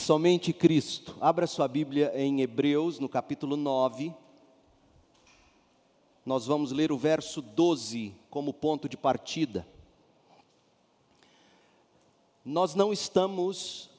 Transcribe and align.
Somente 0.00 0.50
Cristo. 0.54 1.14
Abra 1.20 1.46
sua 1.46 1.68
Bíblia 1.68 2.10
em 2.14 2.40
Hebreus, 2.40 2.98
no 2.98 3.06
capítulo 3.06 3.54
9. 3.54 4.14
Nós 6.24 6.46
vamos 6.46 6.72
ler 6.72 6.90
o 6.90 6.96
verso 6.96 7.42
12 7.42 8.14
como 8.30 8.54
ponto 8.54 8.88
de 8.88 8.96
partida. 8.96 9.66
Nós 12.42 12.74
não 12.74 12.94
estamos 12.94 13.90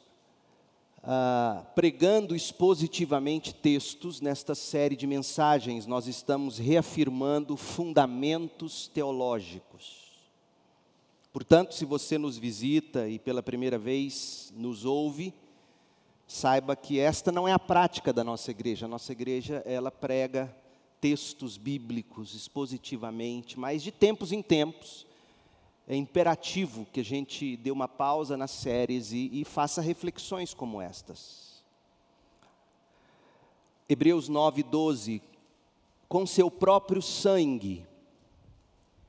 ah, 1.03 1.63
pregando 1.75 2.35
expositivamente 2.35 3.53
textos 3.53 4.19
nesta 4.19 4.55
série 4.55 4.95
de 4.95 5.05
mensagens, 5.05 5.85
nós 5.85 6.07
estamos 6.07 6.57
reafirmando 6.57 7.55
fundamentos 7.55 8.87
teológicos. 8.87 10.01
Portanto, 11.31 11.75
se 11.75 11.85
você 11.85 12.17
nos 12.17 12.39
visita 12.39 13.07
e 13.07 13.19
pela 13.19 13.43
primeira 13.43 13.77
vez 13.77 14.51
nos 14.57 14.83
ouve, 14.83 15.31
saiba 16.31 16.77
que 16.77 16.97
esta 16.97 17.29
não 17.29 17.45
é 17.45 17.51
a 17.51 17.59
prática 17.59 18.13
da 18.13 18.23
nossa 18.23 18.51
igreja. 18.51 18.85
A 18.85 18.89
nossa 18.89 19.11
igreja, 19.11 19.61
ela 19.65 19.91
prega 19.91 20.55
textos 21.01 21.57
bíblicos 21.57 22.33
expositivamente, 22.33 23.59
mas 23.59 23.83
de 23.83 23.91
tempos 23.91 24.31
em 24.31 24.41
tempos 24.41 25.05
é 25.85 25.95
imperativo 25.95 26.87
que 26.93 27.01
a 27.01 27.03
gente 27.03 27.57
dê 27.57 27.69
uma 27.69 27.87
pausa 27.87 28.37
nas 28.37 28.51
séries 28.51 29.11
e, 29.11 29.29
e 29.33 29.43
faça 29.43 29.81
reflexões 29.81 30.53
como 30.53 30.81
estas. 30.81 31.61
Hebreus 33.89 34.29
9, 34.29 34.63
12. 34.63 35.21
Com 36.07 36.25
seu 36.25 36.49
próprio 36.49 37.01
sangue, 37.01 37.85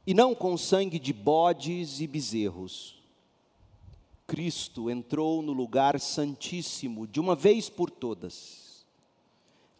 e 0.04 0.12
não 0.12 0.34
com 0.34 0.56
sangue 0.56 0.98
de 0.98 1.12
bodes 1.12 2.00
e 2.00 2.06
bezerros, 2.08 3.01
Cristo 4.32 4.88
entrou 4.88 5.42
no 5.42 5.52
lugar 5.52 6.00
santíssimo 6.00 7.06
de 7.06 7.20
uma 7.20 7.36
vez 7.36 7.68
por 7.68 7.90
todas. 7.90 8.86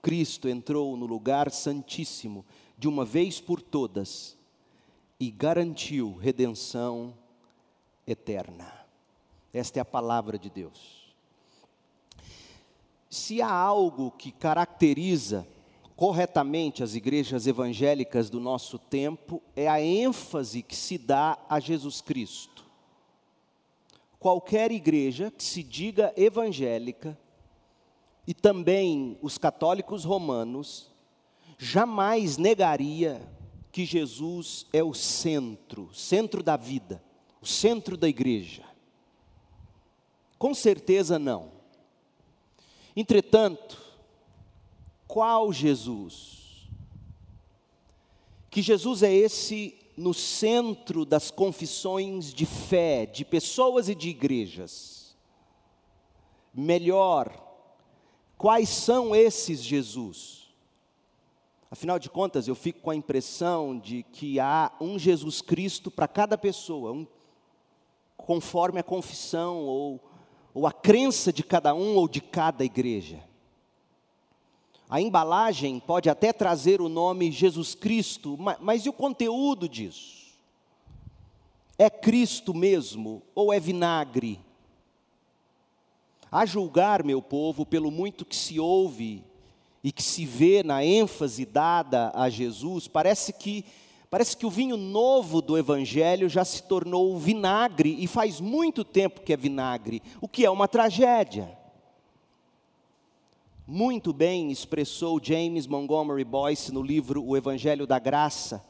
Cristo 0.02 0.46
entrou 0.46 0.94
no 0.94 1.06
lugar 1.06 1.50
santíssimo 1.50 2.44
de 2.76 2.86
uma 2.86 3.02
vez 3.02 3.40
por 3.40 3.62
todas 3.62 4.36
e 5.18 5.30
garantiu 5.30 6.18
redenção 6.18 7.14
eterna. 8.06 8.70
Esta 9.54 9.78
é 9.78 9.80
a 9.80 9.86
palavra 9.86 10.38
de 10.38 10.50
Deus. 10.50 11.14
Se 13.08 13.40
há 13.40 13.50
algo 13.50 14.10
que 14.10 14.30
caracteriza 14.30 15.48
corretamente 15.96 16.82
as 16.82 16.94
igrejas 16.94 17.46
evangélicas 17.46 18.28
do 18.28 18.38
nosso 18.38 18.78
tempo, 18.78 19.42
é 19.56 19.66
a 19.66 19.80
ênfase 19.80 20.60
que 20.60 20.76
se 20.76 20.98
dá 20.98 21.38
a 21.48 21.58
Jesus 21.58 22.02
Cristo 22.02 22.70
qualquer 24.22 24.70
igreja 24.70 25.32
que 25.32 25.42
se 25.42 25.64
diga 25.64 26.14
evangélica, 26.16 27.18
e 28.24 28.32
também 28.32 29.18
os 29.20 29.36
católicos 29.36 30.04
romanos, 30.04 30.92
jamais 31.58 32.36
negaria 32.36 33.20
que 33.72 33.84
Jesus 33.84 34.64
é 34.72 34.80
o 34.80 34.94
centro, 34.94 35.92
centro 35.92 36.40
da 36.40 36.56
vida, 36.56 37.02
o 37.40 37.46
centro 37.46 37.96
da 37.96 38.08
igreja. 38.08 38.62
Com 40.38 40.54
certeza 40.54 41.18
não. 41.18 41.50
Entretanto, 42.94 43.82
qual 45.08 45.52
Jesus? 45.52 46.68
Que 48.48 48.62
Jesus 48.62 49.02
é 49.02 49.12
esse 49.12 49.81
no 49.96 50.14
centro 50.14 51.04
das 51.04 51.30
confissões 51.30 52.32
de 52.32 52.46
fé 52.46 53.06
de 53.06 53.24
pessoas 53.24 53.88
e 53.88 53.94
de 53.94 54.08
igrejas. 54.08 55.16
Melhor, 56.54 57.32
quais 58.36 58.68
são 58.68 59.14
esses 59.14 59.62
Jesus? 59.62 60.42
Afinal 61.70 61.98
de 61.98 62.10
contas, 62.10 62.46
eu 62.46 62.54
fico 62.54 62.80
com 62.80 62.90
a 62.90 62.96
impressão 62.96 63.78
de 63.78 64.02
que 64.02 64.38
há 64.38 64.70
um 64.78 64.98
Jesus 64.98 65.40
Cristo 65.40 65.90
para 65.90 66.06
cada 66.06 66.36
pessoa, 66.36 66.92
um, 66.92 67.06
conforme 68.16 68.78
a 68.78 68.82
confissão 68.82 69.64
ou, 69.64 70.00
ou 70.52 70.66
a 70.66 70.72
crença 70.72 71.32
de 71.32 71.42
cada 71.42 71.74
um 71.74 71.96
ou 71.96 72.06
de 72.06 72.20
cada 72.20 72.62
igreja. 72.62 73.22
A 74.92 75.00
embalagem 75.00 75.80
pode 75.80 76.10
até 76.10 76.34
trazer 76.34 76.82
o 76.82 76.86
nome 76.86 77.32
Jesus 77.32 77.74
Cristo, 77.74 78.36
mas, 78.38 78.58
mas 78.60 78.84
e 78.84 78.90
o 78.90 78.92
conteúdo 78.92 79.66
disso? 79.66 80.34
É 81.78 81.88
Cristo 81.88 82.52
mesmo 82.52 83.22
ou 83.34 83.50
é 83.54 83.58
vinagre? 83.58 84.38
A 86.30 86.44
julgar, 86.44 87.02
meu 87.02 87.22
povo, 87.22 87.64
pelo 87.64 87.90
muito 87.90 88.22
que 88.22 88.36
se 88.36 88.60
ouve 88.60 89.24
e 89.82 89.90
que 89.90 90.02
se 90.02 90.26
vê 90.26 90.62
na 90.62 90.84
ênfase 90.84 91.46
dada 91.46 92.12
a 92.14 92.28
Jesus, 92.28 92.86
parece 92.86 93.32
que 93.32 93.64
parece 94.10 94.36
que 94.36 94.44
o 94.44 94.50
vinho 94.50 94.76
novo 94.76 95.40
do 95.40 95.56
evangelho 95.56 96.28
já 96.28 96.44
se 96.44 96.64
tornou 96.64 97.18
vinagre 97.18 97.96
e 97.98 98.06
faz 98.06 98.42
muito 98.42 98.84
tempo 98.84 99.22
que 99.22 99.32
é 99.32 99.38
vinagre, 99.38 100.02
o 100.20 100.28
que 100.28 100.44
é 100.44 100.50
uma 100.50 100.68
tragédia. 100.68 101.61
Muito 103.66 104.12
bem 104.12 104.50
expressou 104.50 105.22
James 105.22 105.68
Montgomery 105.68 106.24
Boyce 106.24 106.72
no 106.72 106.82
livro 106.82 107.24
O 107.24 107.36
Evangelho 107.36 107.86
da 107.86 107.96
Graça, 108.00 108.64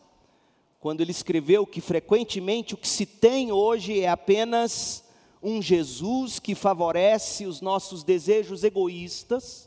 quando 0.78 1.00
ele 1.00 1.12
escreveu 1.12 1.66
que 1.66 1.80
frequentemente 1.80 2.74
o 2.74 2.76
que 2.76 2.86
se 2.86 3.06
tem 3.06 3.50
hoje 3.50 4.00
é 4.00 4.10
apenas 4.10 5.02
um 5.42 5.62
Jesus 5.62 6.38
que 6.38 6.54
favorece 6.54 7.46
os 7.46 7.62
nossos 7.62 8.04
desejos 8.04 8.64
egoístas 8.64 9.66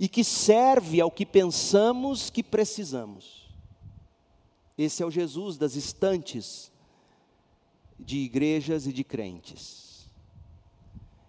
e 0.00 0.08
que 0.08 0.24
serve 0.24 0.98
ao 0.98 1.10
que 1.10 1.26
pensamos 1.26 2.30
que 2.30 2.42
precisamos. 2.42 3.50
Esse 4.78 5.02
é 5.02 5.06
o 5.06 5.10
Jesus 5.10 5.58
das 5.58 5.76
estantes 5.76 6.72
de 8.00 8.16
igrejas 8.16 8.86
e 8.86 8.94
de 8.94 9.04
crentes. 9.04 10.08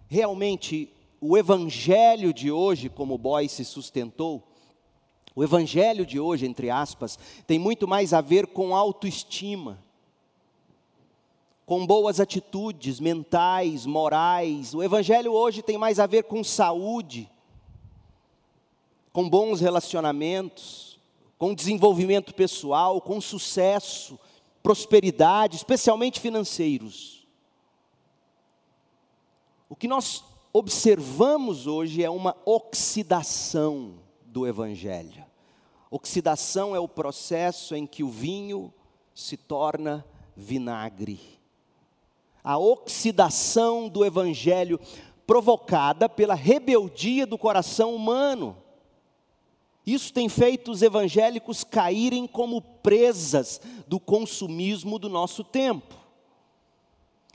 Realmente, 0.08 0.95
o 1.28 1.36
evangelho 1.36 2.32
de 2.32 2.50
hoje, 2.52 2.88
como 2.88 3.18
Boyce 3.18 3.64
sustentou, 3.64 4.46
o 5.34 5.42
evangelho 5.42 6.06
de 6.06 6.18
hoje, 6.20 6.46
entre 6.46 6.70
aspas, 6.70 7.18
tem 7.46 7.58
muito 7.58 7.86
mais 7.86 8.14
a 8.14 8.20
ver 8.20 8.46
com 8.46 8.74
autoestima, 8.74 9.82
com 11.66 11.84
boas 11.84 12.20
atitudes 12.20 13.00
mentais, 13.00 13.84
morais. 13.84 14.72
O 14.72 14.82
evangelho 14.82 15.32
hoje 15.32 15.62
tem 15.62 15.76
mais 15.76 15.98
a 15.98 16.06
ver 16.06 16.24
com 16.24 16.42
saúde, 16.44 17.30
com 19.12 19.28
bons 19.28 19.60
relacionamentos, 19.60 20.98
com 21.36 21.54
desenvolvimento 21.54 22.32
pessoal, 22.32 23.00
com 23.00 23.20
sucesso, 23.20 24.18
prosperidade, 24.62 25.56
especialmente 25.56 26.20
financeiros. 26.20 27.26
O 29.68 29.74
que 29.74 29.88
nós 29.88 30.24
observamos 30.56 31.66
hoje 31.66 32.02
é 32.02 32.08
uma 32.08 32.34
oxidação 32.46 33.96
do 34.24 34.46
Evangelho. 34.46 35.22
Oxidação 35.90 36.74
é 36.74 36.80
o 36.80 36.88
processo 36.88 37.74
em 37.74 37.86
que 37.86 38.02
o 38.02 38.08
vinho 38.08 38.72
se 39.14 39.36
torna 39.36 40.02
vinagre. 40.34 41.20
A 42.42 42.56
oxidação 42.56 43.86
do 43.86 44.02
Evangelho 44.02 44.80
provocada 45.26 46.08
pela 46.08 46.34
rebeldia 46.34 47.26
do 47.26 47.36
coração 47.36 47.94
humano. 47.94 48.56
Isso 49.84 50.10
tem 50.10 50.26
feito 50.26 50.70
os 50.70 50.80
evangélicos 50.80 51.64
caírem 51.64 52.26
como 52.26 52.62
presas 52.62 53.60
do 53.86 54.00
consumismo 54.00 54.98
do 54.98 55.10
nosso 55.10 55.44
tempo. 55.44 56.05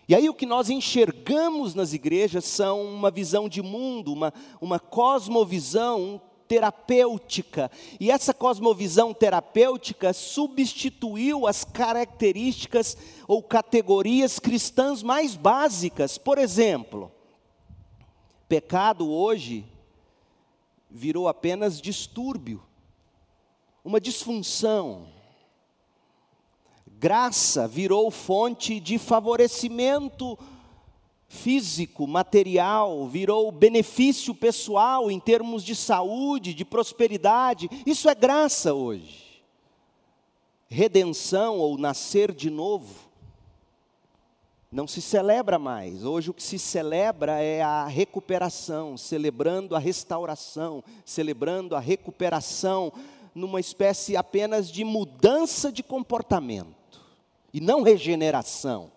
E 0.08 0.16
aí 0.16 0.30
o 0.30 0.34
que 0.34 0.46
nós 0.46 0.70
enxergamos 0.70 1.74
nas 1.76 1.94
igrejas 1.94 2.46
são 2.46 2.84
uma 2.84 3.12
visão 3.12 3.48
de 3.48 3.62
mundo, 3.62 4.12
uma, 4.12 4.34
uma 4.60 4.80
cosmovisão 4.80 6.22
terapêutica. 6.48 7.72
E 7.98 8.12
essa 8.12 8.34
cosmovisão 8.34 9.14
terapêutica 9.14 10.12
substituiu 10.12 11.48
as 11.48 11.64
características 11.64 12.98
ou 13.26 13.42
categorias 13.42 14.38
cristãs 14.38 15.02
mais 15.02 15.38
básicas. 15.38 16.18
Por 16.18 16.38
exemplo, 16.38 17.10
pecado 18.50 19.10
hoje 19.10 19.66
virou 20.90 21.30
apenas 21.30 21.80
distúrbio, 21.80 22.62
uma 23.82 24.02
disfunção 24.02 25.08
Graça 27.02 27.68
virou 27.68 28.12
fonte 28.12 28.80
de 28.80 29.00
favorecimento 29.00 30.38
físico, 31.28 32.06
material, 32.06 33.08
virou 33.08 33.52
benefício 33.52 34.36
pessoal 34.36 35.10
em 35.10 35.20
termos 35.20 35.64
de 35.64 35.76
saúde, 35.76 36.54
de 36.54 36.64
prosperidade. 36.64 37.68
Isso 37.88 38.08
é 38.08 38.14
graça 38.14 38.76
hoje. 38.76 39.42
Redenção 40.70 41.58
ou 41.58 41.76
nascer 41.76 42.32
de 42.32 42.52
novo 42.52 42.94
não 44.72 44.86
se 44.86 45.02
celebra 45.02 45.58
mais. 45.58 46.06
Hoje 46.06 46.30
o 46.30 46.36
que 46.36 46.44
se 46.44 46.60
celebra 46.60 47.42
é 47.42 47.64
a 47.64 47.88
recuperação, 47.88 48.96
celebrando 48.96 49.76
a 49.76 49.80
restauração, 49.80 50.84
celebrando 51.04 51.76
a 51.76 51.80
recuperação, 51.80 52.94
numa 53.34 53.60
espécie 53.60 54.16
apenas 54.16 54.72
de 54.72 54.84
mudança 54.84 55.72
de 55.72 55.82
comportamento 55.82 56.80
e 57.54 57.60
não 57.60 57.82
regeneração. 57.82 58.92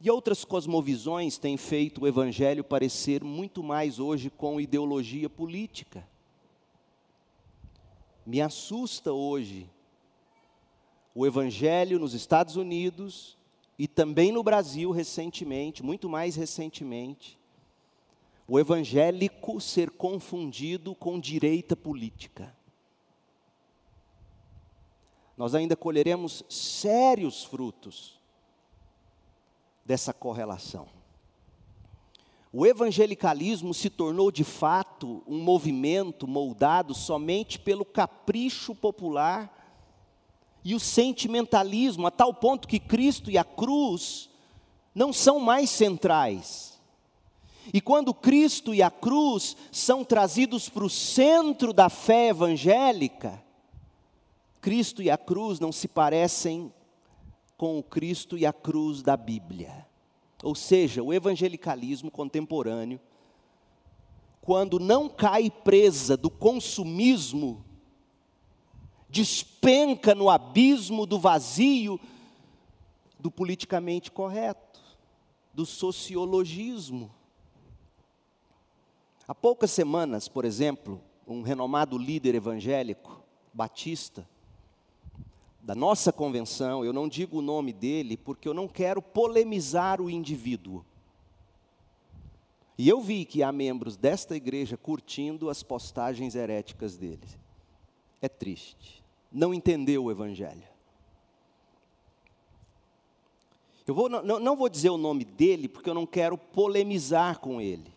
E 0.00 0.10
outras 0.10 0.44
cosmovisões 0.44 1.36
têm 1.36 1.56
feito 1.56 2.02
o 2.02 2.06
evangelho 2.06 2.64
parecer 2.64 3.22
muito 3.22 3.62
mais 3.62 3.98
hoje 3.98 4.30
com 4.30 4.60
ideologia 4.60 5.28
política. 5.28 6.06
Me 8.24 8.40
assusta 8.40 9.12
hoje 9.12 9.68
o 11.14 11.26
Evangelho 11.26 11.98
nos 11.98 12.14
Estados 12.14 12.56
Unidos 12.56 13.36
e 13.78 13.88
também 13.88 14.30
no 14.30 14.42
Brasil 14.42 14.90
recentemente, 14.90 15.82
muito 15.82 16.08
mais 16.08 16.36
recentemente, 16.36 17.38
o 18.46 18.58
evangélico 18.58 19.60
ser 19.60 19.90
confundido 19.90 20.94
com 20.94 21.18
direita 21.18 21.74
política. 21.74 22.54
Nós 25.40 25.54
ainda 25.54 25.74
colheremos 25.74 26.44
sérios 26.50 27.44
frutos 27.44 28.20
dessa 29.82 30.12
correlação. 30.12 30.86
O 32.52 32.66
evangelicalismo 32.66 33.72
se 33.72 33.88
tornou 33.88 34.30
de 34.30 34.44
fato 34.44 35.22
um 35.26 35.42
movimento 35.42 36.28
moldado 36.28 36.92
somente 36.92 37.58
pelo 37.58 37.86
capricho 37.86 38.74
popular 38.74 39.50
e 40.62 40.74
o 40.74 40.78
sentimentalismo, 40.78 42.06
a 42.06 42.10
tal 42.10 42.34
ponto 42.34 42.68
que 42.68 42.78
Cristo 42.78 43.30
e 43.30 43.38
a 43.38 43.44
cruz 43.44 44.28
não 44.94 45.10
são 45.10 45.40
mais 45.40 45.70
centrais. 45.70 46.78
E 47.72 47.80
quando 47.80 48.12
Cristo 48.12 48.74
e 48.74 48.82
a 48.82 48.90
cruz 48.90 49.56
são 49.72 50.04
trazidos 50.04 50.68
para 50.68 50.84
o 50.84 50.90
centro 50.90 51.72
da 51.72 51.88
fé 51.88 52.28
evangélica, 52.28 53.42
Cristo 54.60 55.02
e 55.02 55.10
a 55.10 55.16
cruz 55.16 55.58
não 55.58 55.72
se 55.72 55.88
parecem 55.88 56.72
com 57.56 57.78
o 57.78 57.82
Cristo 57.82 58.36
e 58.36 58.44
a 58.44 58.52
cruz 58.52 59.02
da 59.02 59.16
Bíblia. 59.16 59.86
Ou 60.42 60.54
seja, 60.54 61.02
o 61.02 61.12
evangelicalismo 61.12 62.10
contemporâneo, 62.10 63.00
quando 64.40 64.78
não 64.78 65.08
cai 65.08 65.50
presa 65.50 66.16
do 66.16 66.30
consumismo 66.30 67.64
despenca 69.08 70.14
no 70.14 70.30
abismo 70.30 71.04
do 71.04 71.18
vazio 71.18 72.00
do 73.18 73.30
politicamente 73.30 74.10
correto, 74.10 74.80
do 75.52 75.66
sociologismo. 75.66 77.12
Há 79.26 79.34
poucas 79.34 79.70
semanas, 79.70 80.28
por 80.28 80.44
exemplo, 80.44 81.02
um 81.26 81.42
renomado 81.42 81.98
líder 81.98 82.34
evangélico, 82.34 83.22
batista, 83.52 84.26
da 85.70 85.74
nossa 85.76 86.12
convenção, 86.12 86.84
eu 86.84 86.92
não 86.92 87.08
digo 87.08 87.38
o 87.38 87.42
nome 87.42 87.72
dele 87.72 88.16
porque 88.16 88.48
eu 88.48 88.52
não 88.52 88.66
quero 88.66 89.00
polemizar 89.00 90.00
o 90.00 90.10
indivíduo. 90.10 90.84
E 92.76 92.88
eu 92.88 93.00
vi 93.00 93.24
que 93.24 93.40
há 93.40 93.52
membros 93.52 93.96
desta 93.96 94.34
igreja 94.34 94.76
curtindo 94.76 95.48
as 95.48 95.62
postagens 95.62 96.34
heréticas 96.34 96.96
dele. 96.96 97.28
É 98.20 98.28
triste 98.28 99.00
não 99.30 99.54
entendeu 99.54 100.04
o 100.04 100.10
Evangelho. 100.10 100.64
Eu 103.86 103.94
vou, 103.94 104.08
não, 104.08 104.40
não 104.40 104.56
vou 104.56 104.68
dizer 104.68 104.90
o 104.90 104.96
nome 104.96 105.24
dele, 105.24 105.68
porque 105.68 105.88
eu 105.88 105.94
não 105.94 106.04
quero 106.04 106.36
polemizar 106.36 107.38
com 107.38 107.60
ele. 107.60 107.94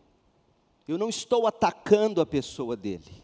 Eu 0.88 0.96
não 0.96 1.10
estou 1.10 1.48
atacando 1.48 2.22
a 2.22 2.26
pessoa 2.26 2.76
dele. 2.76 3.23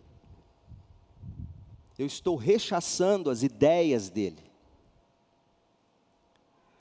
Eu 2.00 2.06
estou 2.06 2.38
rechaçando 2.38 3.30
as 3.30 3.44
ideias 3.44 4.10
dele. 4.10 4.50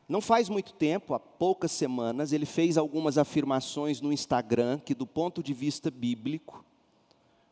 Não 0.09 0.21
faz 0.21 0.49
muito 0.49 0.73
tempo, 0.73 1.13
há 1.13 1.19
poucas 1.19 1.73
semanas, 1.73 2.33
ele 2.33 2.47
fez 2.47 2.79
algumas 2.79 3.19
afirmações 3.19 4.01
no 4.01 4.13
Instagram 4.13 4.79
que, 4.79 4.95
do 4.95 5.07
ponto 5.07 5.43
de 5.43 5.53
vista 5.53 5.91
bíblico, 5.91 6.65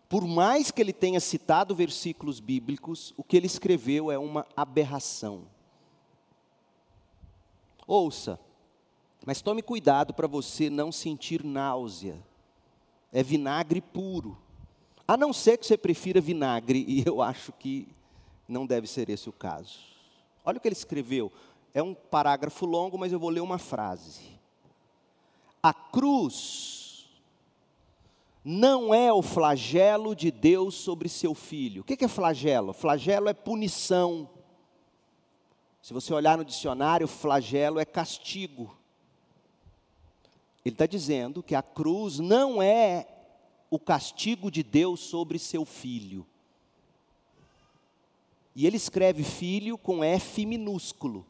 por 0.08 0.24
mais 0.28 0.70
que 0.70 0.80
ele 0.80 0.92
tenha 0.92 1.18
citado 1.18 1.74
versículos 1.74 2.38
bíblicos, 2.38 3.12
o 3.16 3.24
que 3.24 3.36
ele 3.36 3.46
escreveu 3.46 4.12
é 4.12 4.16
uma 4.16 4.46
aberração. 4.56 5.48
Ouça, 7.84 8.38
mas 9.26 9.42
tome 9.42 9.60
cuidado 9.60 10.14
para 10.14 10.28
você 10.28 10.70
não 10.70 10.92
sentir 10.92 11.44
náusea. 11.44 12.16
É 13.12 13.24
vinagre 13.24 13.80
puro. 13.80 14.38
A 15.06 15.16
não 15.16 15.32
ser 15.32 15.56
que 15.58 15.66
você 15.66 15.76
prefira 15.76 16.20
vinagre, 16.20 16.84
e 16.86 17.04
eu 17.06 17.22
acho 17.22 17.52
que 17.52 17.88
não 18.48 18.66
deve 18.66 18.86
ser 18.86 19.08
esse 19.08 19.28
o 19.28 19.32
caso. 19.32 19.78
Olha 20.44 20.58
o 20.58 20.60
que 20.60 20.68
ele 20.68 20.74
escreveu. 20.74 21.30
É 21.72 21.82
um 21.82 21.94
parágrafo 21.94 22.66
longo, 22.66 22.98
mas 22.98 23.12
eu 23.12 23.18
vou 23.18 23.30
ler 23.30 23.40
uma 23.40 23.58
frase. 23.58 24.22
A 25.62 25.72
cruz 25.72 27.08
não 28.44 28.94
é 28.94 29.12
o 29.12 29.22
flagelo 29.22 30.14
de 30.14 30.30
Deus 30.30 30.76
sobre 30.76 31.08
seu 31.08 31.34
filho. 31.34 31.82
O 31.82 31.84
que 31.84 32.04
é 32.04 32.08
flagelo? 32.08 32.72
Flagelo 32.72 33.28
é 33.28 33.34
punição. 33.34 34.30
Se 35.82 35.92
você 35.92 36.14
olhar 36.14 36.38
no 36.38 36.44
dicionário, 36.44 37.08
flagelo 37.08 37.78
é 37.78 37.84
castigo. 37.84 38.76
Ele 40.64 40.74
está 40.74 40.86
dizendo 40.86 41.42
que 41.42 41.54
a 41.54 41.62
cruz 41.62 42.18
não 42.18 42.62
é 42.62 43.06
o 43.70 43.78
castigo 43.78 44.50
de 44.50 44.62
Deus 44.62 45.00
sobre 45.00 45.38
seu 45.38 45.64
filho. 45.64 46.26
E 48.54 48.66
ele 48.66 48.76
escreve 48.76 49.22
filho 49.22 49.76
com 49.76 50.02
F 50.02 50.46
minúsculo. 50.46 51.26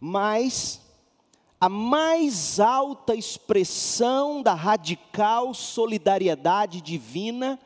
Mas 0.00 0.80
a 1.60 1.68
mais 1.68 2.60
alta 2.60 3.14
expressão 3.14 4.42
da 4.42 4.52
radical 4.52 5.54
solidariedade 5.54 6.80
divina 6.80 7.58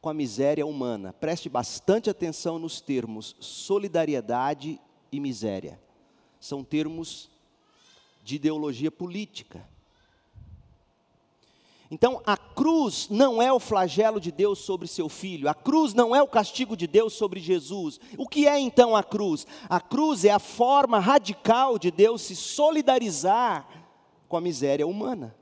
com 0.00 0.10
a 0.10 0.14
miséria 0.14 0.64
humana. 0.64 1.12
Preste 1.12 1.48
bastante 1.48 2.08
atenção 2.08 2.60
nos 2.60 2.80
termos 2.80 3.34
solidariedade 3.40 4.78
e 5.10 5.18
miséria. 5.18 5.80
São 6.38 6.62
termos 6.62 7.28
de 8.22 8.36
ideologia 8.36 8.90
política. 8.90 9.68
Então, 11.90 12.20
a 12.26 12.36
cruz 12.36 13.08
não 13.08 13.40
é 13.40 13.52
o 13.52 13.60
flagelo 13.60 14.20
de 14.20 14.32
Deus 14.32 14.58
sobre 14.58 14.88
seu 14.88 15.08
filho, 15.08 15.48
a 15.48 15.54
cruz 15.54 15.94
não 15.94 16.14
é 16.14 16.22
o 16.22 16.26
castigo 16.26 16.76
de 16.76 16.86
Deus 16.86 17.12
sobre 17.12 17.38
Jesus. 17.38 18.00
O 18.18 18.26
que 18.26 18.46
é 18.48 18.58
então 18.58 18.96
a 18.96 19.04
cruz? 19.04 19.46
A 19.68 19.80
cruz 19.80 20.24
é 20.24 20.30
a 20.30 20.38
forma 20.38 20.98
radical 20.98 21.78
de 21.78 21.90
Deus 21.90 22.22
se 22.22 22.34
solidarizar 22.34 23.68
com 24.28 24.36
a 24.36 24.40
miséria 24.40 24.86
humana. 24.86 25.34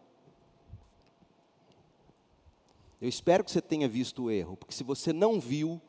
Eu 3.00 3.08
espero 3.08 3.44
que 3.44 3.50
você 3.50 3.60
tenha 3.60 3.88
visto 3.88 4.24
o 4.24 4.30
erro, 4.30 4.56
porque 4.56 4.74
se 4.74 4.84
você 4.84 5.12
não 5.12 5.40
viu, 5.40 5.80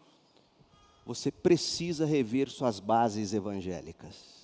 você 1.05 1.31
precisa 1.31 2.05
rever 2.05 2.49
suas 2.49 2.79
bases 2.79 3.33
evangélicas. 3.33 4.35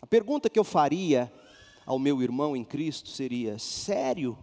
A 0.00 0.06
pergunta 0.06 0.48
que 0.48 0.58
eu 0.58 0.64
faria 0.64 1.32
ao 1.84 1.98
meu 1.98 2.22
irmão 2.22 2.56
em 2.56 2.64
Cristo 2.64 3.08
seria: 3.08 3.58
sério? 3.58 4.38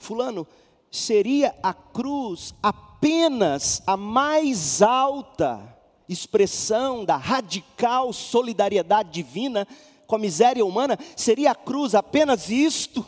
Fulano, 0.00 0.46
seria 0.90 1.54
a 1.62 1.74
cruz 1.74 2.54
apenas 2.62 3.82
a 3.86 3.96
mais 3.98 4.80
alta 4.80 5.78
expressão 6.08 7.04
da 7.04 7.16
radical 7.16 8.12
solidariedade 8.12 9.10
divina 9.10 9.68
com 10.06 10.16
a 10.16 10.18
miséria 10.18 10.64
humana? 10.64 10.98
Seria 11.14 11.52
a 11.52 11.54
cruz 11.54 11.94
apenas 11.94 12.48
isto? 12.48 13.04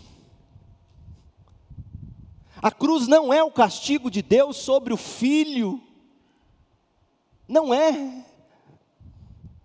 A 2.61 2.70
cruz 2.70 3.08
não 3.08 3.32
é 3.32 3.42
o 3.42 3.50
castigo 3.50 4.11
de 4.11 4.20
Deus 4.20 4.58
sobre 4.58 4.92
o 4.92 4.99
filho. 4.99 5.82
Não 7.49 7.72
é. 7.72 8.25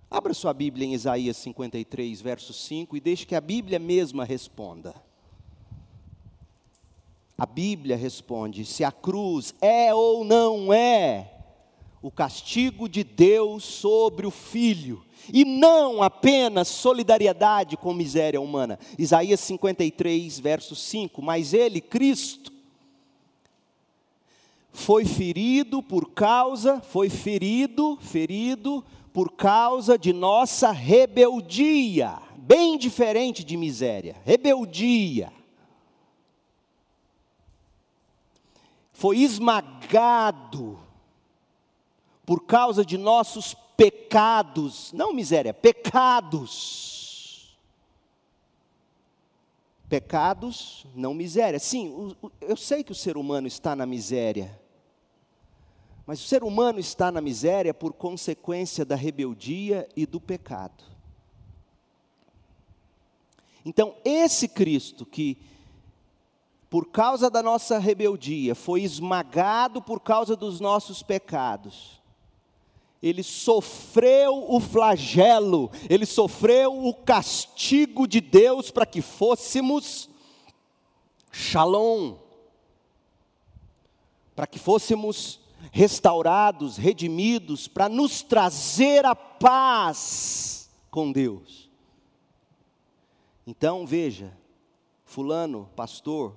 Abra 0.10 0.34
sua 0.34 0.54
Bíblia 0.54 0.88
em 0.88 0.94
Isaías 0.94 1.36
53, 1.38 2.22
verso 2.22 2.54
5 2.54 2.96
e 2.96 3.02
deixe 3.02 3.26
que 3.26 3.36
a 3.36 3.42
Bíblia 3.42 3.78
mesma 3.78 4.24
responda. 4.24 5.07
A 7.38 7.46
Bíblia 7.46 7.96
responde: 7.96 8.66
se 8.66 8.84
a 8.84 8.92
cruz 8.92 9.54
é 9.62 9.94
ou 9.94 10.24
não 10.24 10.74
é 10.74 11.34
o 12.02 12.10
castigo 12.10 12.88
de 12.90 13.04
Deus 13.04 13.64
sobre 13.64 14.26
o 14.26 14.32
filho, 14.32 15.04
e 15.32 15.44
não 15.44 16.02
apenas 16.02 16.68
solidariedade 16.68 17.76
com 17.76 17.94
miséria 17.94 18.40
humana. 18.40 18.80
Isaías 18.98 19.40
53, 19.42 20.40
verso 20.40 20.76
5: 20.76 21.22
Mas 21.22 21.54
ele, 21.54 21.82
Cristo, 21.82 22.52
foi 24.72 25.06
ferido 25.06 25.84
por 25.84 26.12
causa, 26.12 26.82
foi 26.82 27.10
ferido, 27.10 27.98
ferido 28.02 28.84
por 29.12 29.32
causa 29.32 29.98
de 29.98 30.14
nossa 30.14 30.72
rebeldia, 30.72 32.18
bem 32.38 32.78
diferente 32.78 33.44
de 33.44 33.58
miséria, 33.58 34.16
rebeldia. 34.24 35.34
Foi 38.98 39.20
esmagado 39.20 40.80
por 42.26 42.48
causa 42.48 42.84
de 42.84 42.98
nossos 42.98 43.54
pecados, 43.78 44.92
não 44.92 45.14
miséria, 45.14 45.54
pecados. 45.54 47.56
Pecados, 49.88 50.88
não 50.96 51.14
miséria. 51.14 51.60
Sim, 51.60 52.16
eu 52.42 52.58
sei 52.58 52.84
que 52.84 52.92
o 52.92 52.96
ser 52.96 53.18
humano 53.18 53.46
está 53.46 53.76
na 53.76 53.86
miséria. 53.86 54.60
Mas 56.08 56.20
o 56.20 56.28
ser 56.28 56.44
humano 56.44 56.80
está 56.80 57.12
na 57.12 57.22
miséria 57.22 57.76
por 57.76 57.94
consequência 57.94 58.84
da 58.84 58.96
rebeldia 58.96 59.88
e 59.96 60.08
do 60.08 60.20
pecado. 60.20 60.84
Então, 63.64 63.96
esse 64.04 64.48
Cristo 64.48 65.06
que, 65.06 65.38
por 66.70 66.88
causa 66.88 67.30
da 67.30 67.42
nossa 67.42 67.80
rebeldia, 67.80 68.54
foi 68.54 68.82
esmagado 68.82 69.82
por 69.82 70.02
causa 70.02 70.36
dos 70.36 70.60
nossos 70.60 71.02
pecados, 71.02 71.98
ele 73.02 73.22
sofreu 73.22 74.52
o 74.52 74.60
flagelo, 74.60 75.72
ele 75.90 76.06
sofreu 76.06 76.86
o 76.86 76.94
castigo 76.94 78.08
de 78.08 78.20
Deus 78.20 78.72
para 78.72 78.86
que 78.86 79.02
fôssemos 79.02 80.10
shalom, 81.32 82.16
para 84.36 84.48
que 84.48 84.58
fôssemos 84.58 85.40
restaurados, 85.72 86.78
redimidos, 86.78 87.68
para 87.68 87.88
nos 87.88 88.22
trazer 88.24 89.06
a 89.06 89.16
paz 89.16 90.70
com 90.90 91.12
Deus. 91.12 91.70
Então 93.46 93.86
veja, 93.86 94.36
Fulano, 95.06 95.70
pastor, 95.76 96.36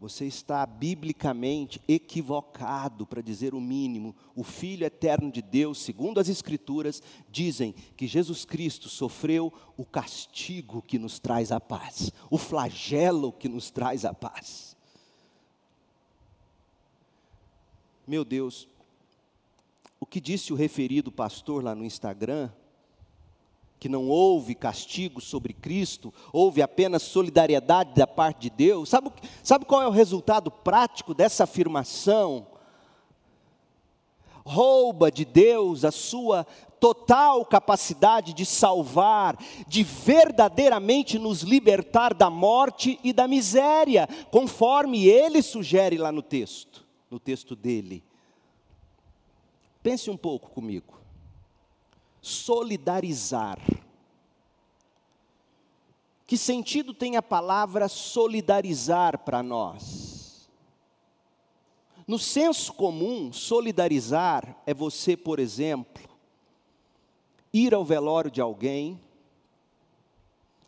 você 0.00 0.26
está 0.26 0.64
biblicamente 0.64 1.80
equivocado, 1.88 3.04
para 3.04 3.20
dizer 3.20 3.52
o 3.52 3.60
mínimo. 3.60 4.14
O 4.34 4.44
Filho 4.44 4.84
eterno 4.84 5.30
de 5.30 5.42
Deus, 5.42 5.78
segundo 5.78 6.20
as 6.20 6.28
Escrituras, 6.28 7.02
dizem 7.28 7.74
que 7.96 8.06
Jesus 8.06 8.44
Cristo 8.44 8.88
sofreu 8.88 9.52
o 9.76 9.84
castigo 9.84 10.82
que 10.82 10.98
nos 10.98 11.18
traz 11.18 11.50
a 11.50 11.58
paz, 11.58 12.12
o 12.30 12.38
flagelo 12.38 13.32
que 13.32 13.48
nos 13.48 13.70
traz 13.70 14.04
a 14.04 14.14
paz. 14.14 14.76
Meu 18.06 18.24
Deus, 18.24 18.68
o 19.98 20.06
que 20.06 20.20
disse 20.20 20.52
o 20.52 20.56
referido 20.56 21.10
pastor 21.10 21.62
lá 21.62 21.74
no 21.74 21.84
Instagram, 21.84 22.50
que 23.78 23.88
não 23.88 24.08
houve 24.08 24.54
castigo 24.54 25.20
sobre 25.20 25.52
Cristo, 25.52 26.12
houve 26.32 26.60
apenas 26.62 27.02
solidariedade 27.02 27.94
da 27.94 28.06
parte 28.06 28.42
de 28.42 28.50
Deus. 28.50 28.88
Sabe, 28.88 29.10
sabe 29.42 29.64
qual 29.64 29.82
é 29.82 29.86
o 29.86 29.92
resultado 29.92 30.50
prático 30.50 31.14
dessa 31.14 31.44
afirmação? 31.44 32.46
Rouba 34.44 35.10
de 35.10 35.24
Deus 35.24 35.84
a 35.84 35.90
sua 35.90 36.46
total 36.80 37.44
capacidade 37.44 38.32
de 38.32 38.46
salvar, 38.46 39.36
de 39.66 39.82
verdadeiramente 39.82 41.18
nos 41.18 41.42
libertar 41.42 42.14
da 42.14 42.30
morte 42.30 42.98
e 43.04 43.12
da 43.12 43.28
miséria, 43.28 44.08
conforme 44.30 45.06
ele 45.06 45.42
sugere 45.42 45.98
lá 45.98 46.10
no 46.10 46.22
texto 46.22 46.88
no 47.10 47.18
texto 47.18 47.56
dele. 47.56 48.04
Pense 49.82 50.10
um 50.10 50.16
pouco 50.16 50.50
comigo. 50.50 50.97
Solidarizar. 52.20 53.58
Que 56.26 56.36
sentido 56.36 56.92
tem 56.92 57.16
a 57.16 57.22
palavra 57.22 57.88
solidarizar 57.88 59.18
para 59.18 59.42
nós? 59.42 60.48
No 62.06 62.18
senso 62.18 62.72
comum, 62.72 63.32
solidarizar 63.32 64.56
é 64.66 64.72
você, 64.72 65.16
por 65.16 65.38
exemplo, 65.38 66.02
ir 67.52 67.74
ao 67.74 67.84
velório 67.84 68.30
de 68.30 68.40
alguém, 68.40 69.00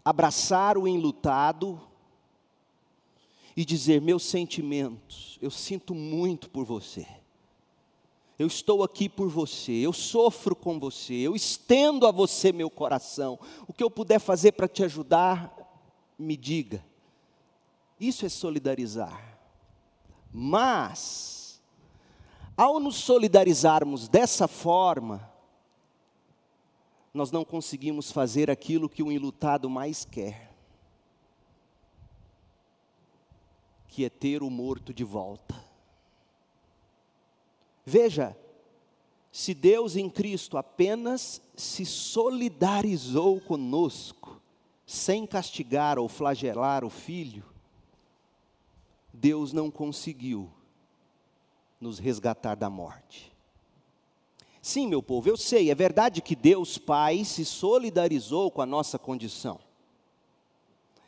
abraçar 0.05 0.77
o 0.77 0.87
enlutado 0.87 1.81
e 3.57 3.65
dizer: 3.65 4.01
Meus 4.01 4.25
sentimentos, 4.25 5.39
eu 5.41 5.51
sinto 5.51 5.95
muito 5.95 6.49
por 6.49 6.65
você. 6.65 7.07
Eu 8.41 8.47
estou 8.47 8.83
aqui 8.83 9.07
por 9.07 9.29
você, 9.29 9.71
eu 9.71 9.93
sofro 9.93 10.57
com 10.57 10.81
você, 10.81 11.13
eu 11.13 11.37
estendo 11.37 12.07
a 12.07 12.11
você 12.11 12.55
meu 12.55 12.71
coração. 12.71 13.39
O 13.69 13.73
que 13.75 13.85
eu 13.85 13.91
puder 13.91 14.19
fazer 14.19 14.53
para 14.53 14.67
te 14.67 14.83
ajudar, 14.83 15.55
me 16.19 16.39
diga. 16.39 16.83
Isso 18.01 18.25
é 18.25 18.31
solidarizar. 18.31 19.39
Mas, 20.33 21.61
ao 22.57 22.81
nos 22.81 22.97
solidarizarmos 22.97 24.09
dessa 24.09 24.49
forma, 24.49 25.31
nós 27.13 27.31
não 27.31 27.45
conseguimos 27.45 28.11
fazer 28.11 28.51
aquilo 28.51 28.89
que 28.89 29.03
o 29.03 29.13
enlutado 29.13 29.69
mais 29.69 30.07
quer. 30.07 30.49
que 33.87 34.05
é 34.05 34.09
ter 34.09 34.41
o 34.41 34.49
morto 34.49 34.95
de 34.95 35.03
volta. 35.03 35.60
Veja, 37.91 38.37
se 39.33 39.53
Deus 39.53 39.97
em 39.97 40.09
Cristo 40.09 40.57
apenas 40.57 41.43
se 41.57 41.85
solidarizou 41.85 43.41
conosco, 43.41 44.41
sem 44.87 45.27
castigar 45.27 45.99
ou 45.99 46.09
flagelar 46.09 46.85
o 46.85 46.89
filho, 46.89 47.45
Deus 49.13 49.53
não 49.53 49.73
conseguiu 49.73 50.49
nos 51.81 51.99
resgatar 51.99 52.55
da 52.55 52.71
morte. 52.71 53.33
Sim, 54.63 54.87
meu 54.87 55.03
povo, 55.03 55.29
eu 55.29 55.37
sei, 55.37 55.69
é 55.69 55.75
verdade 55.75 56.23
que 56.23 56.37
Deus 56.37 56.79
Pai 56.79 57.25
se 57.25 57.45
solidarizou 57.45 58.53
com 58.53 58.63
a 58.63 58.67
nossa 58.67 59.01
condição. 59.01 59.59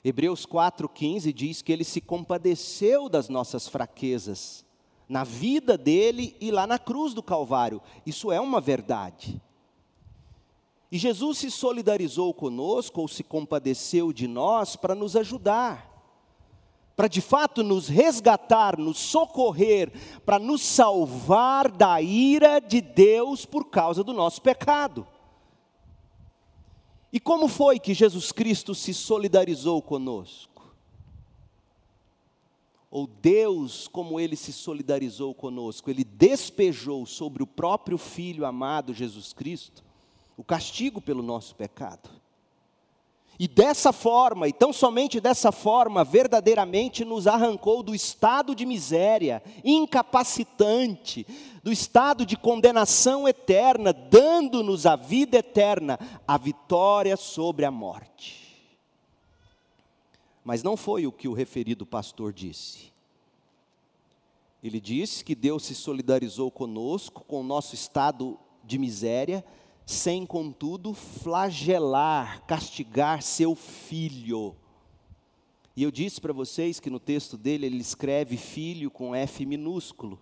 Hebreus 0.03 0.45
4,15 0.45 1.33
diz 1.33 1.63
que 1.63 1.71
ele 1.71 1.85
se 1.85 2.01
compadeceu 2.01 3.09
das 3.09 3.29
nossas 3.29 3.69
fraquezas, 3.69 4.65
na 5.09 5.25
vida 5.25 5.77
dele 5.77 6.37
e 6.41 6.51
lá 6.51 6.67
na 6.67 6.79
cruz 6.79 7.15
do 7.15 7.23
Calvário. 7.23 7.83
Isso 8.07 8.31
é 8.33 8.41
uma 8.41 8.61
verdade. 8.61 9.41
E 10.93 10.99
Jesus 10.99 11.39
se 11.39 11.51
solidarizou 11.51 12.35
conosco, 12.35 13.01
ou 13.01 13.09
se 13.09 13.25
compadeceu 13.25 14.13
de 14.13 14.29
nós, 14.29 14.77
para 14.77 14.95
nos 14.95 15.17
ajudar, 15.17 15.91
para 16.95 17.09
de 17.09 17.23
fato 17.23 17.63
nos 17.63 17.89
resgatar, 17.89 18.79
nos 18.79 18.99
socorrer, 18.99 19.91
para 20.27 20.39
nos 20.39 20.61
salvar 20.61 21.73
da 21.73 22.03
ira 22.03 22.61
de 22.61 22.83
Deus 22.83 23.47
por 23.47 23.71
causa 23.71 24.05
do 24.05 24.13
nosso 24.13 24.43
pecado. 24.43 25.07
E 27.11 27.19
como 27.19 27.49
foi 27.49 27.79
que 27.79 27.95
Jesus 27.95 28.31
Cristo 28.31 28.75
se 28.75 28.93
solidarizou 28.93 29.81
conosco? 29.81 30.52
Ou 32.93 33.07
Deus, 33.07 33.89
como 33.89 34.21
ele 34.21 34.37
se 34.37 34.53
solidarizou 34.53 35.35
conosco, 35.35 35.89
ele 35.89 36.05
despejou 36.05 37.07
sobre 37.07 37.43
o 37.43 37.47
próprio 37.47 37.97
Filho 37.97 38.45
amado 38.45 38.93
Jesus 38.93 39.33
Cristo 39.33 39.83
o 40.37 40.45
castigo 40.45 41.01
pelo 41.01 41.23
nosso 41.23 41.55
pecado. 41.55 42.11
E 43.39 43.49
dessa 43.49 43.95
forma, 43.95 44.47
e 44.47 44.53
tão 44.53 44.75
somente 44.75 45.21
dessa 45.21 45.51
forma, 45.51 46.05
verdadeiramente 46.05 47.03
nos 47.03 47.27
arrancou 47.27 47.83
do 47.83 47.95
estado 47.95 48.55
de 48.55 48.67
miséria, 48.67 49.43
incapacitante, 49.65 51.27
do 51.63 51.73
estado 51.73 52.27
de 52.27 52.37
condenação 52.37 53.27
eterna, 53.27 53.91
dando-nos 53.91 54.85
a 54.85 54.97
vida 54.97 55.39
eterna, 55.39 55.99
a 56.29 56.37
vitória 56.37 57.17
sobre 57.17 57.65
a 57.65 57.71
morte. 57.71 58.42
Mas 60.45 60.63
não 60.63 60.77
foi 60.77 61.07
o 61.07 61.13
que 61.13 61.29
o 61.29 61.33
referido 61.33 61.87
pastor 61.87 62.33
disse. 62.33 62.93
Ele 64.63 64.81
disse 64.81 65.25
que 65.25 65.35
Deus 65.35 65.65
se 65.65 65.75
solidarizou 65.75 66.51
conosco, 66.51 67.25
com 67.25 67.41
o 67.41 67.45
nosso 67.45 67.75
estado 67.75 68.39
de 68.65 68.79
miséria, 68.79 69.45
sem 69.85 70.25
contudo 70.25 70.95
flagelar, 70.95 72.45
castigar 72.47 73.23
seu 73.23 73.55
filho. 73.57 74.55
E 75.75 75.83
eu 75.83 75.91
disse 75.91 76.21
para 76.21 76.33
vocês 76.33 76.79
que 76.79 76.91
no 76.91 77.01
texto 77.01 77.37
dele 77.37 77.67
ele 77.67 77.79
escreve 77.79 78.37
filho 78.37 78.91
com 78.91 79.15
F 79.15 79.45
minúsculo. 79.45 80.21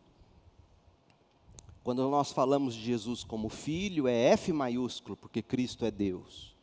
Quando 1.82 2.08
nós 2.08 2.30
falamos 2.30 2.74
de 2.74 2.82
Jesus 2.82 3.24
como 3.24 3.48
filho, 3.48 4.06
é 4.06 4.32
F 4.32 4.52
maiúsculo, 4.52 5.16
porque 5.16 5.42
Cristo 5.42 5.84
é 5.84 5.90
Deus. 5.90 6.54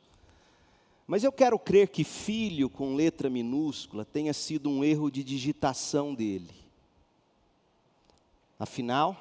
Mas 1.08 1.24
eu 1.24 1.32
quero 1.32 1.58
crer 1.58 1.88
que 1.88 2.04
filho 2.04 2.70
com 2.70 2.94
letra 2.94 3.30
minúscula 3.30 4.04
tenha 4.04 4.34
sido 4.34 4.70
um 4.70 4.84
erro 4.84 5.10
de 5.10 5.24
digitação 5.24 6.14
dele. 6.14 6.54
Afinal, 8.60 9.16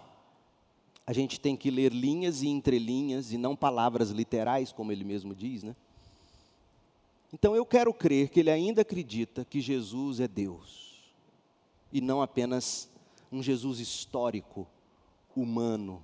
a 1.07 1.12
gente 1.12 1.38
tem 1.38 1.57
que 1.57 1.71
ler 1.71 1.93
linhas 1.93 2.43
e 2.43 2.49
entrelinhas 2.49 3.31
e 3.31 3.38
não 3.38 3.55
palavras 3.55 4.11
literais, 4.11 4.73
como 4.73 4.90
ele 4.90 5.05
mesmo 5.05 5.33
diz, 5.33 5.62
né? 5.62 5.76
Então 7.33 7.55
eu 7.55 7.64
quero 7.64 7.95
crer 7.95 8.31
que 8.31 8.40
ele 8.40 8.50
ainda 8.50 8.83
acredita 8.83 9.45
que 9.45 9.61
Jesus 9.61 10.19
é 10.19 10.26
Deus 10.26 11.05
e 11.93 12.00
não 12.00 12.21
apenas 12.21 12.88
um 13.31 13.40
Jesus 13.40 13.78
histórico, 13.78 14.66
humano. 15.37 16.02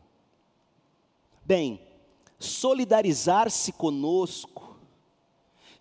Bem, 1.45 1.81
solidarizar-se 2.39 3.73
conosco 3.73 4.72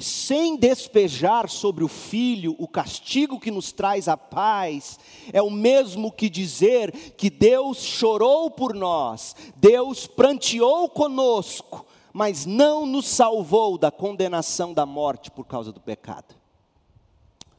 sem 0.01 0.57
despejar 0.57 1.49
sobre 1.49 1.83
o 1.83 1.87
filho 1.87 2.55
o 2.57 2.67
castigo 2.67 3.39
que 3.39 3.51
nos 3.51 3.71
traz 3.71 4.07
a 4.07 4.17
paz, 4.17 4.99
é 5.31 5.41
o 5.41 5.49
mesmo 5.49 6.11
que 6.11 6.29
dizer 6.29 6.91
que 7.15 7.29
Deus 7.29 7.77
chorou 7.77 8.49
por 8.49 8.73
nós, 8.73 9.35
Deus 9.55 10.07
pranteou 10.07 10.89
conosco, 10.89 11.85
mas 12.13 12.45
não 12.45 12.85
nos 12.85 13.07
salvou 13.07 13.77
da 13.77 13.91
condenação 13.91 14.73
da 14.73 14.85
morte 14.85 15.31
por 15.31 15.45
causa 15.45 15.71
do 15.71 15.79
pecado. 15.79 16.35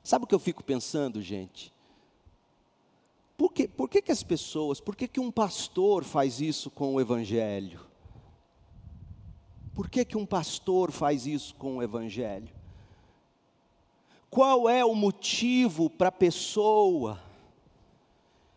Sabe 0.02 0.24
o 0.24 0.28
que 0.28 0.34
eu 0.34 0.40
fico 0.40 0.64
pensando, 0.64 1.22
gente? 1.22 1.72
Por 3.36 3.52
que, 3.52 3.66
por 3.66 3.88
que, 3.88 4.02
que 4.02 4.12
as 4.12 4.22
pessoas, 4.22 4.80
por 4.80 4.94
que, 4.94 5.08
que 5.08 5.20
um 5.20 5.30
pastor 5.30 6.04
faz 6.04 6.40
isso 6.40 6.70
com 6.70 6.94
o 6.94 7.00
Evangelho? 7.00 7.91
Por 9.74 9.88
que, 9.88 10.04
que 10.04 10.18
um 10.18 10.26
pastor 10.26 10.90
faz 10.90 11.26
isso 11.26 11.54
com 11.54 11.78
o 11.78 11.82
Evangelho? 11.82 12.48
Qual 14.28 14.68
é 14.68 14.84
o 14.84 14.94
motivo 14.94 15.88
para 15.88 16.08
a 16.08 16.12
pessoa, 16.12 17.20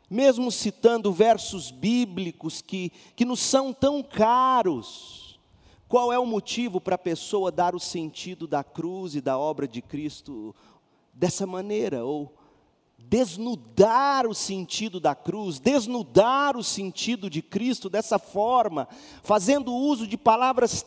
mesmo 0.09 0.51
citando 0.51 1.11
versos 1.11 1.71
bíblicos 1.71 2.61
que, 2.61 2.91
que 3.15 3.25
nos 3.25 3.39
são 3.39 3.73
tão 3.73 4.03
caros, 4.03 5.39
qual 5.87 6.11
é 6.11 6.19
o 6.19 6.25
motivo 6.25 6.81
para 6.81 6.95
a 6.95 6.97
pessoa 6.97 7.51
dar 7.51 7.75
o 7.75 7.79
sentido 7.79 8.47
da 8.47 8.63
cruz 8.63 9.15
e 9.15 9.21
da 9.21 9.37
obra 9.37 9.67
de 9.67 9.81
Cristo 9.81 10.53
dessa 11.13 11.45
maneira? 11.45 12.03
Ou 12.03 12.33
desnudar 12.97 14.25
o 14.27 14.33
sentido 14.33 14.99
da 14.99 15.13
cruz, 15.13 15.59
desnudar 15.59 16.57
o 16.57 16.63
sentido 16.63 17.29
de 17.29 17.41
Cristo 17.41 17.89
dessa 17.89 18.17
forma, 18.17 18.87
fazendo 19.21 19.73
uso 19.73 20.07
de 20.07 20.17
palavras 20.17 20.85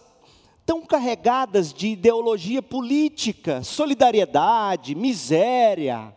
tão 0.69 0.85
carregadas 0.85 1.73
de 1.73 1.89
ideologia 1.89 2.61
política, 2.61 3.65
solidariedade, 3.65 4.95
miséria. 4.95 6.15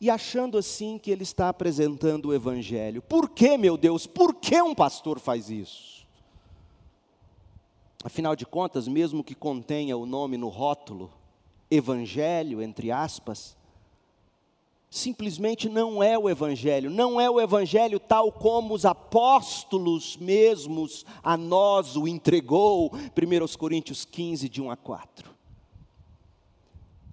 E 0.00 0.08
achando 0.08 0.56
assim 0.56 0.96
que 0.96 1.10
ele 1.10 1.24
está 1.24 1.48
apresentando 1.48 2.26
o 2.26 2.34
Evangelho. 2.34 3.02
Por 3.02 3.28
que, 3.28 3.58
meu 3.58 3.76
Deus, 3.76 4.06
por 4.06 4.36
que 4.36 4.62
um 4.62 4.76
pastor 4.76 5.18
faz 5.18 5.50
isso? 5.50 6.06
Afinal 8.04 8.36
de 8.36 8.46
contas, 8.46 8.86
mesmo 8.86 9.24
que 9.24 9.34
contenha 9.34 9.96
o 9.96 10.06
nome 10.06 10.36
no 10.36 10.46
rótulo, 10.46 11.12
Evangelho, 11.68 12.62
entre 12.62 12.92
aspas, 12.92 13.56
simplesmente 14.92 15.70
não 15.70 16.02
é 16.02 16.18
o 16.18 16.28
Evangelho, 16.28 16.90
não 16.90 17.18
é 17.18 17.28
o 17.30 17.40
Evangelho 17.40 17.98
tal 17.98 18.30
como 18.30 18.74
os 18.74 18.84
apóstolos 18.84 20.18
mesmos 20.18 21.06
a 21.22 21.34
nós 21.34 21.96
o 21.96 22.06
entregou, 22.06 22.92
1 22.92 23.56
Coríntios 23.56 24.04
15, 24.04 24.50
de 24.50 24.60
1 24.60 24.70
a 24.70 24.76
4. 24.76 25.32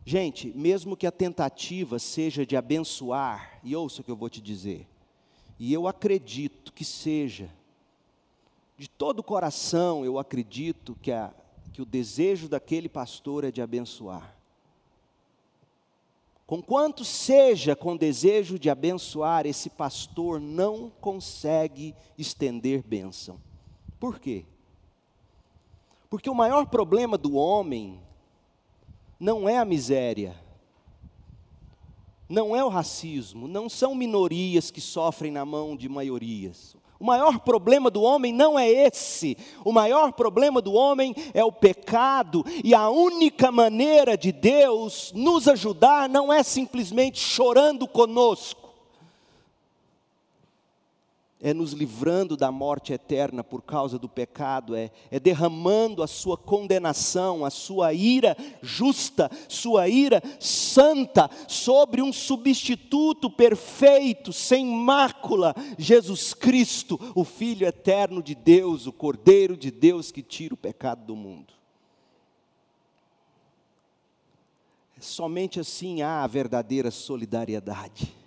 Gente, 0.06 0.52
mesmo 0.54 0.98
que 0.98 1.08
a 1.08 1.12
tentativa 1.12 2.00
seja 2.00 2.46
de 2.46 2.58
abençoar, 2.58 3.62
e 3.64 3.74
ouça 3.74 4.02
o 4.02 4.04
que 4.04 4.12
eu 4.12 4.18
vou 4.18 4.30
te 4.30 4.42
dizer, 4.42 4.86
e 5.58 5.72
eu 5.72 5.88
acredito 5.88 6.74
que 6.74 6.84
seja, 6.84 7.50
de 8.78 8.90
todo 8.90 9.20
o 9.20 9.24
coração 9.24 10.04
eu 10.04 10.20
acredito 10.20 10.98
que, 11.02 11.14
a, 11.14 11.34
que 11.72 11.82
o 11.82 11.86
desejo 11.86 12.50
daquele 12.50 12.90
pastor 12.90 13.46
é 13.46 13.52
de 13.52 13.62
abençoar. 13.62 14.39
Conquanto 16.50 17.06
seja 17.06 17.76
com 17.76 17.96
desejo 17.96 18.58
de 18.58 18.72
abençoar, 18.72 19.46
esse 19.46 19.70
pastor 19.70 20.40
não 20.40 20.92
consegue 21.00 21.94
estender 22.18 22.82
bênção. 22.82 23.40
Por 24.00 24.20
quê? 24.20 24.48
Porque 26.10 26.28
o 26.28 26.34
maior 26.34 26.66
problema 26.66 27.20
do 27.20 27.36
homem 27.36 28.02
não 29.20 29.48
é 29.48 29.60
a 29.60 29.64
miséria, 29.64 30.36
não 32.28 32.56
é 32.56 32.66
o 32.66 32.70
racismo, 32.70 33.48
não 33.48 33.70
são 33.70 33.94
minorias 33.94 34.72
que 34.72 34.82
sofrem 34.82 35.32
na 35.32 35.46
mão 35.46 35.78
de 35.78 35.88
maiorias. 35.88 36.76
O 37.00 37.06
maior 37.06 37.40
problema 37.40 37.90
do 37.90 38.02
homem 38.02 38.34
não 38.34 38.60
é 38.60 38.70
esse. 38.70 39.38
O 39.64 39.72
maior 39.72 40.12
problema 40.12 40.62
do 40.62 40.74
homem 40.74 41.16
é 41.34 41.42
o 41.42 41.52
pecado. 41.52 42.46
E 42.62 42.76
a 42.76 42.90
única 42.90 43.54
maneira 43.54 44.18
de 44.18 44.34
Deus 44.34 45.14
nos 45.16 45.48
ajudar 45.48 46.10
não 46.10 46.32
é 46.32 46.44
simplesmente 46.44 47.18
chorando 47.18 47.88
conosco 47.88 48.59
é 51.42 51.54
nos 51.54 51.72
livrando 51.72 52.36
da 52.36 52.52
morte 52.52 52.92
eterna 52.92 53.44
por 53.44 53.62
causa 53.62 53.98
do 53.98 54.10
pecado, 54.10 54.76
é, 54.76 54.92
é 55.10 55.20
derramando 55.20 56.04
a 56.04 56.08
sua 56.08 56.38
condenação, 56.38 57.46
a 57.46 57.50
sua 57.50 57.94
ira 57.94 58.36
justa, 58.62 59.32
sua 59.48 59.88
ira 59.88 60.22
santa, 60.40 61.30
sobre 61.48 62.02
um 62.02 62.12
substituto 62.12 63.30
perfeito, 63.30 64.34
sem 64.34 64.66
mácula, 64.66 65.56
Jesus 65.78 66.34
Cristo, 66.34 67.00
o 67.16 67.24
Filho 67.24 67.66
eterno 67.66 68.22
de 68.22 68.36
Deus, 68.36 68.86
o 68.86 68.92
Cordeiro 68.92 69.56
de 69.56 69.72
Deus 69.72 70.12
que 70.12 70.22
tira 70.22 70.54
o 70.54 70.58
pecado 70.58 71.06
do 71.06 71.16
mundo. 71.16 71.54
Somente 75.00 75.62
assim 75.62 76.02
há 76.02 76.24
a 76.24 76.28
verdadeira 76.28 76.92
solidariedade. 76.92 78.19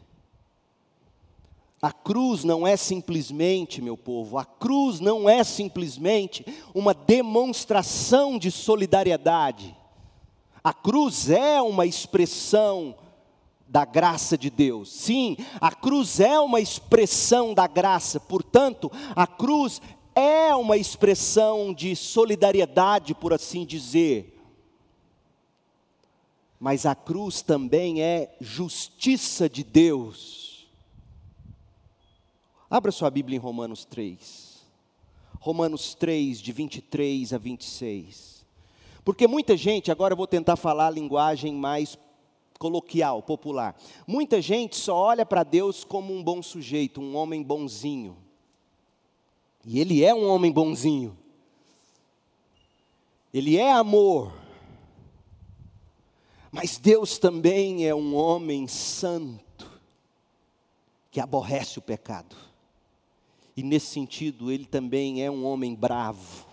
A 1.82 1.90
cruz 1.90 2.44
não 2.44 2.64
é 2.64 2.76
simplesmente, 2.76 3.82
meu 3.82 3.96
povo, 3.96 4.38
a 4.38 4.44
cruz 4.44 5.00
não 5.00 5.28
é 5.28 5.42
simplesmente 5.42 6.46
uma 6.72 6.94
demonstração 6.94 8.38
de 8.38 8.52
solidariedade. 8.52 9.76
A 10.62 10.72
cruz 10.72 11.28
é 11.28 11.60
uma 11.60 11.84
expressão 11.84 12.94
da 13.66 13.84
graça 13.84 14.38
de 14.38 14.48
Deus. 14.48 14.92
Sim, 14.92 15.36
a 15.60 15.72
cruz 15.72 16.20
é 16.20 16.38
uma 16.38 16.60
expressão 16.60 17.52
da 17.52 17.66
graça, 17.66 18.20
portanto, 18.20 18.88
a 19.16 19.26
cruz 19.26 19.82
é 20.14 20.54
uma 20.54 20.76
expressão 20.76 21.74
de 21.74 21.96
solidariedade, 21.96 23.12
por 23.12 23.32
assim 23.32 23.66
dizer. 23.66 24.40
Mas 26.60 26.86
a 26.86 26.94
cruz 26.94 27.42
também 27.42 28.00
é 28.00 28.36
justiça 28.40 29.48
de 29.48 29.64
Deus 29.64 30.41
Abra 32.72 32.90
sua 32.90 33.11
Bíblia 33.11 33.37
em 33.37 33.38
Romanos 33.38 33.85
3. 33.85 34.62
Romanos 35.38 35.94
3, 35.94 36.40
de 36.40 36.52
23 36.52 37.35
a 37.35 37.37
26. 37.37 38.46
Porque 39.04 39.26
muita 39.26 39.58
gente, 39.58 39.90
agora 39.92 40.14
eu 40.14 40.16
vou 40.16 40.26
tentar 40.26 40.56
falar 40.56 40.87
a 40.87 40.90
linguagem 40.90 41.52
mais 41.52 41.98
coloquial, 42.58 43.22
popular. 43.22 43.78
Muita 44.06 44.40
gente 44.40 44.76
só 44.76 44.96
olha 44.96 45.26
para 45.26 45.42
Deus 45.42 45.85
como 45.85 46.14
um 46.14 46.24
bom 46.24 46.42
sujeito, 46.42 46.98
um 46.98 47.14
homem 47.14 47.42
bonzinho. 47.42 48.16
E 49.66 49.78
ele 49.78 50.02
é 50.02 50.14
um 50.14 50.26
homem 50.30 50.50
bonzinho. 50.50 51.14
Ele 53.35 53.58
é 53.58 53.70
amor. 53.70 54.32
Mas 56.50 56.78
Deus 56.78 57.18
também 57.18 57.87
é 57.87 57.94
um 57.94 58.16
homem 58.16 58.66
santo, 58.66 59.70
que 61.11 61.20
aborrece 61.20 61.78
o 61.78 61.82
pecado. 61.82 62.51
E 63.56 63.62
nesse 63.62 63.86
sentido, 63.86 64.50
ele 64.50 64.64
também 64.64 65.22
é 65.22 65.30
um 65.30 65.44
homem 65.44 65.74
bravo. 65.74 66.46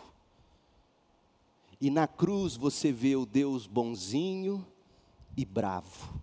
E 1.80 1.90
na 1.90 2.08
cruz 2.08 2.58
você 2.58 2.92
vê 2.92 3.16
o 3.16 3.26
Deus 3.26 3.66
bonzinho 3.66 4.66
e 5.38 5.46
bravo. 5.46 6.22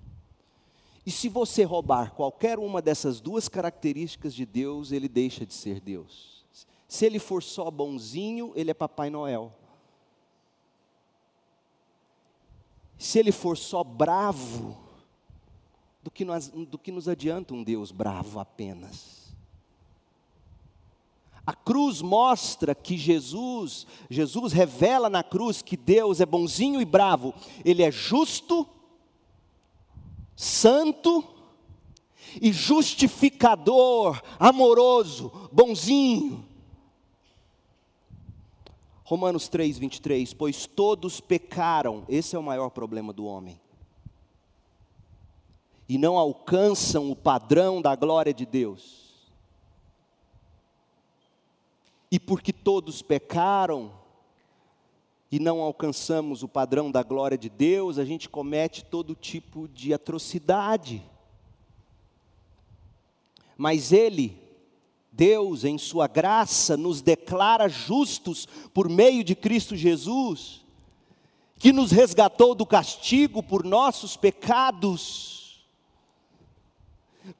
E 1.05 1.11
se 1.11 1.29
você 1.29 1.63
roubar 1.63 2.13
qualquer 2.13 2.59
uma 2.59 2.83
dessas 2.83 3.21
duas 3.21 3.49
características 3.49 4.35
de 4.35 4.45
Deus, 4.45 4.93
ele 4.93 5.09
deixa 5.09 5.47
de 5.47 5.55
ser 5.55 5.81
Deus. 5.81 6.45
Se 6.89 7.07
ele 7.07 7.19
for 7.19 7.43
só 7.43 7.71
bonzinho, 7.71 8.53
ele 8.55 8.71
é 8.71 8.75
Papai 8.75 9.09
Noel. 9.09 9.53
Se 12.99 13.19
ele 13.19 13.33
for 13.33 13.57
só 13.57 13.85
bravo, 13.85 14.77
do 16.03 16.11
que, 16.11 16.25
do 16.69 16.79
que 16.79 16.93
nos 16.93 17.09
adianta 17.09 17.55
um 17.55 17.63
Deus 17.63 17.91
bravo 17.91 18.39
apenas? 18.39 19.16
A 21.47 21.55
cruz 21.55 22.03
mostra 22.03 22.75
que 22.75 22.99
Jesus, 22.99 23.87
Jesus 24.11 24.53
revela 24.53 25.09
na 25.09 25.23
cruz 25.23 25.63
que 25.63 25.77
Deus 25.77 26.21
é 26.21 26.27
bonzinho 26.27 26.81
e 26.81 26.85
bravo, 26.85 27.33
Ele 27.65 27.85
é 27.85 27.91
justo, 27.91 28.67
santo, 30.35 31.25
e 32.41 32.53
justificador, 32.53 34.21
amoroso, 34.39 35.31
bonzinho. 35.53 36.45
Romanos 39.05 39.47
3, 39.47 39.79
23, 39.79 40.35
pois 40.35 40.67
todos 40.67 41.21
pecaram, 41.21 42.05
esse 42.09 42.35
é 42.35 42.39
o 42.39 42.43
maior 42.43 42.71
problema 42.71 43.13
do 43.13 43.25
homem, 43.25 43.61
e 45.89 45.97
não 45.97 46.19
alcançam 46.19 47.09
o 47.09 47.15
padrão 47.15 47.81
da 47.81 47.95
glória 47.95 48.35
de 48.35 48.45
Deus. 48.45 49.06
E 52.11 52.19
porque 52.19 52.53
todos 52.53 53.03
pecaram, 53.03 53.93
e 55.31 55.41
não 55.41 55.61
alcançamos 55.61 56.43
o 56.43 56.49
padrão 56.49 56.91
da 56.91 57.03
glória 57.03 57.37
de 57.37 57.49
Deus, 57.49 57.99
a 57.99 58.05
gente 58.05 58.29
comete 58.29 58.85
todo 58.85 59.15
tipo 59.15 59.69
de 59.69 59.93
atrocidade. 59.93 61.03
Mas 63.57 63.93
Ele, 63.93 64.41
Deus, 65.11 65.65
em 65.65 65.79
Sua 65.79 66.07
graça, 66.07 66.77
nos 66.77 67.03
declara 67.03 67.69
justos 67.69 68.47
por 68.73 68.89
meio 68.89 69.25
de 69.25 69.35
Cristo 69.35 69.75
Jesus, 69.75 70.65
que 71.59 71.73
nos 71.73 71.91
resgatou 71.91 72.55
do 72.55 72.65
castigo 72.65 73.43
por 73.43 73.65
nossos 73.65 74.17
pecados 74.17 75.36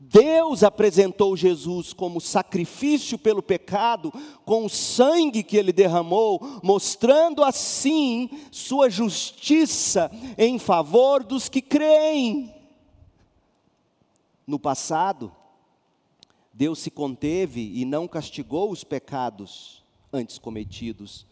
Deus 0.01 0.63
apresentou 0.63 1.37
Jesus 1.37 1.93
como 1.93 2.21
sacrifício 2.21 3.19
pelo 3.19 3.43
pecado, 3.43 4.13
com 4.45 4.65
o 4.65 4.71
sangue 4.71 5.43
que 5.43 5.57
ele 5.57 5.73
derramou, 5.73 6.61
mostrando 6.63 7.45
assim 7.45 8.29
sua 8.51 8.91
justiça 8.91 10.11
em 10.37 10.59
favor 10.59 11.23
dos 11.23 11.49
que 11.49 11.63
creem. 11.63 12.55
No 14.47 14.59
passado, 14.59 15.33
Deus 16.53 16.79
se 16.79 16.91
conteve 16.91 17.73
e 17.75 17.85
não 17.85 18.09
castigou 18.09 18.71
os 18.71 18.83
pecados 18.83 19.85
antes 20.13 20.39
cometidos, 20.39 21.27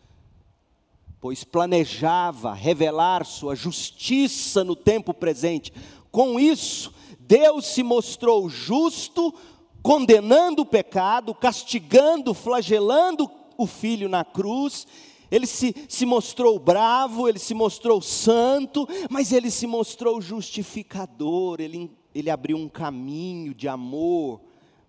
pois 1.21 1.45
planejava 1.45 2.53
revelar 2.53 3.25
sua 3.25 3.55
justiça 3.55 4.63
no 4.63 4.77
tempo 4.77 5.15
presente. 5.15 5.73
Com 6.15 6.39
isso, 6.39 6.95
Deus 7.19 7.67
se 7.67 7.83
mostrou 7.83 8.49
justo, 8.49 9.35
condenando 9.83 10.63
o 10.63 10.65
pecado, 10.65 11.35
castigando, 11.35 12.33
flagelando 12.33 13.29
o 13.59 13.67
filho 13.67 14.09
na 14.09 14.25
cruz. 14.25 14.87
Ele 15.29 15.45
se, 15.45 15.75
se 15.89 16.07
mostrou 16.07 16.57
bravo, 16.61 17.29
ele 17.29 17.41
se 17.41 17.53
mostrou 17.53 18.01
santo, 18.01 18.87
mas 19.11 19.33
ele 19.33 19.51
se 19.51 19.67
mostrou 19.67 20.21
justificador, 20.21 21.61
ele, 21.61 21.91
ele 22.15 22.31
abriu 22.31 22.59
um 22.59 22.69
caminho 22.69 23.53
de 23.53 23.67
amor 23.67 24.41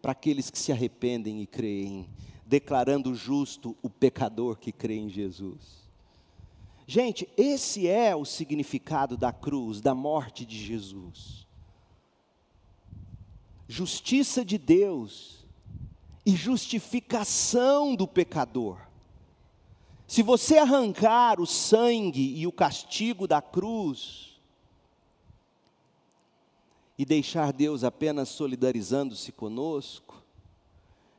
para 0.03 0.11
aqueles 0.11 0.51
que 0.51 0.59
se 0.59 0.71
arrependem 0.71 1.41
e 1.41 1.47
creem, 1.47 2.07
declarando 2.45 3.15
justo 3.15 3.75
o 3.81 3.89
pecador 3.89 4.57
que 4.57 4.71
crê 4.71 4.97
em 4.97 5.09
Jesus. 5.09 5.84
Gente, 6.87 7.27
esse 7.35 7.87
é 7.87 8.15
o 8.15 8.25
significado 8.25 9.17
da 9.17 9.31
cruz, 9.33 9.81
da 9.81 9.95
morte 9.95 10.45
de 10.45 10.57
Jesus 10.57 11.45
justiça 13.67 14.45
de 14.45 14.57
Deus 14.57 15.45
e 16.25 16.35
justificação 16.35 17.95
do 17.95 18.07
pecador. 18.07 18.79
Se 20.07 20.21
você 20.21 20.57
arrancar 20.57 21.39
o 21.39 21.47
sangue 21.47 22.37
e 22.37 22.45
o 22.45 22.51
castigo 22.51 23.27
da 23.27 23.41
cruz, 23.41 24.33
e 26.97 27.03
deixar 27.03 27.51
Deus 27.51 27.83
apenas 27.83 28.29
solidarizando-se 28.29 29.31
conosco, 29.31 30.23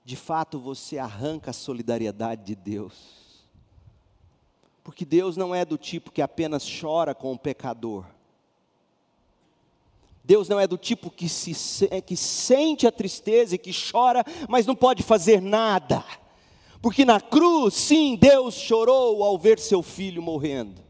de 0.05 0.17
fato 0.17 0.59
você 0.59 0.97
arranca 0.97 1.51
a 1.51 1.55
solidariedade 1.55 2.45
de 2.45 2.55
Deus. 2.55 3.26
Porque 4.87 5.05
Deus 5.05 5.37
não 5.37 5.53
é 5.53 5.65
do 5.65 5.77
tipo 5.77 6.13
que 6.13 6.23
apenas 6.23 6.65
chora 6.65 7.13
com 7.13 7.33
o 7.33 7.39
pecador, 7.39 8.05
Deus 10.23 10.49
não 10.49 10.61
é 10.61 10.67
do 10.67 10.79
tipo 10.79 11.11
que, 11.11 11.29
se, 11.29 11.89
é, 11.91 12.01
que 12.01 12.17
sente 12.17 12.87
a 12.87 12.93
tristeza 12.93 13.57
e 13.57 13.59
que 13.59 13.73
chora, 13.73 14.25
mas 14.49 14.65
não 14.65 14.77
pode 14.77 15.03
fazer 15.03 15.43
nada. 15.43 16.05
Porque 16.81 17.05
na 17.05 17.21
cruz, 17.21 17.75
sim, 17.75 18.15
Deus 18.15 18.55
chorou 18.55 19.25
ao 19.25 19.37
ver 19.37 19.59
seu 19.59 19.83
filho 19.83 20.23
morrendo. 20.23 20.81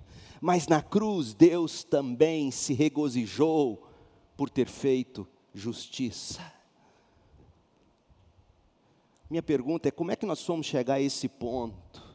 Mas 0.43 0.67
na 0.67 0.83
cruz, 0.83 1.33
Deus 1.33 1.83
também 1.83 2.51
se 2.51 2.75
regozijou 2.75 3.83
por 4.37 4.51
ter 4.51 4.69
feito 4.69 5.27
justiça. 5.55 6.53
Minha 9.31 9.43
pergunta 9.43 9.89
é: 9.89 9.91
como 9.91 10.11
é 10.11 10.17
que 10.17 10.27
nós 10.27 10.45
fomos 10.45 10.67
chegar 10.67 10.95
a 10.95 11.01
esse 11.01 11.29
ponto? 11.31 12.06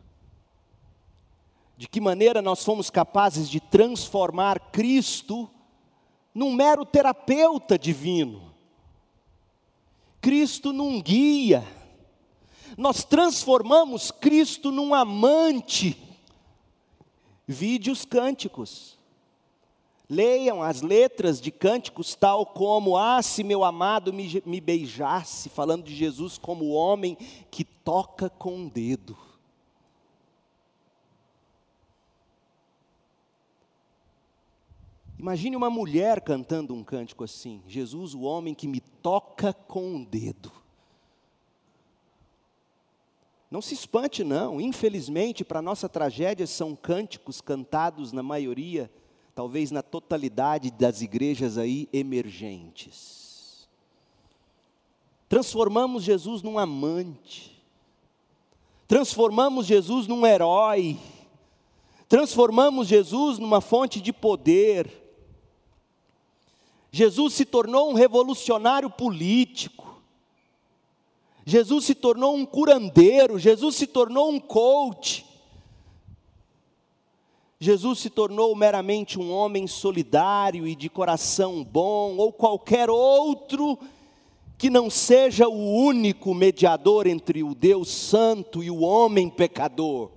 De 1.81 1.87
que 1.87 1.99
maneira 1.99 2.43
nós 2.43 2.63
fomos 2.63 2.91
capazes 2.91 3.49
de 3.49 3.59
transformar 3.59 4.71
Cristo 4.71 5.49
num 6.31 6.53
mero 6.53 6.85
terapeuta 6.85 7.75
divino, 7.75 8.53
Cristo 10.21 10.71
num 10.71 11.01
guia, 11.01 11.67
nós 12.77 13.03
transformamos 13.03 14.11
Cristo 14.11 14.71
num 14.71 14.93
amante. 14.93 15.97
Vide 17.47 17.89
os 17.89 18.05
cânticos. 18.05 18.95
Leiam 20.07 20.61
as 20.61 20.83
letras 20.83 21.41
de 21.41 21.49
cânticos, 21.49 22.13
tal 22.13 22.45
como: 22.45 22.95
Ah, 22.95 23.23
se 23.23 23.43
meu 23.43 23.63
amado 23.63 24.13
me, 24.13 24.43
me 24.45 24.61
beijasse, 24.61 25.49
falando 25.49 25.85
de 25.85 25.95
Jesus 25.95 26.37
como 26.37 26.63
o 26.63 26.73
homem 26.73 27.17
que 27.49 27.63
toca 27.63 28.29
com 28.29 28.67
o 28.67 28.69
dedo. 28.69 29.30
Imagine 35.21 35.55
uma 35.55 35.69
mulher 35.69 36.19
cantando 36.19 36.73
um 36.73 36.83
cântico 36.83 37.23
assim: 37.23 37.61
Jesus, 37.67 38.15
o 38.15 38.21
homem 38.21 38.55
que 38.55 38.67
me 38.67 38.79
toca 38.79 39.53
com 39.53 39.83
um 39.83 40.03
dedo. 40.03 40.51
Não 43.51 43.61
se 43.61 43.75
espante, 43.75 44.23
não. 44.23 44.59
Infelizmente, 44.59 45.45
para 45.45 45.61
nossa 45.61 45.87
tragédia, 45.87 46.47
são 46.47 46.75
cânticos 46.75 47.39
cantados 47.39 48.11
na 48.11 48.23
maioria, 48.23 48.89
talvez 49.35 49.69
na 49.69 49.83
totalidade 49.83 50.71
das 50.71 51.03
igrejas 51.03 51.55
aí 51.55 51.87
emergentes. 51.93 53.69
Transformamos 55.29 56.01
Jesus 56.01 56.41
num 56.41 56.57
amante, 56.57 57.63
transformamos 58.87 59.67
Jesus 59.67 60.07
num 60.07 60.25
herói, 60.25 60.97
transformamos 62.09 62.87
Jesus 62.87 63.37
numa 63.37 63.61
fonte 63.61 64.01
de 64.01 64.11
poder, 64.11 65.00
Jesus 66.91 67.33
se 67.33 67.45
tornou 67.45 67.89
um 67.89 67.93
revolucionário 67.93 68.89
político. 68.89 70.01
Jesus 71.45 71.85
se 71.85 71.95
tornou 71.95 72.35
um 72.35 72.45
curandeiro, 72.45 73.39
Jesus 73.39 73.75
se 73.75 73.87
tornou 73.87 74.29
um 74.29 74.39
coach. 74.39 75.25
Jesus 77.59 77.99
se 77.99 78.09
tornou 78.09 78.53
meramente 78.55 79.17
um 79.17 79.31
homem 79.31 79.67
solidário 79.67 80.67
e 80.67 80.75
de 80.75 80.89
coração 80.89 81.63
bom, 81.63 82.17
ou 82.17 82.33
qualquer 82.33 82.89
outro 82.89 83.79
que 84.57 84.69
não 84.69 84.89
seja 84.89 85.47
o 85.47 85.75
único 85.75 86.33
mediador 86.33 87.07
entre 87.07 87.41
o 87.41 87.55
Deus 87.55 87.89
Santo 87.89 88.61
e 88.61 88.69
o 88.69 88.81
homem 88.81 89.29
pecador. 89.29 90.11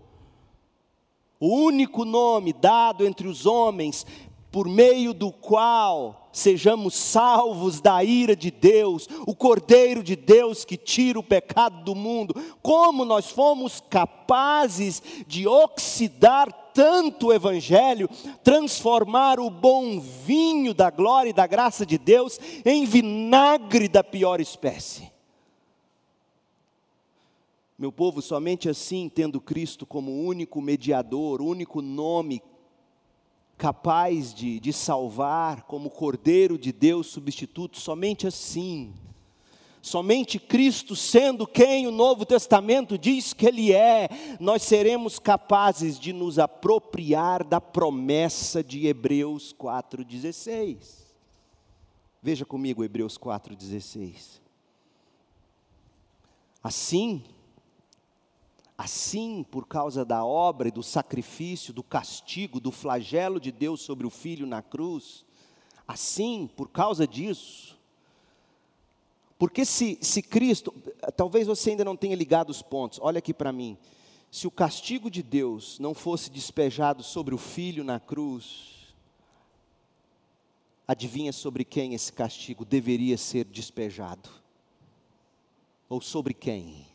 O 1.39 1.49
único 1.49 2.05
nome 2.05 2.53
dado 2.53 3.07
entre 3.07 3.29
os 3.29 3.47
homens 3.47 4.07
por 4.51 4.69
meio 4.69 5.15
do 5.15 5.31
qual 5.31 6.24
sejamos 6.35 6.95
salvos 6.95 7.81
da 7.81 8.03
ira 8.05 8.35
de 8.37 8.51
Deus, 8.51 9.09
o 9.27 9.35
Cordeiro 9.35 10.03
de 10.03 10.17
Deus 10.17 10.65
que 10.65 10.77
tira 10.77 11.19
o 11.19 11.23
pecado 11.23 11.85
do 11.85 11.95
mundo. 11.95 12.35
Como 12.61 13.05
nós 13.05 13.31
fomos 13.31 13.83
capazes 13.89 15.03
de 15.27 15.47
oxidar 15.47 16.53
tanto 16.75 17.29
o 17.29 17.33
Evangelho, 17.33 18.11
transformar 18.43 19.39
o 19.39 19.49
bom 19.49 20.01
vinho 20.01 20.75
da 20.75 20.91
glória 20.91 21.31
e 21.31 21.35
da 21.35 21.47
graça 21.47 21.87
de 21.87 21.97
Deus 21.97 22.39
em 22.65 22.85
vinagre 22.85 23.89
da 23.89 24.03
pior 24.03 24.41
espécie. 24.41 25.15
Meu 27.79 27.91
povo, 27.91 28.23
somente 28.23 28.69
assim, 28.69 29.09
tendo 29.13 29.41
Cristo 29.41 29.85
como 29.85 30.27
único 30.27 30.61
mediador, 30.61 31.43
único 31.43 31.83
nome 31.83 32.41
capaz 33.57 34.35
de, 34.35 34.59
de 34.61 34.73
salvar 34.73 35.63
como 35.63 35.91
Cordeiro 35.91 36.59
de 36.59 36.73
Deus 36.73 37.07
substituto, 37.07 37.79
somente 37.79 38.27
assim. 38.27 38.93
Somente 39.81 40.39
Cristo, 40.39 40.97
sendo 40.97 41.47
quem 41.47 41.87
o 41.87 41.91
Novo 41.91 42.25
Testamento 42.25 42.97
diz 42.97 43.35
que 43.35 43.47
Ele 43.47 43.71
é, 43.71 44.09
nós 44.41 44.63
seremos 44.63 45.19
capazes 45.19 46.01
de 46.01 46.11
nos 46.11 46.39
apropriar 46.39 47.45
da 47.45 47.61
promessa 47.61 48.65
de 48.65 48.87
Hebreus 48.87 49.53
4,16. 49.53 51.05
Veja 52.23 52.47
comigo 52.47 52.83
Hebreus 52.83 53.19
4,16. 53.19 54.41
Assim, 56.63 57.23
assim, 58.77 59.45
por 59.51 59.67
causa 59.67 60.05
da 60.05 60.25
obra 60.25 60.69
e 60.69 60.73
do 60.73 60.83
sacrifício, 60.83 61.73
do 61.73 61.83
castigo, 61.83 62.59
do 62.59 62.71
flagelo 62.71 63.39
de 63.39 63.53
Deus 63.53 63.81
sobre 63.81 64.07
o 64.07 64.11
filho 64.11 64.47
na 64.47 64.63
cruz, 64.63 65.25
assim, 65.87 66.49
por 66.57 66.69
causa 66.69 67.07
disso, 67.07 67.79
porque 69.39 69.65
se, 69.65 69.99
se 70.01 70.23
Cristo, 70.23 70.73
talvez 71.17 71.47
você 71.47 71.71
ainda 71.71 71.85
não 71.85 71.97
tenha 71.97 72.17
ligado 72.17 72.51
os 72.51 72.63
pontos, 72.63 72.99
olha 73.03 73.19
aqui 73.19 73.35
para 73.35 73.53
mim, 73.53 73.77
se 74.31 74.47
o 74.47 74.51
castigo 74.51 75.11
de 75.11 75.23
Deus 75.23 75.79
não 75.79 75.95
fosse 75.95 76.31
despejado 76.31 77.03
sobre 77.03 77.35
o 77.35 77.39
filho 77.39 77.85
na 77.85 78.01
cruz, 78.01 78.95
adivinha 80.87 81.33
sobre 81.33 81.65
quem 81.65 81.95
esse 81.95 82.13
castigo 82.13 82.65
deveria 82.65 83.17
ser 83.17 83.45
despejado? 83.45 84.29
Ou 85.89 86.01
sobre 86.01 86.35
quem? 86.35 86.87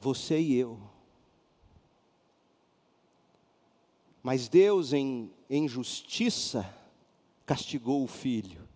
Você 0.00 0.38
e 0.38 0.54
eu. 0.54 0.78
Mas 4.22 4.48
Deus, 4.48 4.92
em, 4.92 5.30
em 5.48 5.68
justiça, 5.68 6.68
castigou 7.44 8.02
o 8.02 8.08
filho, 8.08 8.66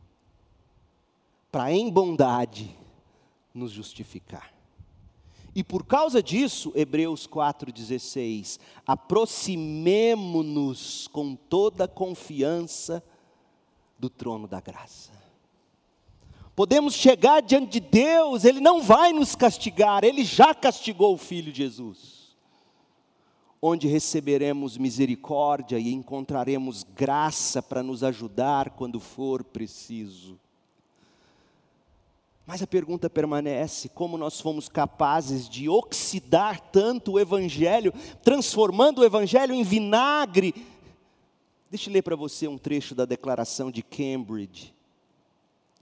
para 1.50 1.72
em 1.72 1.90
bondade 1.90 2.76
nos 3.52 3.72
justificar. 3.72 4.54
E 5.54 5.62
por 5.64 5.84
causa 5.84 6.22
disso, 6.22 6.72
Hebreus 6.74 7.26
4,16, 7.26 8.58
aproximemo-nos 8.86 11.08
com 11.08 11.34
toda 11.34 11.88
confiança 11.88 13.02
do 13.98 14.08
trono 14.08 14.46
da 14.46 14.60
graça. 14.60 15.19
Podemos 16.60 16.92
chegar 16.92 17.40
diante 17.40 17.80
de 17.80 17.80
Deus, 17.80 18.44
Ele 18.44 18.60
não 18.60 18.82
vai 18.82 19.14
nos 19.14 19.34
castigar, 19.34 20.04
Ele 20.04 20.22
já 20.22 20.54
castigou 20.54 21.14
o 21.14 21.16
Filho 21.16 21.54
Jesus. 21.54 22.36
Onde 23.62 23.88
receberemos 23.88 24.76
misericórdia 24.76 25.78
e 25.78 25.90
encontraremos 25.90 26.84
graça 26.94 27.62
para 27.62 27.82
nos 27.82 28.04
ajudar 28.04 28.72
quando 28.72 29.00
for 29.00 29.42
preciso. 29.42 30.38
Mas 32.46 32.60
a 32.60 32.66
pergunta 32.66 33.08
permanece: 33.08 33.88
como 33.88 34.18
nós 34.18 34.38
fomos 34.38 34.68
capazes 34.68 35.48
de 35.48 35.66
oxidar 35.66 36.60
tanto 36.60 37.12
o 37.12 37.18
Evangelho, 37.18 37.90
transformando 38.22 38.98
o 38.98 39.04
Evangelho 39.06 39.54
em 39.54 39.62
vinagre? 39.62 40.54
Deixa 41.70 41.88
eu 41.88 41.94
ler 41.94 42.02
para 42.02 42.16
você 42.16 42.46
um 42.46 42.58
trecho 42.58 42.94
da 42.94 43.06
declaração 43.06 43.70
de 43.70 43.82
Cambridge, 43.82 44.74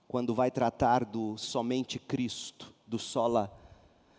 quando 0.08 0.34
vai 0.34 0.50
tratar 0.50 1.04
do 1.04 1.36
somente 1.36 1.98
Cristo, 1.98 2.72
do 2.86 2.98
sola, 2.98 3.52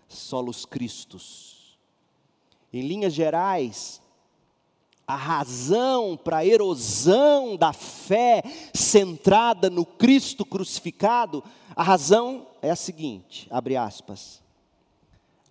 solos 0.07 0.63
Christus. 0.63 1.77
Em 2.71 2.87
linhas 2.87 3.11
gerais, 3.11 3.99
a 5.07 5.15
razão 5.15 6.15
para 6.15 6.37
a 6.37 6.45
erosão 6.45 7.57
da 7.57 7.73
fé 7.73 8.43
centrada 8.71 9.67
no 9.67 9.83
Cristo 9.83 10.45
crucificado, 10.45 11.43
a 11.75 11.81
razão 11.81 12.45
é 12.61 12.69
a 12.69 12.75
seguinte, 12.75 13.47
abre 13.49 13.75
aspas. 13.75 14.43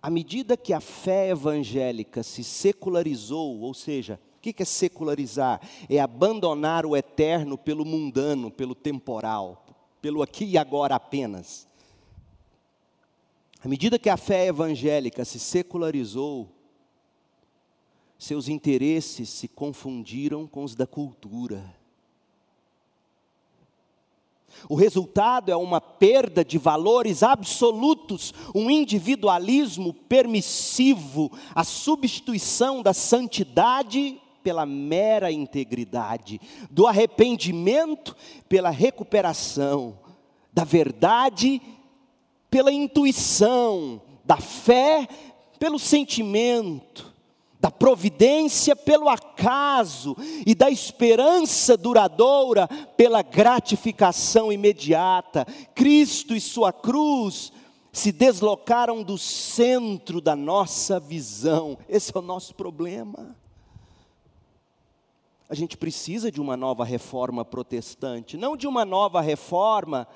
À 0.01 0.09
medida 0.09 0.55
que 0.55 0.71
a 0.71 0.79
fé 0.79 1.31
evangélica 1.31 2.23
se 2.23 2.41
secularizou, 2.41 3.59
ou 3.59 3.73
seja, 3.73 4.17
o 4.37 4.39
que 4.39 4.55
é 4.63 4.65
secularizar? 4.65 5.59
É 5.89 5.99
abandonar 5.99 6.85
o 6.85 6.95
eterno 6.95 7.57
pelo 7.57 7.83
mundano, 7.83 8.49
pelo 8.49 8.73
temporal, 8.73 9.65
pelo 10.01 10.21
aqui 10.21 10.45
e 10.45 10.57
agora 10.57 10.95
apenas. 10.95 11.67
À 13.63 13.67
medida 13.67 13.99
que 13.99 14.09
a 14.09 14.17
fé 14.17 14.47
evangélica 14.47 15.25
se 15.25 15.39
secularizou, 15.39 16.49
seus 18.17 18.47
interesses 18.47 19.29
se 19.29 19.47
confundiram 19.47 20.47
com 20.47 20.63
os 20.63 20.75
da 20.75 20.87
cultura. 20.87 21.77
O 24.67 24.75
resultado 24.75 25.51
é 25.51 25.55
uma 25.55 25.79
perda 25.79 26.43
de 26.43 26.57
valores 26.57 27.23
absolutos, 27.23 28.33
um 28.53 28.69
individualismo 28.69 29.93
permissivo, 29.93 31.31
a 31.53 31.63
substituição 31.63 32.81
da 32.81 32.93
santidade 32.93 34.19
pela 34.49 34.65
mera 34.65 35.31
integridade, 35.31 36.41
do 36.71 36.87
arrependimento 36.87 38.15
pela 38.49 38.71
recuperação, 38.71 39.99
da 40.51 40.63
verdade 40.63 41.61
pela 42.49 42.71
intuição, 42.71 44.01
da 44.25 44.37
fé 44.37 45.07
pelo 45.59 45.77
sentimento 45.77 47.13
da 47.59 47.69
providência 47.69 48.75
pelo 48.75 49.07
acaso 49.07 50.17
e 50.47 50.55
da 50.55 50.71
esperança 50.71 51.77
duradoura 51.77 52.67
pela 52.97 53.21
gratificação 53.21 54.51
imediata. 54.51 55.45
Cristo 55.75 56.33
e 56.33 56.41
sua 56.41 56.71
cruz 56.73 57.51
se 57.91 58.11
deslocaram 58.11 59.03
do 59.03 59.17
centro 59.17 60.21
da 60.21 60.35
nossa 60.37 61.01
visão. 61.01 61.77
Esse 61.89 62.15
é 62.15 62.19
o 62.19 62.21
nosso 62.21 62.55
problema. 62.55 63.35
A 65.49 65.55
gente 65.55 65.75
precisa 65.75 66.31
de 66.31 66.39
uma 66.39 66.55
nova 66.55 66.85
reforma 66.85 67.43
protestante, 67.43 68.37
não 68.37 68.55
de 68.55 68.67
uma 68.67 68.85
nova 68.85 69.19
reforma 69.19 70.07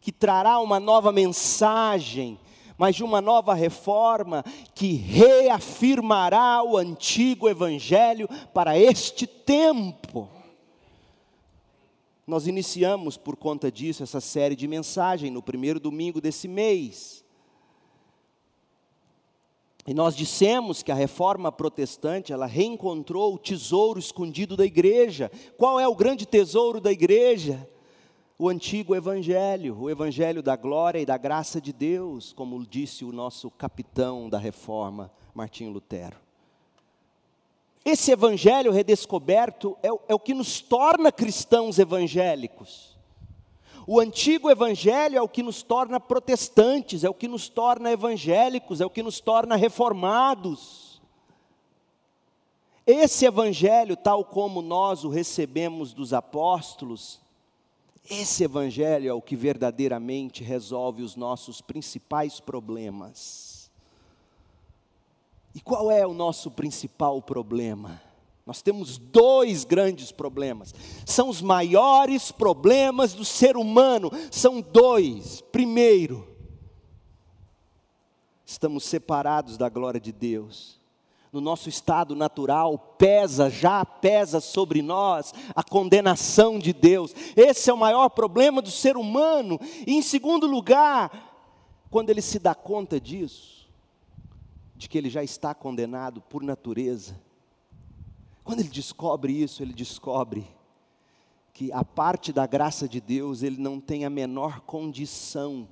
que 0.00 0.10
trará 0.10 0.58
uma 0.60 0.80
nova 0.80 1.12
mensagem, 1.12 2.40
mas 2.78 2.96
de 2.96 3.04
uma 3.04 3.20
nova 3.20 3.52
reforma 3.52 4.42
que 4.74 4.94
reafirmará 4.94 6.62
o 6.62 6.78
antigo 6.78 7.50
evangelho 7.50 8.26
para 8.54 8.78
este 8.78 9.26
tempo. 9.26 10.26
Nós 12.26 12.46
iniciamos 12.46 13.18
por 13.18 13.36
conta 13.36 13.70
disso 13.70 14.02
essa 14.02 14.22
série 14.22 14.56
de 14.56 14.66
mensagem 14.66 15.30
no 15.30 15.42
primeiro 15.42 15.78
domingo 15.78 16.18
desse 16.18 16.48
mês. 16.48 17.25
E 19.86 19.94
nós 19.94 20.16
dissemos 20.16 20.82
que 20.82 20.90
a 20.90 20.96
reforma 20.96 21.52
protestante, 21.52 22.32
ela 22.32 22.46
reencontrou 22.46 23.34
o 23.34 23.38
tesouro 23.38 23.98
escondido 23.98 24.56
da 24.56 24.64
igreja. 24.64 25.30
Qual 25.56 25.78
é 25.78 25.86
o 25.86 25.94
grande 25.94 26.26
tesouro 26.26 26.80
da 26.80 26.90
igreja? 26.90 27.68
o 28.38 28.48
antigo 28.48 28.94
evangelho, 28.94 29.78
o 29.80 29.88
evangelho 29.88 30.42
da 30.42 30.56
glória 30.56 30.98
e 30.98 31.06
da 31.06 31.16
graça 31.16 31.60
de 31.60 31.72
Deus, 31.72 32.32
como 32.32 32.64
disse 32.66 33.04
o 33.04 33.12
nosso 33.12 33.50
capitão 33.50 34.28
da 34.28 34.38
reforma, 34.38 35.10
Martinho 35.34 35.70
Lutero. 35.70 36.18
Esse 37.84 38.10
evangelho 38.10 38.72
redescoberto 38.72 39.76
é, 39.82 39.88
é 40.08 40.14
o 40.14 40.18
que 40.18 40.34
nos 40.34 40.60
torna 40.60 41.10
cristãos 41.10 41.78
evangélicos. 41.78 42.95
O 43.86 44.00
antigo 44.00 44.50
evangelho 44.50 45.16
é 45.16 45.22
o 45.22 45.28
que 45.28 45.42
nos 45.42 45.62
torna 45.62 46.00
protestantes, 46.00 47.04
é 47.04 47.08
o 47.08 47.14
que 47.14 47.28
nos 47.28 47.48
torna 47.48 47.92
evangélicos, 47.92 48.80
é 48.80 48.86
o 48.86 48.90
que 48.90 49.02
nos 49.02 49.20
torna 49.20 49.54
reformados. 49.54 51.00
Esse 52.86 53.26
evangelho, 53.26 53.96
tal 53.96 54.24
como 54.24 54.62
nós 54.62 55.04
o 55.04 55.08
recebemos 55.08 55.92
dos 55.92 56.12
apóstolos, 56.12 57.20
esse 58.08 58.44
Evangelho 58.44 59.08
é 59.08 59.12
o 59.12 59.20
que 59.20 59.34
verdadeiramente 59.34 60.44
resolve 60.44 61.02
os 61.02 61.16
nossos 61.16 61.60
principais 61.60 62.38
problemas. 62.38 63.68
E 65.52 65.60
qual 65.60 65.90
é 65.90 66.06
o 66.06 66.14
nosso 66.14 66.50
principal 66.50 67.20
problema? 67.20 68.00
Nós 68.46 68.62
temos 68.62 68.96
dois 68.96 69.64
grandes 69.64 70.12
problemas, 70.12 70.72
são 71.04 71.28
os 71.28 71.42
maiores 71.42 72.30
problemas 72.30 73.12
do 73.12 73.24
ser 73.24 73.56
humano, 73.56 74.08
são 74.30 74.60
dois. 74.60 75.40
Primeiro, 75.50 76.28
estamos 78.44 78.84
separados 78.84 79.58
da 79.58 79.68
glória 79.68 80.00
de 80.00 80.12
Deus 80.12 80.76
no 81.32 81.40
nosso 81.40 81.68
estado 81.68 82.16
natural, 82.16 82.78
pesa, 82.96 83.50
já 83.50 83.84
pesa 83.84 84.40
sobre 84.40 84.80
nós 84.80 85.34
a 85.54 85.62
condenação 85.62 86.58
de 86.58 86.72
Deus. 86.72 87.14
Esse 87.36 87.68
é 87.68 87.74
o 87.74 87.76
maior 87.76 88.08
problema 88.08 88.62
do 88.62 88.70
ser 88.70 88.96
humano. 88.96 89.60
E 89.86 89.94
em 89.94 90.00
segundo 90.00 90.46
lugar, 90.46 91.36
quando 91.90 92.08
ele 92.08 92.22
se 92.22 92.38
dá 92.38 92.54
conta 92.54 92.98
disso, 92.98 93.68
de 94.74 94.88
que 94.88 94.96
ele 94.96 95.10
já 95.10 95.22
está 95.22 95.54
condenado 95.54 96.22
por 96.22 96.42
natureza, 96.42 97.20
quando 98.46 98.60
ele 98.60 98.68
descobre 98.68 99.32
isso, 99.32 99.60
ele 99.60 99.72
descobre 99.72 100.46
que 101.52 101.72
a 101.72 101.84
parte 101.84 102.32
da 102.32 102.46
graça 102.46 102.88
de 102.88 103.00
Deus 103.00 103.42
ele 103.42 103.60
não 103.60 103.80
tem 103.80 104.04
a 104.04 104.10
menor 104.10 104.60
condição 104.60 105.66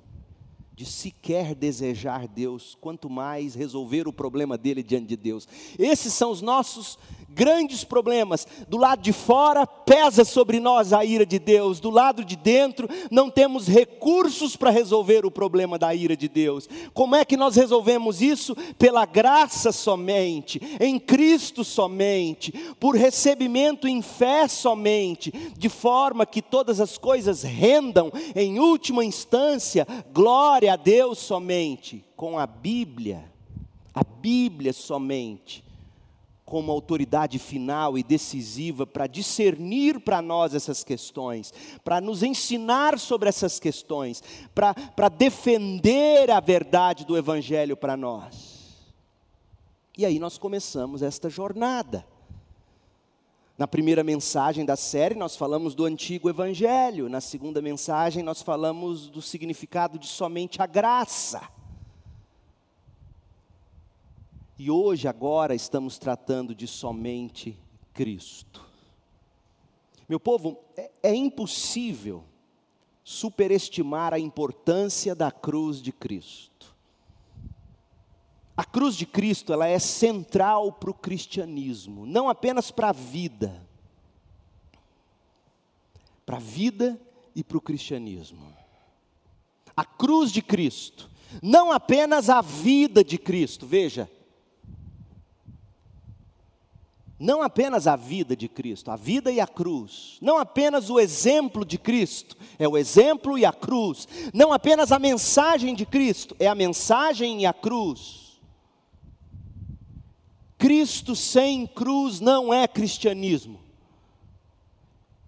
de 0.75 0.85
sequer 0.85 1.55
desejar 1.55 2.27
Deus, 2.27 2.77
quanto 2.81 3.09
mais 3.09 3.55
resolver 3.55 4.09
o 4.09 4.13
problema 4.13 4.57
dele 4.57 4.83
diante 4.83 5.07
de 5.07 5.15
Deus. 5.15 5.47
Esses 5.79 6.13
são 6.13 6.31
os 6.31 6.41
nossos 6.41 6.99
grandes 7.29 7.83
problemas. 7.85 8.45
Do 8.67 8.77
lado 8.77 9.01
de 9.01 9.13
fora 9.13 9.65
pesa 9.65 10.25
sobre 10.25 10.59
nós 10.59 10.91
a 10.91 11.05
ira 11.05 11.25
de 11.25 11.39
Deus, 11.39 11.79
do 11.79 11.89
lado 11.89 12.25
de 12.25 12.35
dentro 12.35 12.89
não 13.09 13.29
temos 13.29 13.67
recursos 13.67 14.57
para 14.57 14.69
resolver 14.69 15.25
o 15.25 15.31
problema 15.31 15.77
da 15.79 15.95
ira 15.95 16.15
de 16.15 16.27
Deus. 16.27 16.67
Como 16.93 17.15
é 17.15 17.23
que 17.23 17.37
nós 17.37 17.55
resolvemos 17.55 18.21
isso? 18.21 18.53
Pela 18.77 19.05
graça 19.05 19.71
somente, 19.71 20.61
em 20.79 20.99
Cristo 20.99 21.63
somente, 21.63 22.51
por 22.79 22.95
recebimento 22.95 23.87
em 23.87 24.01
fé 24.01 24.47
somente, 24.47 25.31
de 25.57 25.69
forma 25.69 26.25
que 26.25 26.41
todas 26.41 26.81
as 26.81 26.97
coisas 26.97 27.43
rendam, 27.43 28.11
em 28.35 28.59
última 28.59 29.05
instância, 29.05 29.87
glória 30.13 30.64
a 30.69 30.75
Deus 30.75 31.19
somente, 31.19 32.05
com 32.15 32.37
a 32.37 32.45
Bíblia, 32.45 33.31
a 33.93 34.03
Bíblia 34.03 34.73
somente 34.73 35.63
como 36.45 36.71
autoridade 36.71 37.39
final 37.39 37.97
e 37.97 38.03
decisiva 38.03 38.85
para 38.85 39.07
discernir 39.07 39.99
para 39.99 40.21
nós 40.21 40.53
essas 40.53 40.83
questões, 40.83 41.51
para 41.83 41.99
nos 41.99 42.21
ensinar 42.21 42.99
sobre 42.99 43.27
essas 43.27 43.59
questões, 43.59 44.21
para 44.53 45.09
defender 45.09 46.29
a 46.29 46.39
verdade 46.39 47.03
do 47.03 47.17
Evangelho 47.17 47.75
para 47.75 47.97
nós. 47.97 48.55
E 49.97 50.05
aí 50.05 50.19
nós 50.19 50.37
começamos 50.37 51.01
esta 51.01 51.29
jornada. 51.29 52.05
Na 53.57 53.65
primeira 53.65 54.03
mensagem 54.03 54.65
da 54.65 54.75
série, 54.75 55.15
nós 55.15 55.37
falamos 55.37 55.73
do 55.73 55.85
antigo 55.85 56.29
Evangelho, 56.29 57.07
na 57.07 57.21
segunda 57.21 57.61
mensagem, 57.61 58.21
nós 58.21 58.41
falamos 58.41 59.07
do 59.07 59.21
significado 59.21 59.97
de 59.97 60.07
somente 60.07 60.61
a 60.61 60.65
graça. 60.65 61.41
E 64.57 64.69
hoje, 64.69 65.07
agora, 65.07 65.55
estamos 65.55 65.97
tratando 65.97 66.53
de 66.53 66.67
somente 66.67 67.57
Cristo. 67.93 68.65
Meu 70.07 70.19
povo, 70.19 70.59
é, 70.75 70.91
é 71.01 71.15
impossível 71.15 72.25
superestimar 73.03 74.13
a 74.13 74.19
importância 74.19 75.15
da 75.15 75.31
cruz 75.31 75.81
de 75.81 75.93
Cristo. 75.93 76.54
A 78.57 78.63
cruz 78.63 78.95
de 78.95 79.05
Cristo, 79.05 79.51
ela 79.51 79.67
é 79.67 79.77
central 79.79 80.71
para 80.71 80.89
o 80.89 80.93
cristianismo, 80.93 82.05
não 82.05 82.29
apenas 82.29 82.71
para 82.71 82.89
a 82.89 82.93
vida, 82.93 83.61
para 86.25 86.37
a 86.37 86.39
vida 86.39 86.99
e 87.35 87.43
para 87.43 87.57
o 87.57 87.61
cristianismo. 87.61 88.53
A 89.75 89.83
cruz 89.83 90.31
de 90.31 90.41
Cristo, 90.41 91.09
não 91.43 91.69
apenas 91.69 92.29
a 92.29 92.39
vida 92.39 93.03
de 93.03 93.17
Cristo, 93.17 93.67
veja, 93.67 94.09
não 97.19 97.41
apenas 97.41 97.87
a 97.87 97.97
vida 97.97 98.37
de 98.37 98.47
Cristo, 98.47 98.89
a 98.89 98.95
vida 98.95 99.31
e 99.31 99.41
a 99.41 99.47
cruz, 99.47 100.17
não 100.21 100.37
apenas 100.37 100.89
o 100.89 100.97
exemplo 100.97 101.65
de 101.65 101.77
Cristo, 101.77 102.37
é 102.57 102.67
o 102.67 102.77
exemplo 102.77 103.37
e 103.37 103.45
a 103.45 103.51
cruz, 103.51 104.07
não 104.33 104.53
apenas 104.53 104.93
a 104.93 104.99
mensagem 104.99 105.75
de 105.75 105.85
Cristo, 105.85 106.35
é 106.39 106.47
a 106.47 106.55
mensagem 106.55 107.41
e 107.41 107.45
a 107.45 107.51
cruz. 107.51 108.24
Cristo 110.65 111.15
sem 111.15 111.67
cruz 111.67 112.19
não 112.19 112.51
é 112.51 112.67
cristianismo. 112.67 113.59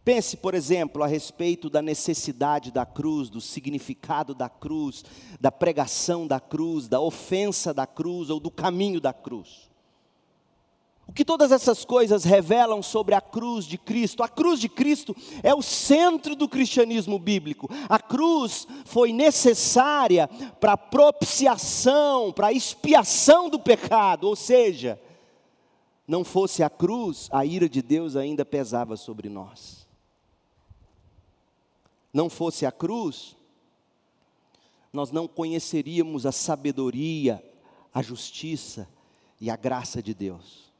Pense, 0.04 0.36
por 0.36 0.56
exemplo, 0.56 1.04
a 1.04 1.06
respeito 1.06 1.70
da 1.70 1.80
necessidade 1.80 2.72
da 2.72 2.88
cruz, 2.88 3.30
do 3.30 3.40
significado 3.40 4.34
da 4.34 4.50
cruz, 4.50 5.06
da 5.40 5.52
pregação 5.52 6.26
da 6.26 6.40
cruz, 6.40 6.88
da 6.88 7.00
ofensa 7.00 7.72
da 7.72 7.86
cruz 7.86 8.32
ou 8.32 8.40
do 8.40 8.50
caminho 8.50 9.00
da 9.00 9.14
cruz. 9.14 9.70
O 11.06 11.14
que 11.14 11.24
todas 11.24 11.52
essas 11.52 11.86
coisas 11.86 12.24
revelam 12.24 12.82
sobre 12.82 13.14
a 13.14 13.22
cruz 13.22 13.66
de 13.66 13.78
Cristo? 13.78 14.24
A 14.24 14.28
cruz 14.28 14.60
de 14.60 14.68
Cristo 14.68 15.16
é 15.44 15.54
o 15.54 15.62
centro 15.62 16.36
do 16.36 16.50
cristianismo 16.50 17.20
bíblico. 17.20 17.70
A 17.88 18.00
cruz 18.00 18.68
foi 18.86 19.14
necessária 19.14 20.28
para 20.60 20.76
propiciação, 20.76 22.34
para 22.34 22.52
expiação 22.52 23.52
do 23.52 23.60
pecado, 23.60 24.28
ou 24.28 24.36
seja, 24.36 25.00
não 26.08 26.24
fosse 26.24 26.64
a 26.64 26.70
cruz, 26.70 27.28
a 27.32 27.46
ira 27.46 27.68
de 27.68 27.82
Deus 27.82 28.16
ainda 28.16 28.46
pesava 28.46 28.96
sobre 28.96 29.28
nós. 29.28 29.86
Não 32.14 32.30
fosse 32.30 32.66
a 32.66 32.72
cruz, 32.72 33.36
nós 34.94 35.12
não 35.12 35.28
conheceríamos 35.28 36.26
a 36.26 36.32
sabedoria, 36.32 37.44
a 37.94 38.02
justiça 38.02 38.88
e 39.42 39.50
a 39.50 39.58
graça 39.58 40.02
de 40.02 40.14
Deus. 40.14 40.72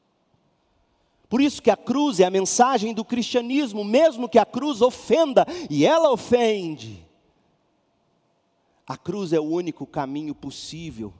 Por 1.28 1.42
isso 1.42 1.60
que 1.60 1.70
a 1.70 1.76
cruz 1.76 2.20
é 2.20 2.24
a 2.24 2.30
mensagem 2.30 2.94
do 2.94 3.04
cristianismo, 3.04 3.84
mesmo 3.84 4.30
que 4.30 4.38
a 4.38 4.46
cruz 4.46 4.80
ofenda, 4.80 5.46
e 5.68 5.84
ela 5.84 6.10
ofende. 6.10 7.06
A 8.86 8.96
cruz 8.96 9.34
é 9.34 9.38
o 9.38 9.44
único 9.44 9.86
caminho 9.86 10.34
possível 10.34 11.12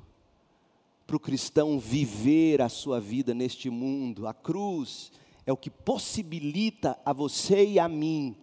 para 1.09 1.17
o 1.17 1.21
cristão 1.21 1.81
viver 1.81 2.61
a 2.61 2.69
sua 2.69 3.01
vida 3.01 3.33
neste 3.33 3.71
mundo. 3.71 4.27
A 4.27 4.35
cruz 4.35 5.11
é 5.47 5.51
o 5.51 5.57
que 5.57 5.71
possibilita 5.71 6.99
a 7.03 7.15
você 7.15 7.67
e 7.67 7.79
a 7.79 7.89
mim 7.89 8.37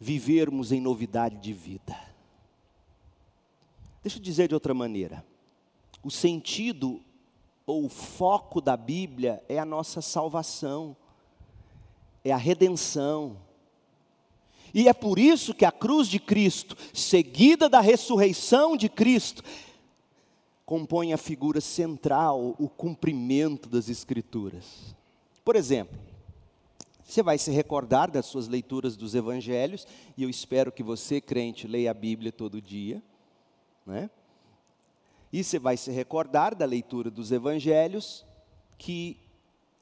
vivermos 0.00 0.72
em 0.72 0.80
novidade 0.80 1.36
de 1.36 1.52
vida. 1.52 1.94
Deixa 4.02 4.16
eu 4.16 4.22
dizer 4.22 4.48
de 4.48 4.54
outra 4.54 4.72
maneira. 4.72 5.22
O 6.02 6.10
sentido 6.10 7.02
ou 7.66 7.84
o 7.84 7.90
foco 7.90 8.58
da 8.58 8.74
Bíblia 8.74 9.44
é 9.46 9.58
a 9.58 9.66
nossa 9.66 10.00
salvação, 10.00 10.96
é 12.24 12.32
a 12.32 12.38
redenção. 12.38 13.36
E 14.72 14.88
é 14.88 14.94
por 14.94 15.18
isso 15.18 15.52
que 15.52 15.66
a 15.66 15.70
cruz 15.70 16.08
de 16.08 16.18
Cristo, 16.18 16.78
seguida 16.94 17.68
da 17.68 17.82
ressurreição 17.82 18.74
de 18.74 18.88
Cristo, 18.88 19.44
compõe 20.72 21.12
a 21.12 21.18
figura 21.18 21.60
central, 21.60 22.56
o 22.58 22.66
cumprimento 22.66 23.68
das 23.68 23.90
Escrituras. 23.90 24.96
Por 25.44 25.54
exemplo, 25.54 25.98
você 27.04 27.22
vai 27.22 27.36
se 27.36 27.50
recordar 27.50 28.10
das 28.10 28.24
suas 28.24 28.48
leituras 28.48 28.96
dos 28.96 29.14
Evangelhos, 29.14 29.86
e 30.16 30.22
eu 30.22 30.30
espero 30.30 30.72
que 30.72 30.82
você, 30.82 31.20
crente, 31.20 31.68
leia 31.68 31.90
a 31.90 31.94
Bíblia 31.94 32.32
todo 32.32 32.58
dia, 32.58 33.02
né? 33.84 34.08
E 35.30 35.44
você 35.44 35.58
vai 35.58 35.76
se 35.76 35.90
recordar 35.90 36.54
da 36.54 36.64
leitura 36.64 37.10
dos 37.10 37.30
evangelhos 37.32 38.24
que, 38.78 39.18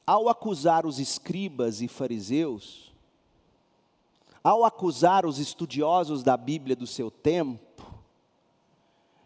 ao 0.05 0.29
acusar 0.29 0.85
os 0.85 0.99
escribas 0.99 1.81
e 1.81 1.87
fariseus, 1.87 2.93
ao 4.43 4.65
acusar 4.65 5.25
os 5.25 5.39
estudiosos 5.39 6.25
da 6.25 6.37
Bíblia 6.37 6.75
do 6.75 6.87
seu 6.87 7.13
tempo, 7.13 7.61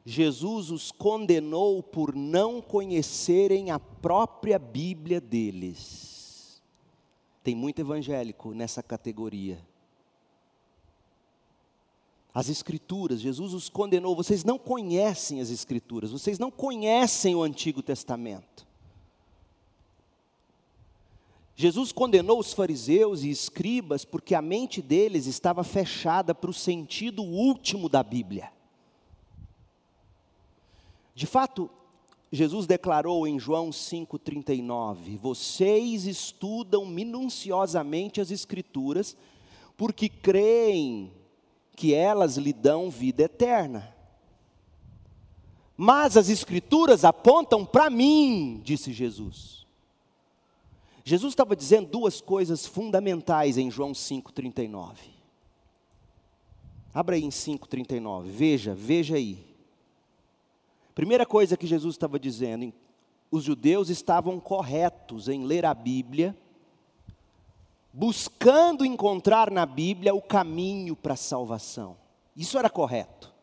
Jesus 0.04 0.70
os 0.70 0.92
condenou 0.92 1.82
por 1.82 2.14
não 2.14 2.60
conhecerem 2.60 3.70
a 3.70 3.80
própria 3.80 4.58
Bíblia 4.58 5.20
deles. 5.20 6.62
Tem 7.42 7.54
muito 7.54 7.78
evangélico 7.78 8.52
nessa 8.52 8.82
categoria. 8.82 9.58
As 12.34 12.48
Escrituras, 12.48 13.20
Jesus 13.20 13.54
os 13.54 13.68
condenou. 13.68 14.14
Vocês 14.14 14.44
não 14.44 14.58
conhecem 14.58 15.40
as 15.40 15.50
Escrituras, 15.50 16.10
vocês 16.10 16.38
não 16.38 16.50
conhecem 16.50 17.34
o 17.34 17.42
Antigo 17.42 17.82
Testamento. 17.82 18.66
Jesus 21.56 21.92
condenou 21.92 22.40
os 22.40 22.52
fariseus 22.52 23.22
e 23.22 23.30
escribas 23.30 24.04
porque 24.04 24.34
a 24.34 24.42
mente 24.42 24.82
deles 24.82 25.26
estava 25.26 25.62
fechada 25.62 26.34
para 26.34 26.50
o 26.50 26.54
sentido 26.54 27.22
último 27.22 27.88
da 27.88 28.02
Bíblia. 28.02 28.53
De 31.14 31.26
fato, 31.26 31.70
Jesus 32.32 32.66
declarou 32.66 33.26
em 33.26 33.38
João 33.38 33.70
5,39: 33.70 35.16
Vocês 35.16 36.06
estudam 36.06 36.84
minuciosamente 36.84 38.20
as 38.20 38.30
Escrituras, 38.30 39.16
porque 39.76 40.08
creem 40.08 41.12
que 41.76 41.94
elas 41.94 42.36
lhe 42.36 42.52
dão 42.52 42.90
vida 42.90 43.22
eterna. 43.22 43.94
Mas 45.76 46.16
as 46.16 46.28
Escrituras 46.28 47.04
apontam 47.04 47.64
para 47.64 47.88
mim, 47.88 48.60
disse 48.64 48.92
Jesus. 48.92 49.64
Jesus 51.04 51.32
estava 51.32 51.54
dizendo 51.54 51.88
duas 51.88 52.20
coisas 52.20 52.66
fundamentais 52.66 53.58
em 53.58 53.70
João 53.70 53.92
5,39. 53.92 54.96
Abra 56.92 57.16
aí 57.16 57.24
em 57.24 57.28
5,39, 57.28 58.24
veja, 58.24 58.74
veja 58.74 59.16
aí. 59.16 59.53
Primeira 60.94 61.26
coisa 61.26 61.56
que 61.56 61.66
Jesus 61.66 61.94
estava 61.94 62.18
dizendo, 62.18 62.72
os 63.30 63.42
judeus 63.42 63.88
estavam 63.88 64.38
corretos 64.38 65.28
em 65.28 65.44
ler 65.44 65.64
a 65.64 65.74
Bíblia 65.74 66.36
buscando 67.92 68.84
encontrar 68.84 69.50
na 69.52 69.64
Bíblia 69.64 70.14
o 70.14 70.20
caminho 70.20 70.96
para 70.96 71.14
a 71.14 71.16
salvação. 71.16 71.96
Isso 72.36 72.58
era 72.58 72.68
correto. 72.68 73.33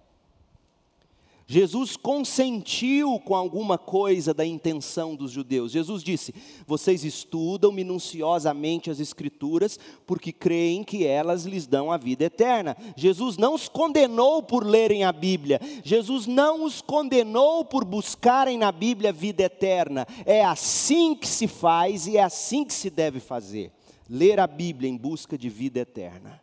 Jesus 1.52 1.98
consentiu 1.98 3.20
com 3.20 3.36
alguma 3.36 3.78
coisa 3.78 4.34
da 4.34 4.46
intenção 4.46 5.18
dos 5.18 5.32
judeus. 5.32 5.74
Jesus 5.74 6.02
disse: 6.02 6.34
Vocês 6.66 7.04
estudam 7.04 7.74
minuciosamente 7.74 8.90
as 8.90 9.02
Escrituras, 9.02 9.78
porque 10.08 10.32
creem 10.32 10.82
que 10.82 11.06
elas 11.06 11.44
lhes 11.44 11.68
dão 11.68 11.92
a 11.92 11.98
vida 11.98 12.24
eterna. 12.24 12.78
Jesus 12.96 13.36
não 13.36 13.54
os 13.54 13.68
condenou 13.68 14.42
por 14.42 14.66
lerem 14.66 15.04
a 15.04 15.12
Bíblia, 15.12 15.60
Jesus 15.84 16.26
não 16.26 16.64
os 16.64 16.80
condenou 16.80 17.66
por 17.66 17.84
buscarem 17.84 18.58
na 18.58 18.72
Bíblia 18.72 19.12
vida 19.12 19.44
eterna. 19.44 20.08
É 20.26 20.46
assim 20.46 21.14
que 21.14 21.28
se 21.28 21.50
faz 21.50 22.08
e 22.08 22.16
é 22.16 22.24
assim 22.24 22.64
que 22.64 22.74
se 22.74 22.90
deve 22.90 23.20
fazer: 23.20 23.74
ler 24.10 24.40
a 24.40 24.48
Bíblia 24.48 24.90
em 24.90 24.96
busca 24.96 25.38
de 25.38 25.50
vida 25.50 25.82
eterna. 25.82 26.41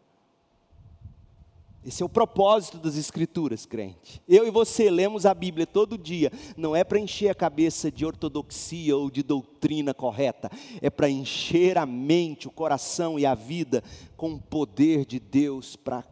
Esse 1.85 2.03
é 2.03 2.07
o 2.07 2.09
propósito 2.09 2.79
das 2.79 2.97
Escrituras, 2.97 3.65
crente. 3.65 4.21
Eu 4.29 4.47
e 4.47 4.51
você 4.51 4.91
lemos 4.91 5.25
a 5.25 5.33
Bíblia 5.33 5.67
todo 5.67 5.97
dia, 5.97 6.31
não 6.57 6.75
é 6.75 6.83
para 6.83 6.99
encher 6.99 7.31
a 7.31 7.35
cabeça 7.35 7.91
de 7.91 8.05
ortodoxia 8.05 8.97
ou 8.97 9.11
de 9.11 9.23
doutrina 9.23 9.95
correta, 9.95 10.51
é 10.83 10.91
para 10.91 11.09
encher 11.09 11.79
a 11.79 11.87
mente, 11.87 12.49
o 12.49 12.51
coração 12.51 13.19
e 13.19 13.25
a 13.25 13.35
vida 13.35 13.83
com 14.17 14.33
o 14.33 14.41
poder 14.41 15.07
de 15.07 15.21
Deus 15.21 15.77
para 15.77 16.05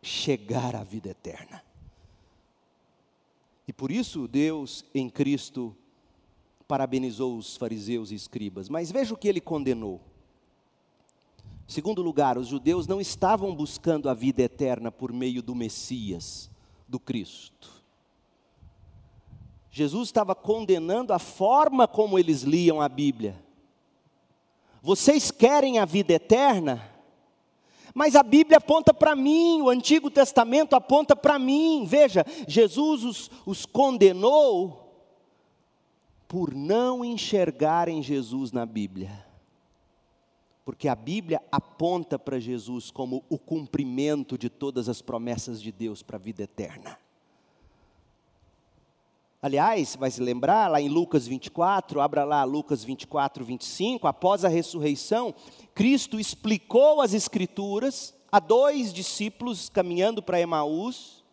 chegar 0.00 0.76
à 0.76 0.84
vida 0.84 1.10
eterna. 1.10 1.62
E 3.66 3.72
por 3.72 3.90
isso 3.90 4.26
Deus 4.26 4.84
em 4.94 5.08
Cristo 5.10 5.76
parabenizou 6.66 7.36
os 7.36 7.56
fariseus 7.56 8.10
e 8.10 8.14
escribas, 8.14 8.68
mas 8.68 8.92
veja 8.92 9.12
o 9.12 9.16
que 9.16 9.28
ele 9.28 9.40
condenou. 9.40 10.00
Segundo 11.70 12.02
lugar, 12.02 12.36
os 12.36 12.48
judeus 12.48 12.88
não 12.88 13.00
estavam 13.00 13.54
buscando 13.54 14.10
a 14.10 14.12
vida 14.12 14.42
eterna 14.42 14.90
por 14.90 15.12
meio 15.12 15.40
do 15.40 15.54
Messias, 15.54 16.50
do 16.88 16.98
Cristo. 16.98 17.70
Jesus 19.70 20.08
estava 20.08 20.34
condenando 20.34 21.12
a 21.12 21.20
forma 21.20 21.86
como 21.86 22.18
eles 22.18 22.42
liam 22.42 22.80
a 22.80 22.88
Bíblia. 22.88 23.40
Vocês 24.82 25.30
querem 25.30 25.78
a 25.78 25.84
vida 25.84 26.12
eterna? 26.12 26.92
Mas 27.94 28.16
a 28.16 28.24
Bíblia 28.24 28.58
aponta 28.58 28.92
para 28.92 29.14
mim, 29.14 29.62
o 29.62 29.68
Antigo 29.68 30.10
Testamento 30.10 30.74
aponta 30.74 31.14
para 31.14 31.38
mim. 31.38 31.84
Veja, 31.86 32.26
Jesus 32.48 33.04
os, 33.04 33.30
os 33.46 33.64
condenou 33.64 34.92
por 36.26 36.52
não 36.52 37.04
enxergarem 37.04 38.02
Jesus 38.02 38.50
na 38.50 38.66
Bíblia 38.66 39.29
porque 40.70 40.86
a 40.86 40.94
Bíblia 40.94 41.42
aponta 41.50 42.16
para 42.16 42.38
Jesus 42.38 42.92
como 42.92 43.24
o 43.28 43.36
cumprimento 43.36 44.38
de 44.38 44.48
todas 44.48 44.88
as 44.88 45.02
promessas 45.02 45.60
de 45.60 45.72
Deus 45.72 46.00
para 46.00 46.14
a 46.14 46.20
vida 46.20 46.44
eterna. 46.44 46.96
Aliás, 49.42 49.96
vai 49.96 50.12
se 50.12 50.22
lembrar, 50.22 50.70
lá 50.70 50.80
em 50.80 50.88
Lucas 50.88 51.26
24, 51.26 52.00
abra 52.00 52.22
lá 52.22 52.44
Lucas 52.44 52.84
24, 52.84 53.44
25, 53.44 54.06
após 54.06 54.44
a 54.44 54.48
ressurreição, 54.48 55.34
Cristo 55.74 56.20
explicou 56.20 57.00
as 57.00 57.14
Escrituras 57.14 58.14
a 58.30 58.38
dois 58.38 58.92
discípulos 58.92 59.68
caminhando 59.68 60.22
para 60.22 60.40
Emaús. 60.40 61.24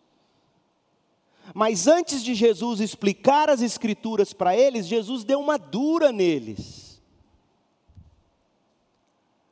Mas 1.54 1.86
antes 1.86 2.24
de 2.24 2.34
Jesus 2.34 2.80
explicar 2.80 3.52
as 3.52 3.62
Escrituras 3.62 4.34
para 4.34 4.58
eles, 4.58 4.88
Jesus 4.88 5.24
deu 5.24 5.40
uma 5.40 5.60
dura 5.60 6.12
neles. 6.12 6.87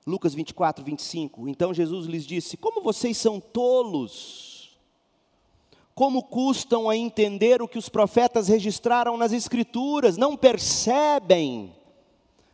Lucas 0.05 0.35
24, 0.35 0.85
25. 0.85 1.47
Então 1.49 1.73
Jesus 1.73 2.05
lhes 2.05 2.25
disse: 2.25 2.57
Como 2.57 2.81
vocês 2.81 3.17
são 3.17 3.39
tolos! 3.39 4.55
Como 5.95 6.23
custam 6.23 6.89
a 6.89 6.95
entender 6.95 7.61
o 7.61 7.67
que 7.69 7.77
os 7.77 7.87
profetas 7.87 8.49
registraram 8.49 9.15
nas 9.15 9.31
Escrituras? 9.31 10.17
Não 10.17 10.35
percebem? 10.35 11.73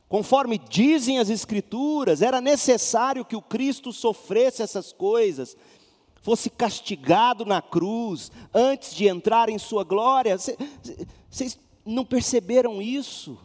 Conforme 0.07 0.59
dizem 0.59 1.17
as 1.17 1.27
Escrituras, 1.29 2.21
era 2.21 2.39
necessário 2.39 3.25
que 3.25 3.35
o 3.35 3.41
Cristo 3.41 3.91
sofresse 3.91 4.61
essas 4.61 4.93
coisas, 4.93 5.57
fosse 6.21 6.51
castigado 6.51 7.43
na 7.43 7.63
cruz, 7.63 8.31
antes 8.53 8.93
de 8.93 9.07
entrar 9.07 9.49
em 9.49 9.57
Sua 9.57 9.83
glória. 9.83 10.37
Vocês 11.29 11.59
não 11.83 12.05
perceberam 12.05 12.79
isso? 12.79 13.39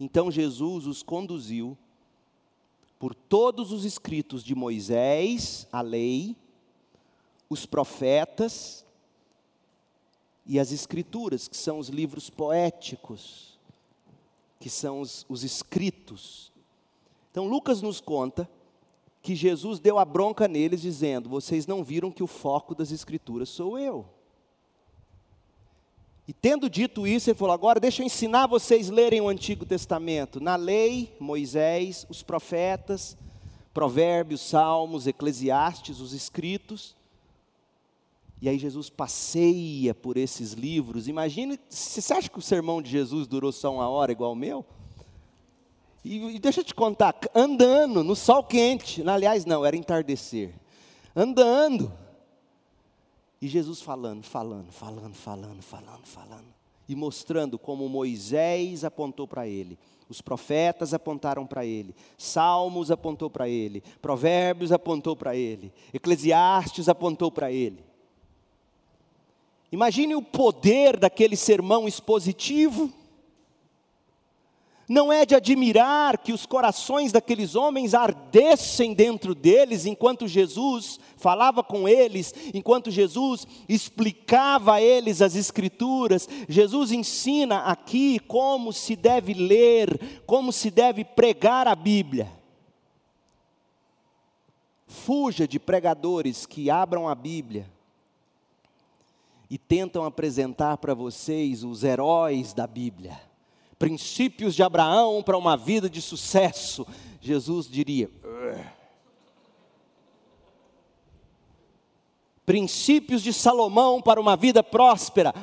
Então 0.00 0.30
Jesus 0.30 0.86
os 0.86 1.02
conduziu 1.02 1.76
por 2.98 3.14
todos 3.14 3.72
os 3.72 3.84
escritos 3.84 4.42
de 4.42 4.54
Moisés, 4.54 5.66
a 5.70 5.80
lei, 5.80 6.36
os 7.48 7.66
profetas 7.66 8.84
e 10.46 10.58
as 10.58 10.72
escrituras, 10.72 11.48
que 11.48 11.56
são 11.56 11.78
os 11.78 11.88
livros 11.88 12.30
poéticos, 12.30 13.58
que 14.58 14.70
são 14.70 15.00
os, 15.00 15.26
os 15.28 15.44
escritos. 15.44 16.52
Então 17.30 17.46
Lucas 17.46 17.82
nos 17.82 18.00
conta 18.00 18.48
que 19.20 19.34
Jesus 19.34 19.80
deu 19.80 19.98
a 19.98 20.04
bronca 20.04 20.46
neles, 20.46 20.80
dizendo: 20.80 21.28
Vocês 21.28 21.66
não 21.66 21.82
viram 21.82 22.12
que 22.12 22.22
o 22.22 22.28
foco 22.28 22.74
das 22.74 22.92
escrituras 22.92 23.48
sou 23.48 23.78
eu. 23.78 24.06
E 26.28 26.32
tendo 26.32 26.68
dito 26.68 27.06
isso, 27.06 27.30
ele 27.30 27.38
falou: 27.38 27.54
agora 27.54 27.78
deixa 27.78 28.02
eu 28.02 28.06
ensinar 28.06 28.46
vocês 28.46 28.90
a 28.90 28.94
lerem 28.94 29.20
o 29.20 29.28
Antigo 29.28 29.64
Testamento. 29.64 30.40
Na 30.40 30.56
lei, 30.56 31.14
Moisés, 31.20 32.04
os 32.08 32.22
profetas, 32.22 33.16
Provérbios, 33.72 34.40
Salmos, 34.40 35.06
Eclesiastes, 35.06 36.00
os 36.00 36.12
escritos. 36.12 36.96
E 38.40 38.48
aí 38.48 38.58
Jesus 38.58 38.90
passeia 38.90 39.94
por 39.94 40.16
esses 40.16 40.52
livros. 40.52 41.08
Imagine, 41.08 41.58
você 41.70 42.12
acha 42.12 42.28
que 42.28 42.38
o 42.38 42.42
sermão 42.42 42.82
de 42.82 42.90
Jesus 42.90 43.26
durou 43.26 43.50
só 43.52 43.72
uma 43.72 43.88
hora 43.88 44.12
igual 44.12 44.32
o 44.32 44.36
meu? 44.36 44.64
E, 46.04 46.36
e 46.36 46.38
deixa 46.38 46.60
eu 46.60 46.64
te 46.64 46.74
contar, 46.74 47.16
andando 47.34 48.04
no 48.04 48.14
sol 48.14 48.44
quente, 48.44 49.02
aliás 49.08 49.44
não, 49.44 49.64
era 49.64 49.76
entardecer. 49.76 50.54
Andando 51.14 51.92
e 53.40 53.48
Jesus 53.48 53.80
falando, 53.80 54.22
falando, 54.22 54.72
falando, 54.72 55.14
falando, 55.14 55.62
falando, 55.62 56.06
falando. 56.06 56.56
E 56.88 56.94
mostrando 56.94 57.58
como 57.58 57.88
Moisés 57.88 58.84
apontou 58.84 59.26
para 59.26 59.46
ele, 59.46 59.78
os 60.08 60.20
profetas 60.20 60.94
apontaram 60.94 61.46
para 61.46 61.64
ele, 61.64 61.94
Salmos 62.16 62.90
apontou 62.90 63.28
para 63.28 63.48
ele, 63.48 63.82
Provérbios 64.00 64.70
apontou 64.70 65.16
para 65.16 65.34
ele, 65.34 65.72
Eclesiastes 65.92 66.88
apontou 66.88 67.30
para 67.30 67.50
ele. 67.50 67.84
Imagine 69.72 70.14
o 70.14 70.22
poder 70.22 70.96
daquele 70.96 71.36
sermão 71.36 71.88
expositivo 71.88 72.92
não 74.88 75.12
é 75.12 75.26
de 75.26 75.34
admirar 75.34 76.18
que 76.18 76.32
os 76.32 76.46
corações 76.46 77.10
daqueles 77.10 77.56
homens 77.56 77.92
ardessem 77.92 78.94
dentro 78.94 79.34
deles 79.34 79.84
enquanto 79.84 80.28
Jesus 80.28 81.00
falava 81.16 81.62
com 81.62 81.88
eles, 81.88 82.32
enquanto 82.54 82.90
Jesus 82.90 83.46
explicava 83.68 84.74
a 84.74 84.80
eles 84.80 85.20
as 85.20 85.34
Escrituras. 85.34 86.28
Jesus 86.48 86.92
ensina 86.92 87.60
aqui 87.62 88.20
como 88.20 88.72
se 88.72 88.94
deve 88.94 89.34
ler, 89.34 90.22
como 90.24 90.52
se 90.52 90.70
deve 90.70 91.04
pregar 91.04 91.66
a 91.66 91.74
Bíblia. 91.74 92.30
Fuja 94.86 95.48
de 95.48 95.58
pregadores 95.58 96.46
que 96.46 96.70
abram 96.70 97.08
a 97.08 97.14
Bíblia 97.14 97.68
e 99.50 99.58
tentam 99.58 100.04
apresentar 100.04 100.76
para 100.76 100.94
vocês 100.94 101.64
os 101.64 101.82
heróis 101.82 102.52
da 102.52 102.68
Bíblia 102.68 103.20
princípios 103.78 104.54
de 104.54 104.62
Abraão 104.62 105.22
para 105.22 105.36
uma 105.36 105.56
vida 105.56 105.88
de 105.88 106.00
sucesso, 106.00 106.86
Jesus 107.20 107.68
diria: 107.68 108.10
princípios 112.44 113.22
de 113.22 113.32
Salomão 113.32 114.00
para 114.00 114.20
uma 114.20 114.36
vida 114.36 114.62
próspera. 114.62 115.34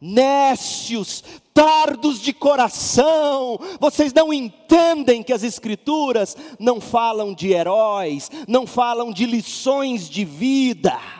Nécios, 0.00 1.24
tardos 1.52 2.20
de 2.20 2.32
coração, 2.32 3.58
vocês 3.80 4.12
não 4.12 4.32
entendem 4.32 5.24
que 5.24 5.32
as 5.32 5.42
Escrituras 5.42 6.36
não 6.56 6.80
falam 6.80 7.34
de 7.34 7.52
heróis, 7.52 8.30
não 8.46 8.64
falam 8.64 9.10
de 9.10 9.26
lições 9.26 10.08
de 10.08 10.24
vida 10.24 11.17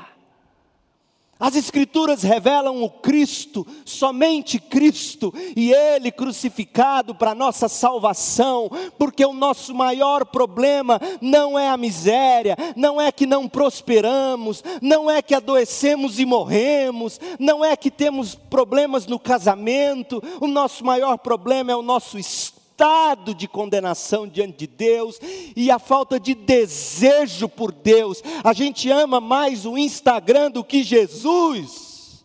as 1.39 1.55
Escrituras 1.55 2.23
revelam 2.23 2.83
o 2.83 2.91
Cristo, 2.91 3.67
somente 3.85 4.59
Cristo, 4.59 5.33
e 5.57 5.73
Ele 5.73 6.11
crucificado 6.11 7.15
para 7.15 7.35
nossa 7.35 7.69
salvação, 7.69 8.69
porque 8.99 9.25
o 9.25 9.33
nosso 9.33 9.75
maior 9.75 10.25
problema 10.25 11.01
não 11.21 11.59
é 11.59 11.69
a 11.69 11.77
miséria, 11.77 12.57
não 12.75 13.01
é 13.01 13.13
que 13.13 13.25
não 13.25 13.49
prosperamos, 13.49 14.65
não 14.83 15.09
é 15.09 15.23
que 15.23 15.35
adoecemos 15.35 16.19
e 16.19 16.27
morremos, 16.27 17.21
não 17.39 17.65
é 17.65 17.77
que 17.77 17.91
temos 17.91 18.35
problemas 18.35 19.07
no 19.07 19.19
casamento, 19.19 20.23
o 20.41 20.49
nosso 20.49 20.85
maior 20.85 21.19
problema 21.19 21.71
é 21.71 21.77
o 21.77 21.83
nosso 21.83 22.19
estado 22.19 22.58
estado 22.79 23.35
de 23.35 23.49
condenação 23.49 24.29
diante 24.29 24.59
de 24.59 24.67
Deus 24.69 25.19
e 25.57 25.69
a 25.69 25.81
falta 25.81 26.21
de 26.21 26.33
desejo 26.33 27.49
por 27.49 27.73
Deus. 27.73 28.23
A 28.45 28.53
gente 28.53 28.89
ama 28.89 29.21
mais 29.21 29.67
o 29.67 29.77
Instagram 29.77 30.53
do 30.53 30.63
que 30.63 30.85
Jesus. 30.85 32.25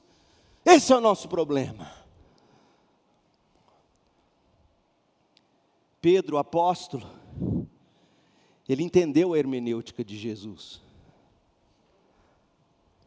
Esse 0.63 0.93
é 0.93 0.95
o 0.95 1.01
nosso 1.01 1.27
problema. 1.27 1.91
Pedro, 5.99 6.37
apóstolo, 6.37 7.09
ele 8.69 8.83
entendeu 8.83 9.33
a 9.33 9.39
hermenêutica 9.39 10.03
de 10.03 10.15
Jesus. 10.15 10.83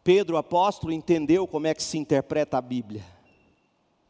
Pedro, 0.02 0.36
apóstolo, 0.36 0.92
entendeu 0.92 1.46
como 1.46 1.68
é 1.68 1.74
que 1.74 1.82
se 1.82 1.96
interpreta 1.96 2.58
a 2.58 2.60
Bíblia. 2.60 3.04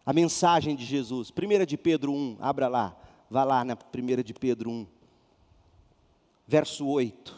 A 0.06 0.12
mensagem 0.12 0.74
de 0.74 0.86
Jesus. 0.86 1.30
1 1.30 1.66
de 1.66 1.76
Pedro 1.76 2.12
1, 2.12 2.38
abra 2.40 2.68
lá, 2.68 2.96
vá 3.30 3.44
lá 3.44 3.64
na 3.64 3.74
1 3.74 4.22
de 4.22 4.34
Pedro 4.34 4.70
1, 4.70 4.86
verso 6.46 6.86
8. 6.86 7.36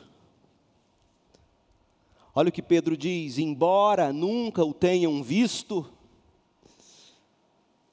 Olha 2.35 2.51
o 2.51 2.53
que 2.53 2.63
Pedro 2.63 2.97
diz: 2.97 3.39
embora 3.39 4.13
nunca 4.13 4.65
o 4.65 4.73
tenham 4.73 5.23
visto, 5.23 5.91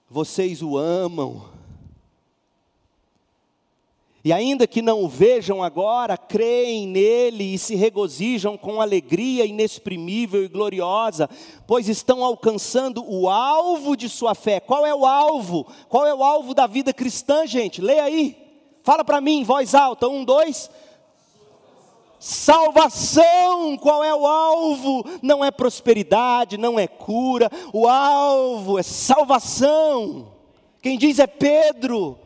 vocês 0.09 0.61
o 0.61 0.77
amam 0.77 1.49
e 4.25 4.33
ainda 4.33 4.65
que 4.65 4.81
não 4.81 5.03
o 5.03 5.07
vejam 5.07 5.61
agora, 5.61 6.17
creem 6.17 6.87
nele 6.87 7.53
e 7.53 7.59
se 7.59 7.75
regozijam 7.75 8.57
com 8.57 8.81
alegria 8.81 9.45
inexprimível 9.45 10.43
e 10.43 10.47
gloriosa, 10.47 11.29
pois 11.67 11.87
estão 11.87 12.25
alcançando 12.25 13.05
o 13.07 13.29
alvo 13.29 13.95
de 13.95 14.09
sua 14.09 14.33
fé. 14.33 14.59
Qual 14.59 14.83
é 14.83 14.95
o 14.95 15.05
alvo? 15.05 15.67
Qual 15.87 16.07
é 16.07 16.15
o 16.15 16.23
alvo 16.23 16.55
da 16.55 16.65
vida 16.65 16.91
cristã, 16.91 17.45
gente? 17.45 17.81
Leia 17.81 18.01
aí. 18.01 18.35
Fala 18.81 19.05
para 19.05 19.21
mim, 19.21 19.41
em 19.41 19.43
voz 19.43 19.75
alta. 19.75 20.07
Um, 20.07 20.25
dois. 20.25 20.71
Salvação, 22.17 23.77
qual 23.77 24.03
é 24.03 24.15
o 24.15 24.25
alvo? 24.25 25.05
Não 25.21 25.45
é 25.45 25.51
prosperidade, 25.51 26.57
não 26.57 26.79
é 26.79 26.87
cura, 26.87 27.51
o 27.71 27.87
alvo 27.87 28.79
é 28.79 28.81
salvação. 28.81 30.31
Quem 30.81 30.97
diz 30.97 31.19
é 31.19 31.27
Pedro. 31.27 32.24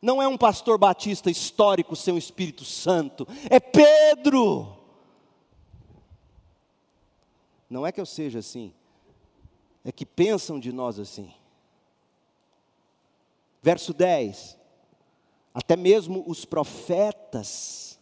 Não 0.00 0.22
é 0.22 0.28
um 0.28 0.38
pastor 0.38 0.78
batista 0.78 1.30
histórico 1.30 1.96
sem 1.96 2.14
o 2.14 2.18
Espírito 2.18 2.64
Santo, 2.64 3.26
é 3.50 3.58
Pedro. 3.58 4.76
Não 7.68 7.86
é 7.86 7.92
que 7.92 8.00
eu 8.00 8.06
seja 8.06 8.38
assim, 8.38 8.72
é 9.84 9.90
que 9.92 10.06
pensam 10.06 10.58
de 10.60 10.72
nós 10.72 10.98
assim. 10.98 11.32
Verso 13.60 13.92
10: 13.92 14.56
Até 15.52 15.76
mesmo 15.76 16.22
os 16.26 16.44
profetas 16.44 17.98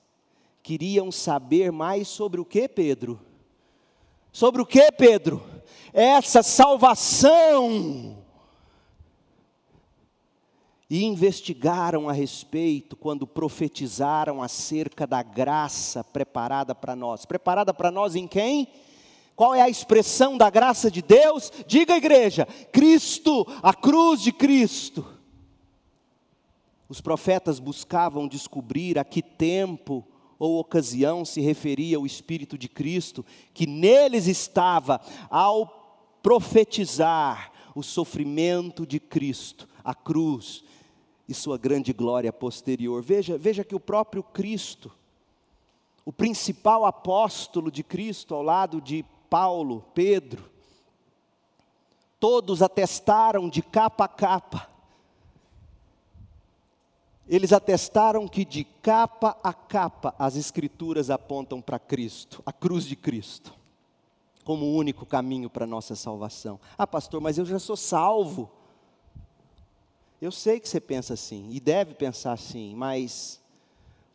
queriam 0.63 1.11
saber 1.11 1.73
mais 1.73 2.09
sobre 2.09 2.41
o 2.41 2.45
que, 2.45 2.69
Pedro? 2.69 3.21
Sobre 4.31 4.61
o 4.61 4.67
que, 4.67 4.93
Pedro? 4.93 5.43
Essa 5.93 6.43
salvação 6.43 8.16
e 10.89 11.05
investigaram 11.05 12.09
a 12.09 12.13
respeito 12.13 12.97
quando 12.97 13.27
profetizaram 13.27 14.43
acerca 14.43 15.07
da 15.07 15.23
graça 15.23 16.05
preparada 16.05 16.75
para 16.75 16.95
nós. 16.95 17.27
Preparada 17.27 17.75
para 17.75 17.91
nós 17.91 18.15
em 18.15 18.27
quem? 18.27 18.69
Qual 19.35 19.55
é 19.55 19.61
a 19.61 19.69
expressão 19.69 20.39
da 20.39 20.49
graça 20.49 20.91
de 20.91 21.03
Deus? 21.03 21.53
Diga 21.67 21.97
igreja: 21.97 22.47
Cristo, 22.73 23.47
a 23.63 23.75
cruz 23.75 24.23
de 24.23 24.33
Cristo. 24.33 25.05
Os 26.89 27.01
profetas 27.01 27.59
buscavam 27.59 28.29
descobrir 28.29 28.99
a 28.99 29.05
que 29.05 29.21
tempo 29.21 30.07
ou 30.39 30.59
ocasião 30.59 31.25
se 31.25 31.41
referia 31.41 31.99
o 31.99 32.07
Espírito 32.07 32.57
de 32.57 32.69
Cristo, 32.69 33.25
que 33.53 33.67
neles 33.67 34.27
estava 34.27 35.01
ao 35.29 36.19
profetizar 36.23 37.53
o 37.75 37.83
sofrimento 37.83 38.87
de 38.87 39.01
Cristo, 39.01 39.69
a 39.85 39.95
cruz, 39.95 40.65
e 41.29 41.35
sua 41.35 41.59
grande 41.59 41.93
glória 41.93 42.33
posterior. 42.33 43.03
Veja, 43.03 43.37
veja 43.37 43.65
que 43.65 43.75
o 43.75 43.81
próprio 43.81 44.23
Cristo, 44.23 44.93
o 46.05 46.13
principal 46.13 46.85
apóstolo 46.85 47.71
de 47.71 47.83
Cristo 47.83 48.35
ao 48.35 48.43
lado 48.43 48.81
de 48.81 49.05
Paulo, 49.29 49.85
Pedro, 49.93 50.49
todos 52.21 52.63
atestaram 52.63 53.49
de 53.49 53.63
capa 53.63 54.05
a 54.05 54.09
capa. 54.09 54.71
Eles 57.29 57.53
atestaram 57.53 58.29
que 58.29 58.45
de 58.45 58.63
capa 58.63 59.37
a 59.43 59.53
capa 59.53 60.15
as 60.17 60.37
Escrituras 60.37 61.11
apontam 61.11 61.61
para 61.61 61.79
Cristo, 61.79 62.41
a 62.47 62.53
cruz 62.53 62.85
de 62.85 62.95
Cristo, 62.95 63.53
como 64.45 64.65
o 64.65 64.77
único 64.77 65.05
caminho 65.05 65.51
para 65.51 65.65
a 65.65 65.67
nossa 65.69 65.97
salvação. 65.97 66.61
Ah, 66.79 66.87
pastor, 66.87 67.21
mas 67.21 67.37
eu 67.37 67.45
já 67.45 67.59
sou 67.59 67.77
salvo. 67.77 68.49
Eu 70.21 70.33
sei 70.33 70.59
que 70.59 70.69
você 70.69 70.81
pensa 70.81 71.15
assim, 71.15 71.51
e 71.51 71.61
deve 71.61 71.95
pensar 71.95 72.33
assim, 72.33 72.75
mas 72.75 73.41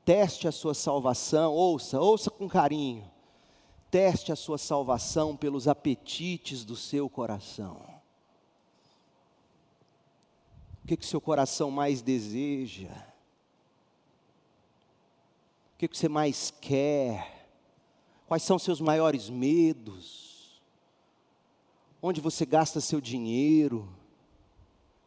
teste 0.04 0.48
a 0.48 0.52
sua 0.52 0.74
salvação, 0.74 1.54
ouça, 1.54 2.00
ouça 2.00 2.32
com 2.32 2.50
carinho. 2.50 3.10
Teste 3.92 4.32
a 4.32 4.36
sua 4.36 4.58
salvação 4.58 5.36
pelos 5.36 5.68
apetites 5.68 6.64
do 6.64 6.76
seu 6.76 7.10
coração. 7.10 7.82
O 10.84 10.88
que, 10.88 10.98
que 10.98 11.06
seu 11.06 11.22
coração 11.22 11.70
mais 11.70 12.02
deseja? 12.02 12.90
O 15.76 15.78
que, 15.78 15.88
que 15.88 15.98
você 15.98 16.10
mais 16.10 16.52
quer? 16.60 17.48
Quais 18.28 18.44
são 18.44 18.58
seus 18.58 18.82
maiores 18.82 19.30
medos? 19.30 20.62
Onde 22.02 22.20
você 22.20 22.46
gasta 22.46 22.82
seu 22.82 23.00
dinheiro? 23.00 23.88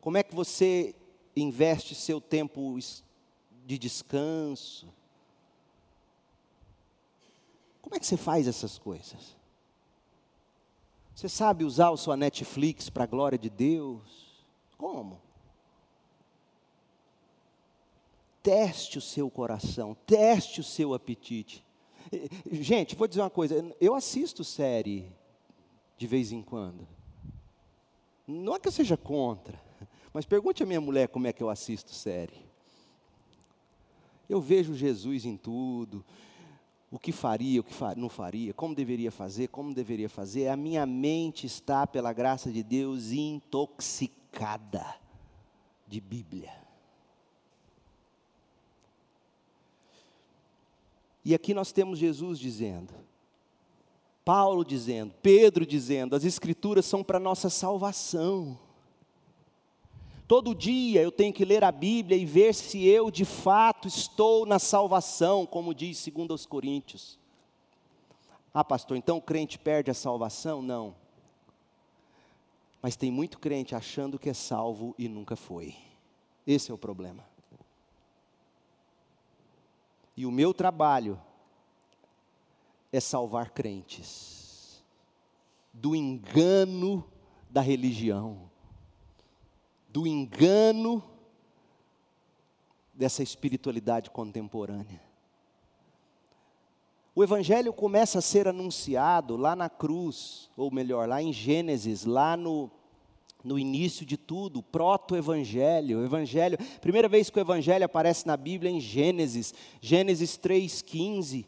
Como 0.04 0.18
é 0.18 0.22
que 0.22 0.34
você 0.34 0.94
investe 1.34 1.94
seu 1.94 2.20
tempo 2.20 2.78
de 3.64 3.78
descanso? 3.78 4.92
Como 7.80 7.96
é 7.96 7.98
que 7.98 8.06
você 8.06 8.18
faz 8.18 8.46
essas 8.46 8.76
coisas? 8.76 9.34
Você 11.14 11.26
sabe 11.26 11.64
usar 11.64 11.90
a 11.90 11.96
sua 11.96 12.18
Netflix 12.18 12.90
para 12.90 13.04
a 13.04 13.06
glória 13.06 13.38
de 13.38 13.48
Deus? 13.48 14.44
Como? 14.76 15.22
Teste 18.42 18.98
o 18.98 19.00
seu 19.00 19.30
coração, 19.30 19.96
teste 20.06 20.60
o 20.60 20.64
seu 20.64 20.92
apetite. 20.92 21.64
Gente, 22.52 22.94
vou 22.94 23.08
dizer 23.08 23.22
uma 23.22 23.30
coisa, 23.30 23.74
eu 23.80 23.94
assisto 23.94 24.44
série 24.44 25.10
de 25.96 26.06
vez 26.06 26.30
em 26.30 26.42
quando. 26.42 26.86
Não 28.26 28.54
é 28.54 28.60
que 28.60 28.68
eu 28.68 28.72
seja 28.72 28.98
contra, 28.98 29.63
mas 30.14 30.24
pergunte 30.24 30.62
à 30.62 30.66
minha 30.66 30.80
mulher 30.80 31.08
como 31.08 31.26
é 31.26 31.32
que 31.32 31.42
eu 31.42 31.50
assisto 31.50 31.92
série. 31.92 32.46
Eu 34.28 34.40
vejo 34.40 34.72
Jesus 34.72 35.24
em 35.24 35.36
tudo, 35.36 36.04
o 36.88 37.00
que 37.00 37.10
faria, 37.10 37.60
o 37.60 37.64
que 37.64 37.74
não 37.96 38.08
faria, 38.08 38.54
como 38.54 38.76
deveria 38.76 39.10
fazer, 39.10 39.48
como 39.48 39.74
deveria 39.74 40.08
fazer. 40.08 40.46
A 40.46 40.56
minha 40.56 40.86
mente 40.86 41.46
está, 41.46 41.84
pela 41.84 42.12
graça 42.12 42.52
de 42.52 42.62
Deus, 42.62 43.10
intoxicada 43.10 44.86
de 45.88 46.00
Bíblia. 46.00 46.52
E 51.24 51.34
aqui 51.34 51.52
nós 51.52 51.72
temos 51.72 51.98
Jesus 51.98 52.38
dizendo, 52.38 52.94
Paulo 54.24 54.64
dizendo, 54.64 55.12
Pedro 55.20 55.66
dizendo, 55.66 56.14
as 56.14 56.24
Escrituras 56.24 56.84
são 56.86 57.02
para 57.02 57.18
nossa 57.18 57.50
salvação. 57.50 58.63
Todo 60.26 60.54
dia 60.54 61.02
eu 61.02 61.12
tenho 61.12 61.34
que 61.34 61.44
ler 61.44 61.62
a 61.62 61.70
Bíblia 61.70 62.16
e 62.16 62.24
ver 62.24 62.54
se 62.54 62.86
eu 62.86 63.10
de 63.10 63.24
fato 63.24 63.86
estou 63.86 64.46
na 64.46 64.58
salvação, 64.58 65.44
como 65.44 65.74
diz 65.74 66.06
2 66.08 66.46
Coríntios. 66.46 67.18
Ah, 68.52 68.64
pastor, 68.64 68.96
então 68.96 69.18
o 69.18 69.22
crente 69.22 69.58
perde 69.58 69.90
a 69.90 69.94
salvação? 69.94 70.62
Não. 70.62 70.94
Mas 72.80 72.96
tem 72.96 73.10
muito 73.10 73.38
crente 73.38 73.74
achando 73.74 74.18
que 74.18 74.30
é 74.30 74.34
salvo 74.34 74.94
e 74.98 75.08
nunca 75.08 75.36
foi. 75.36 75.74
Esse 76.46 76.70
é 76.70 76.74
o 76.74 76.78
problema. 76.78 77.24
E 80.16 80.24
o 80.24 80.30
meu 80.30 80.54
trabalho 80.54 81.20
é 82.92 83.00
salvar 83.00 83.50
crentes 83.50 84.82
do 85.72 85.94
engano 85.94 87.04
da 87.50 87.60
religião 87.60 88.48
do 89.94 90.08
engano 90.08 91.00
dessa 92.92 93.22
espiritualidade 93.22 94.10
contemporânea. 94.10 95.00
O 97.14 97.22
Evangelho 97.22 97.72
começa 97.72 98.18
a 98.18 98.22
ser 98.22 98.48
anunciado 98.48 99.36
lá 99.36 99.54
na 99.54 99.70
cruz, 99.70 100.50
ou 100.56 100.68
melhor, 100.68 101.08
lá 101.08 101.22
em 101.22 101.32
Gênesis, 101.32 102.04
lá 102.04 102.36
no, 102.36 102.68
no 103.44 103.56
início 103.56 104.04
de 104.04 104.16
tudo, 104.16 104.64
proto-evangelho. 104.64 106.00
O 106.00 106.04
evangelho, 106.04 106.58
primeira 106.80 107.08
vez 107.08 107.30
que 107.30 107.38
o 107.38 107.40
evangelho 107.40 107.84
aparece 107.84 108.26
na 108.26 108.36
Bíblia 108.36 108.72
é 108.72 108.74
em 108.74 108.80
Gênesis, 108.80 109.54
Gênesis 109.80 110.36
3:15. 110.36 111.46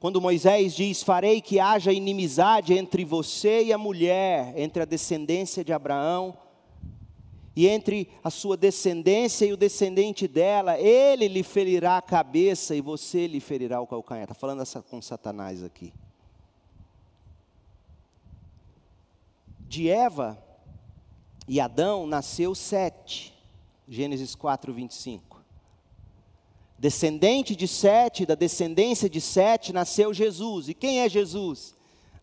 Quando 0.00 0.22
Moisés 0.22 0.74
diz: 0.74 1.02
"Farei 1.02 1.42
que 1.42 1.60
haja 1.60 1.92
inimizade 1.92 2.72
entre 2.72 3.04
você 3.04 3.64
e 3.64 3.74
a 3.74 3.78
mulher, 3.78 4.54
entre 4.56 4.82
a 4.82 4.86
descendência 4.86 5.62
de 5.62 5.74
Abraão 5.74 6.34
e 7.54 7.68
entre 7.68 8.08
a 8.24 8.30
sua 8.30 8.56
descendência 8.56 9.44
e 9.44 9.52
o 9.52 9.56
descendente 9.56 10.26
dela, 10.26 10.78
ele 10.78 11.28
lhe 11.28 11.42
ferirá 11.42 11.98
a 11.98 12.02
cabeça 12.02 12.74
e 12.74 12.80
você 12.80 13.26
lhe 13.26 13.40
ferirá 13.40 13.80
o 13.80 13.86
calcanhar." 13.86 14.24
Está 14.24 14.34
falando 14.34 14.62
essa 14.62 14.80
com 14.80 15.00
Satanás 15.02 15.62
aqui. 15.62 15.92
De 19.60 19.88
Eva 19.88 20.42
e 21.48 21.60
Adão 21.60 22.06
nasceu 22.06 22.54
Sete, 22.54 23.34
Gênesis 23.88 24.34
4, 24.34 24.72
25. 24.72 25.42
Descendente 26.78 27.54
de 27.54 27.68
Sete, 27.68 28.26
da 28.26 28.34
descendência 28.34 29.08
de 29.08 29.20
Sete, 29.20 29.72
nasceu 29.72 30.12
Jesus. 30.12 30.68
E 30.68 30.74
quem 30.74 31.00
é 31.00 31.08
Jesus? 31.08 31.74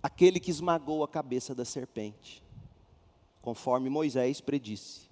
Aquele 0.02 0.40
que 0.40 0.52
esmagou 0.52 1.04
a 1.04 1.08
cabeça 1.08 1.56
da 1.56 1.66
serpente, 1.66 2.44
conforme 3.42 3.90
Moisés 3.90 4.42
predisse. 4.42 5.09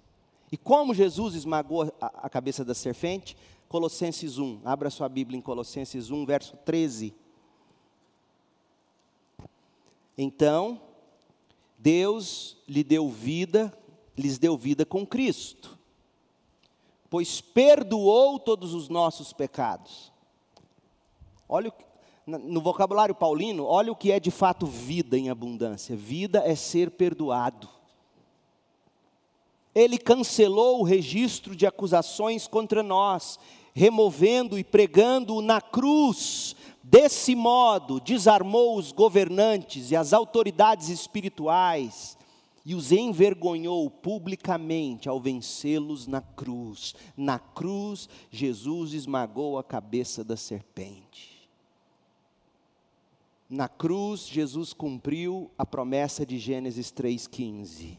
E 0.50 0.56
como 0.56 0.94
Jesus 0.94 1.34
esmagou 1.34 1.92
a, 2.00 2.06
a 2.06 2.30
cabeça 2.30 2.64
da 2.64 2.74
serpente? 2.74 3.36
Colossenses 3.68 4.38
1, 4.38 4.62
abra 4.64 4.88
sua 4.88 5.08
Bíblia 5.08 5.38
em 5.38 5.42
Colossenses 5.42 6.10
1, 6.10 6.24
verso 6.24 6.56
13. 6.64 7.14
Então, 10.16 10.80
Deus 11.78 12.56
lhe 12.66 12.82
deu 12.82 13.08
vida, 13.08 13.72
lhes 14.16 14.38
deu 14.38 14.56
vida 14.56 14.86
com 14.86 15.06
Cristo, 15.06 15.78
pois 17.10 17.40
perdoou 17.40 18.38
todos 18.38 18.72
os 18.72 18.88
nossos 18.88 19.32
pecados. 19.32 20.10
Olha 21.48 21.72
no 22.26 22.60
vocabulário 22.60 23.14
paulino, 23.14 23.64
olha 23.64 23.90
o 23.90 23.96
que 23.96 24.12
é 24.12 24.20
de 24.20 24.30
fato 24.30 24.66
vida 24.66 25.16
em 25.16 25.30
abundância. 25.30 25.96
Vida 25.96 26.42
é 26.44 26.54
ser 26.54 26.90
perdoado. 26.90 27.68
Ele 29.74 29.98
cancelou 29.98 30.80
o 30.80 30.84
registro 30.84 31.54
de 31.54 31.66
acusações 31.66 32.46
contra 32.46 32.82
nós, 32.82 33.38
removendo 33.74 34.58
e 34.58 34.64
pregando 34.64 35.40
na 35.40 35.60
cruz 35.60 36.56
Desse 36.90 37.34
modo, 37.34 38.00
desarmou 38.00 38.78
os 38.78 38.92
governantes 38.92 39.90
e 39.90 39.96
as 39.96 40.14
autoridades 40.14 40.88
espirituais 40.88 42.16
e 42.64 42.74
os 42.74 42.92
envergonhou 42.92 43.90
publicamente 43.90 45.06
ao 45.06 45.20
vencê-los 45.20 46.06
na 46.06 46.22
cruz. 46.22 46.94
Na 47.14 47.38
cruz, 47.38 48.08
Jesus 48.30 48.94
esmagou 48.94 49.58
a 49.58 49.64
cabeça 49.64 50.24
da 50.24 50.34
serpente. 50.34 51.46
Na 53.50 53.68
cruz, 53.68 54.26
Jesus 54.26 54.72
cumpriu 54.72 55.50
a 55.58 55.66
promessa 55.66 56.24
de 56.24 56.38
Gênesis 56.38 56.90
3,15. 56.90 57.98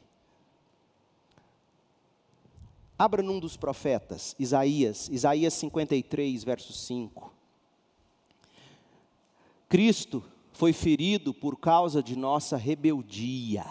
Abra 2.99 3.23
num 3.23 3.39
dos 3.39 3.55
profetas, 3.55 4.35
Isaías, 4.37 5.07
Isaías 5.07 5.53
53, 5.53 6.43
verso 6.43 6.73
5. 6.73 7.33
Cristo 9.69 10.21
foi 10.51 10.73
ferido 10.73 11.33
por 11.33 11.57
causa 11.57 12.03
de 12.03 12.17
nossa 12.17 12.57
rebeldia, 12.57 13.65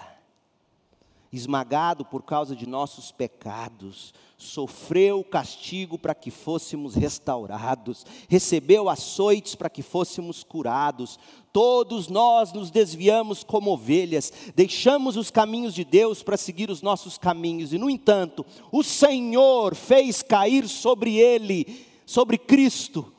esmagado 1.32 2.04
por 2.04 2.22
causa 2.22 2.56
de 2.56 2.66
nossos 2.66 3.12
pecados, 3.12 4.14
sofreu 4.36 5.20
o 5.20 5.24
castigo 5.24 5.98
para 5.98 6.14
que 6.14 6.30
fôssemos 6.30 6.94
restaurados, 6.94 8.06
recebeu 8.28 8.88
açoites 8.88 9.54
para 9.54 9.68
que 9.68 9.82
fôssemos 9.82 10.44
curados. 10.44 11.18
Todos 11.52 12.08
nós 12.08 12.52
nos 12.52 12.70
desviamos 12.70 13.42
como 13.42 13.72
ovelhas, 13.72 14.32
deixamos 14.54 15.16
os 15.16 15.30
caminhos 15.30 15.74
de 15.74 15.84
Deus 15.84 16.22
para 16.22 16.36
seguir 16.36 16.70
os 16.70 16.82
nossos 16.82 17.18
caminhos, 17.18 17.72
e 17.72 17.78
no 17.78 17.90
entanto, 17.90 18.46
o 18.70 18.82
Senhor 18.82 19.74
fez 19.74 20.22
cair 20.22 20.68
sobre 20.68 21.16
ele, 21.16 21.86
sobre 22.06 22.38
Cristo, 22.38 23.12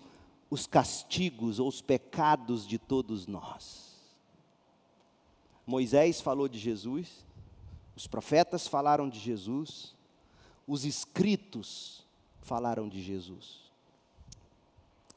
os 0.49 0.65
castigos 0.65 1.59
ou 1.59 1.67
os 1.67 1.81
pecados 1.81 2.65
de 2.65 2.79
todos 2.79 3.27
nós. 3.27 3.89
Moisés 5.67 6.19
falou 6.19 6.47
de 6.47 6.57
Jesus, 6.57 7.28
os 7.99 8.07
profetas 8.07 8.65
falaram 8.65 9.09
de 9.09 9.19
Jesus, 9.19 9.93
os 10.65 10.85
escritos 10.85 12.07
falaram 12.41 12.87
de 12.87 13.01
Jesus. 13.01 13.69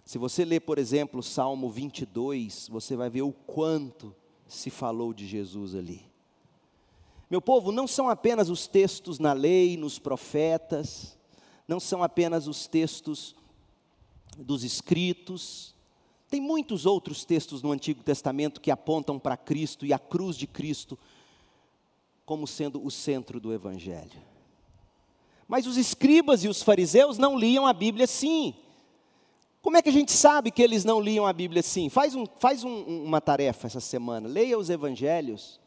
Se 0.04 0.18
você 0.18 0.44
ler, 0.44 0.62
por 0.62 0.78
exemplo, 0.78 1.22
Salmo 1.22 1.70
22, 1.70 2.68
você 2.68 2.96
vai 2.96 3.08
ver 3.08 3.22
o 3.22 3.30
quanto 3.30 4.12
se 4.48 4.68
falou 4.68 5.14
de 5.14 5.28
Jesus 5.28 5.76
ali. 5.76 6.04
Meu 7.30 7.40
povo, 7.40 7.70
não 7.70 7.86
são 7.86 8.08
apenas 8.08 8.50
os 8.50 8.66
textos 8.66 9.20
na 9.20 9.32
lei, 9.32 9.76
nos 9.76 10.00
profetas, 10.00 11.16
não 11.68 11.78
são 11.78 12.02
apenas 12.02 12.48
os 12.48 12.66
textos 12.66 13.36
dos 14.36 14.64
escritos. 14.64 15.72
Tem 16.28 16.40
muitos 16.40 16.84
outros 16.84 17.24
textos 17.24 17.62
no 17.62 17.70
Antigo 17.70 18.02
Testamento 18.02 18.60
que 18.60 18.72
apontam 18.72 19.20
para 19.20 19.36
Cristo 19.36 19.86
e 19.86 19.92
a 19.92 20.00
cruz 20.00 20.34
de 20.34 20.48
Cristo 20.48 20.98
como 22.24 22.46
sendo 22.46 22.84
o 22.84 22.90
centro 22.90 23.40
do 23.40 23.52
Evangelho. 23.52 24.20
Mas 25.46 25.66
os 25.66 25.76
escribas 25.76 26.44
e 26.44 26.48
os 26.48 26.62
fariseus 26.62 27.18
não 27.18 27.38
liam 27.38 27.66
a 27.66 27.72
Bíblia 27.72 28.04
assim. 28.04 28.54
Como 29.60 29.76
é 29.76 29.82
que 29.82 29.88
a 29.88 29.92
gente 29.92 30.10
sabe 30.10 30.50
que 30.50 30.62
eles 30.62 30.84
não 30.84 31.00
liam 31.00 31.26
a 31.26 31.32
Bíblia 31.32 31.60
assim? 31.60 31.88
Faz, 31.88 32.14
um, 32.14 32.26
faz 32.38 32.64
um, 32.64 33.04
uma 33.04 33.20
tarefa 33.20 33.66
essa 33.66 33.80
semana, 33.80 34.28
leia 34.28 34.58
os 34.58 34.70
evangelhos 34.70 35.60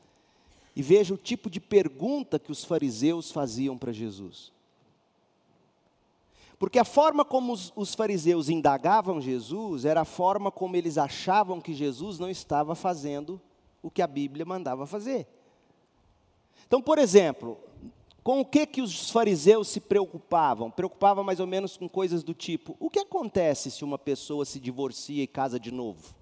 e 0.75 0.81
veja 0.81 1.13
o 1.13 1.17
tipo 1.17 1.49
de 1.49 1.59
pergunta 1.59 2.37
que 2.37 2.51
os 2.51 2.65
fariseus 2.65 3.31
faziam 3.31 3.77
para 3.77 3.93
Jesus. 3.93 4.51
Porque 6.57 6.79
a 6.79 6.85
forma 6.85 7.23
como 7.23 7.53
os, 7.53 7.71
os, 7.75 7.93
fariseus 7.93 8.49
indagavam 8.49 9.21
Jesus 9.21 9.85
era 9.85 10.01
a 10.01 10.05
forma 10.05 10.51
como 10.51 10.75
eles 10.75 10.97
achavam 10.97 11.61
que 11.61 11.73
Jesus 11.73 12.17
não 12.17 12.29
estava 12.29 12.75
fazendo 12.75 13.41
o 13.81 13.91
que 13.91 14.01
a 14.01 14.07
Bíblia 14.07 14.45
mandava 14.45 14.85
fazer. 14.85 15.27
Então, 16.67 16.81
por 16.81 16.97
exemplo, 16.97 17.57
com 18.23 18.39
o 18.39 18.45
que, 18.45 18.65
que 18.65 18.81
os 18.81 19.11
fariseus 19.11 19.67
se 19.67 19.79
preocupavam? 19.79 20.71
Preocupavam 20.71 21.23
mais 21.23 21.39
ou 21.39 21.45
menos 21.45 21.77
com 21.77 21.87
coisas 21.87 22.23
do 22.23 22.33
tipo: 22.33 22.75
o 22.79 22.89
que 22.89 22.99
acontece 22.99 23.69
se 23.69 23.83
uma 23.83 23.99
pessoa 23.99 24.45
se 24.45 24.59
divorcia 24.59 25.23
e 25.23 25.27
casa 25.27 25.59
de 25.59 25.71
novo? 25.71 26.15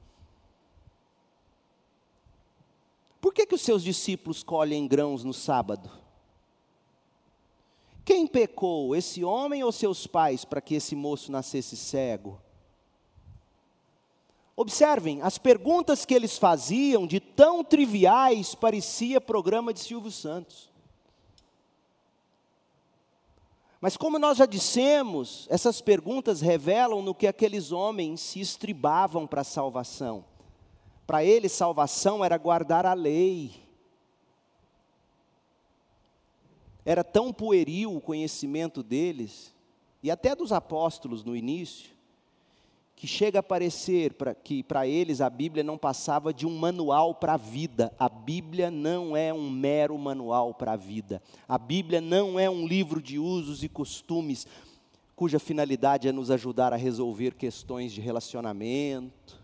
Por 3.21 3.33
que, 3.33 3.45
que 3.45 3.55
os 3.55 3.61
seus 3.61 3.81
discípulos 3.81 4.43
colhem 4.43 4.85
grãos 4.85 5.23
no 5.23 5.33
sábado? 5.33 5.89
Quem 8.03 8.27
pecou, 8.27 8.93
esse 8.93 9.23
homem 9.23 9.63
ou 9.63 9.71
seus 9.71 10.05
pais, 10.05 10.43
para 10.43 10.59
que 10.59 10.75
esse 10.75 10.93
moço 10.93 11.31
nascesse 11.31 11.77
cego? 11.77 12.37
Observem, 14.55 15.21
as 15.21 15.37
perguntas 15.37 16.05
que 16.05 16.13
eles 16.13 16.37
faziam, 16.37 17.07
de 17.07 17.19
tão 17.19 17.63
triviais, 17.63 18.53
parecia 18.53 19.19
programa 19.19 19.73
de 19.73 19.79
Silvio 19.79 20.11
Santos. 20.11 20.71
Mas 23.81 23.97
como 23.97 24.17
nós 24.19 24.37
já 24.37 24.45
dissemos, 24.45 25.47
essas 25.49 25.81
perguntas 25.81 26.39
revelam 26.39 27.01
no 27.01 27.15
que 27.15 27.27
aqueles 27.27 27.71
homens 27.71 28.21
se 28.21 28.39
estribavam 28.39 29.27
para 29.27 29.41
a 29.41 29.43
salvação. 29.43 30.23
Para 31.05 31.23
eles, 31.23 31.51
salvação 31.51 32.23
era 32.23 32.37
guardar 32.37 32.85
a 32.85 32.93
lei. 32.93 33.51
Era 36.85 37.03
tão 37.03 37.33
pueril 37.33 37.95
o 37.95 37.99
conhecimento 37.99 38.83
deles, 38.83 39.53
e 40.01 40.11
até 40.11 40.35
dos 40.35 40.51
apóstolos 40.53 41.23
no 41.23 41.35
início, 41.35 41.92
que 43.03 43.07
chega 43.07 43.39
a 43.39 43.43
parecer 43.43 44.13
pra, 44.13 44.33
que 44.33 44.63
para 44.63 44.87
eles 44.87 45.19
a 45.19 45.29
Bíblia 45.29 45.61
não 45.61 45.77
passava 45.77 46.33
de 46.33 46.47
um 46.47 46.57
manual 46.57 47.13
para 47.13 47.33
a 47.33 47.37
vida. 47.37 47.93
A 47.99 48.07
Bíblia 48.07 48.71
não 48.71 49.17
é 49.17 49.33
um 49.33 49.49
mero 49.49 49.97
manual 49.97 50.53
para 50.53 50.71
a 50.71 50.77
vida. 50.77 51.21
A 51.45 51.57
Bíblia 51.57 51.99
não 51.99 52.39
é 52.39 52.49
um 52.49 52.65
livro 52.65 53.01
de 53.01 53.19
usos 53.19 53.61
e 53.61 53.67
costumes 53.67 54.47
cuja 55.17 55.37
finalidade 55.37 56.07
é 56.07 56.13
nos 56.13 56.31
ajudar 56.31 56.71
a 56.71 56.77
resolver 56.77 57.35
questões 57.35 57.91
de 57.91 57.99
relacionamento. 57.99 59.37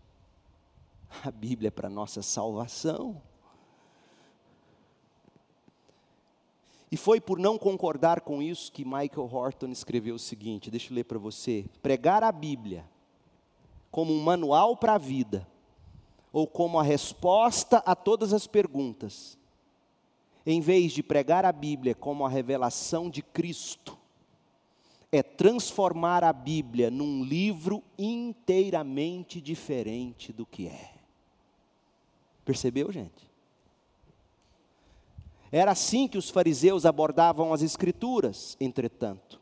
A 1.21 1.29
Bíblia 1.29 1.67
é 1.67 1.71
para 1.71 1.89
nossa 1.89 2.21
salvação. 2.21 3.21
E 6.89 6.95
foi 6.95 7.19
por 7.19 7.37
não 7.37 7.57
concordar 7.57 8.21
com 8.21 8.41
isso 8.41 8.71
que 8.71 8.85
Michael 8.85 9.29
Horton 9.29 9.67
escreveu 9.67 10.15
o 10.15 10.19
seguinte: 10.19 10.71
deixa 10.71 10.93
eu 10.93 10.95
ler 10.95 11.03
para 11.03 11.19
você. 11.19 11.65
Pregar 11.81 12.23
a 12.23 12.31
Bíblia 12.31 12.85
como 13.91 14.13
um 14.13 14.21
manual 14.21 14.77
para 14.77 14.95
a 14.95 14.97
vida, 14.97 15.47
ou 16.31 16.45
como 16.45 16.79
a 16.79 16.83
resposta 16.83 17.77
a 17.85 17.95
todas 17.95 18.33
as 18.33 18.45
perguntas, 18.45 19.37
em 20.45 20.61
vez 20.61 20.91
de 20.91 21.03
pregar 21.03 21.45
a 21.45 21.51
Bíblia 21.51 21.95
como 21.95 22.25
a 22.25 22.29
revelação 22.29 23.09
de 23.09 23.21
Cristo, 23.21 23.97
é 25.11 25.23
transformar 25.23 26.23
a 26.23 26.31
Bíblia 26.31 26.91
num 26.91 27.23
livro 27.23 27.83
inteiramente 27.97 29.41
diferente 29.41 30.31
do 30.31 30.45
que 30.45 30.67
é. 30.67 30.93
Percebeu, 32.45 32.91
gente? 32.91 33.27
Era 35.51 35.71
assim 35.71 36.07
que 36.07 36.17
os 36.17 36.29
fariseus 36.29 36.85
abordavam 36.85 37.53
as 37.53 37.63
Escrituras, 37.63 38.55
entretanto. 38.59 39.38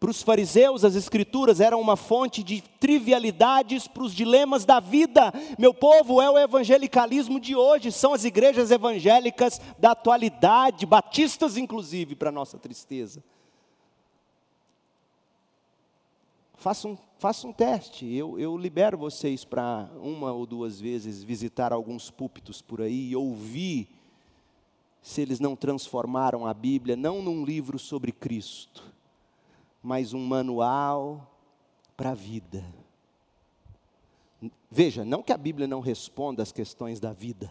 Para 0.00 0.10
os 0.10 0.22
fariseus, 0.22 0.84
as 0.84 0.94
Escrituras 0.94 1.60
eram 1.60 1.80
uma 1.80 1.96
fonte 1.96 2.42
de 2.42 2.62
trivialidades 2.78 3.88
para 3.88 4.04
os 4.04 4.14
dilemas 4.14 4.64
da 4.64 4.78
vida. 4.78 5.32
Meu 5.58 5.74
povo, 5.74 6.22
é 6.22 6.30
o 6.30 6.38
evangelicalismo 6.38 7.40
de 7.40 7.56
hoje, 7.56 7.90
são 7.90 8.14
as 8.14 8.24
igrejas 8.24 8.70
evangélicas 8.70 9.60
da 9.76 9.90
atualidade, 9.90 10.86
batistas 10.86 11.56
inclusive, 11.56 12.14
para 12.14 12.30
nossa 12.30 12.56
tristeza. 12.58 13.22
Faça 16.58 16.88
um, 16.88 16.98
faça 17.18 17.46
um 17.46 17.52
teste, 17.52 18.04
eu, 18.12 18.38
eu 18.38 18.56
libero 18.56 18.98
vocês 18.98 19.44
para 19.44 19.88
uma 20.00 20.32
ou 20.32 20.44
duas 20.44 20.80
vezes 20.80 21.22
visitar 21.22 21.72
alguns 21.72 22.10
púlpitos 22.10 22.60
por 22.60 22.82
aí 22.82 23.10
e 23.10 23.16
ouvir 23.16 23.88
se 25.00 25.20
eles 25.20 25.38
não 25.38 25.54
transformaram 25.54 26.44
a 26.44 26.52
Bíblia 26.52 26.96
não 26.96 27.22
num 27.22 27.44
livro 27.44 27.78
sobre 27.78 28.10
Cristo, 28.10 28.82
mas 29.82 30.12
um 30.12 30.24
manual 30.24 31.34
para 31.96 32.10
a 32.10 32.14
vida. 32.14 32.64
Veja, 34.70 35.04
não 35.04 35.22
que 35.22 35.32
a 35.32 35.38
Bíblia 35.38 35.66
não 35.66 35.80
responda 35.80 36.42
às 36.42 36.52
questões 36.52 37.00
da 37.00 37.12
vida, 37.12 37.50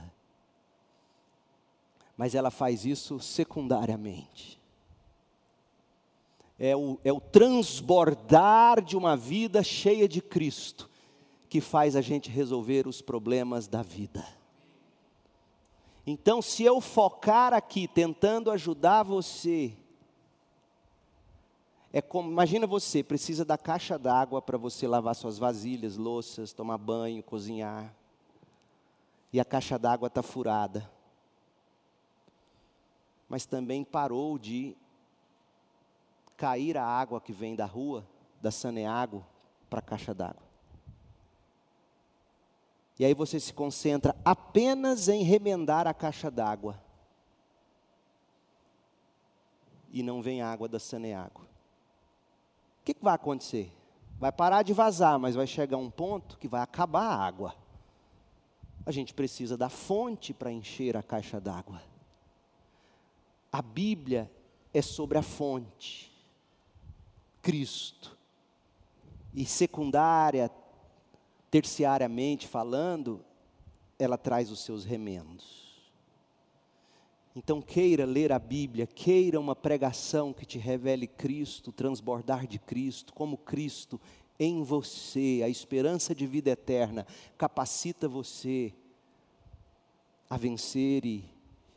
mas 2.16 2.34
ela 2.34 2.50
faz 2.50 2.86
isso 2.86 3.20
secundariamente. 3.20 4.60
É 6.60 6.76
o, 6.76 7.00
é 7.04 7.12
o 7.12 7.20
transbordar 7.20 8.82
de 8.82 8.98
uma 8.98 9.16
vida 9.16 9.62
cheia 9.62 10.08
de 10.08 10.22
Cristo 10.22 10.90
que 11.50 11.62
faz 11.62 11.96
a 11.96 12.02
gente 12.02 12.30
resolver 12.30 12.88
os 12.88 13.02
problemas 13.02 13.68
da 13.68 13.82
vida. 13.82 14.26
Então, 16.06 16.42
se 16.42 16.64
eu 16.64 16.80
focar 16.80 17.54
aqui 17.54 17.88
tentando 17.88 18.50
ajudar 18.50 19.04
você, 19.04 19.74
é 21.92 22.02
como, 22.02 22.30
imagina 22.30 22.68
você, 22.68 23.02
precisa 23.02 23.46
da 23.46 23.58
caixa 23.58 23.98
d'água 23.98 24.42
para 24.42 24.58
você 24.58 24.88
lavar 24.88 25.16
suas 25.16 25.38
vasilhas, 25.38 25.96
louças, 25.96 26.54
tomar 26.54 26.78
banho, 26.78 27.24
cozinhar. 27.24 27.94
E 29.32 29.40
a 29.40 29.46
caixa 29.46 29.80
d'água 29.80 30.08
está 30.08 30.22
furada. 30.22 30.90
Mas 33.30 33.46
também 33.46 33.84
parou 33.84 34.38
de 34.38 34.76
cair 36.36 36.78
a 36.78 36.86
água 36.86 37.22
que 37.22 37.32
vem 37.32 37.56
da 37.56 37.66
rua, 37.66 38.06
da 38.42 38.52
Saneago, 38.52 39.26
para 39.70 39.80
a 39.80 39.82
caixa 39.82 40.14
d'água. 40.14 40.48
E 43.00 43.06
aí 43.06 43.14
você 43.14 43.40
se 43.40 43.54
concentra 43.54 44.16
apenas 44.26 45.08
em 45.08 45.24
remendar 45.24 45.88
a 45.88 45.94
caixa 45.94 46.32
d'água. 46.32 46.82
E 49.92 50.02
não 50.04 50.22
vem 50.22 50.42
água 50.42 50.68
da 50.68 50.80
Saneago. 50.80 51.48
Que, 52.88 52.94
que 52.94 53.04
vai 53.04 53.16
acontecer? 53.16 53.70
Vai 54.18 54.32
parar 54.32 54.64
de 54.64 54.72
vazar, 54.72 55.20
mas 55.20 55.36
vai 55.36 55.46
chegar 55.46 55.76
um 55.76 55.90
ponto 55.90 56.38
que 56.38 56.48
vai 56.48 56.62
acabar 56.62 57.04
a 57.04 57.18
água. 57.18 57.54
A 58.86 58.92
gente 58.94 59.14
precisa 59.14 59.58
da 59.58 59.68
fonte 59.68 60.34
para 60.34 60.54
encher 60.54 60.96
a 60.96 61.04
caixa 61.04 61.38
d'água. 61.38 61.82
A 63.52 63.62
Bíblia 63.62 64.32
é 64.74 64.82
sobre 64.82 65.18
a 65.18 65.22
fonte, 65.22 66.10
Cristo. 67.42 68.18
E 69.34 69.46
secundária, 69.46 70.50
terciariamente 71.52 72.48
falando, 72.48 73.20
ela 74.00 74.18
traz 74.18 74.50
os 74.50 74.62
seus 74.62 74.86
remendos. 74.86 75.67
Então, 77.38 77.62
queira 77.62 78.04
ler 78.04 78.32
a 78.32 78.40
Bíblia, 78.40 78.88
queira 78.88 79.40
uma 79.40 79.56
pregação 79.56 80.34
que 80.34 80.44
te 80.44 80.58
revele 80.58 81.06
Cristo, 81.06 81.72
transbordar 81.72 82.48
de 82.48 82.58
Cristo, 82.58 83.14
como 83.14 83.38
Cristo 83.38 84.02
em 84.40 84.64
você, 84.64 85.44
a 85.46 85.48
esperança 85.48 86.16
de 86.16 86.26
vida 86.26 86.50
eterna, 86.50 87.06
capacita 87.38 88.08
você 88.08 88.74
a 90.28 90.36
vencer 90.36 91.06
e, 91.06 91.24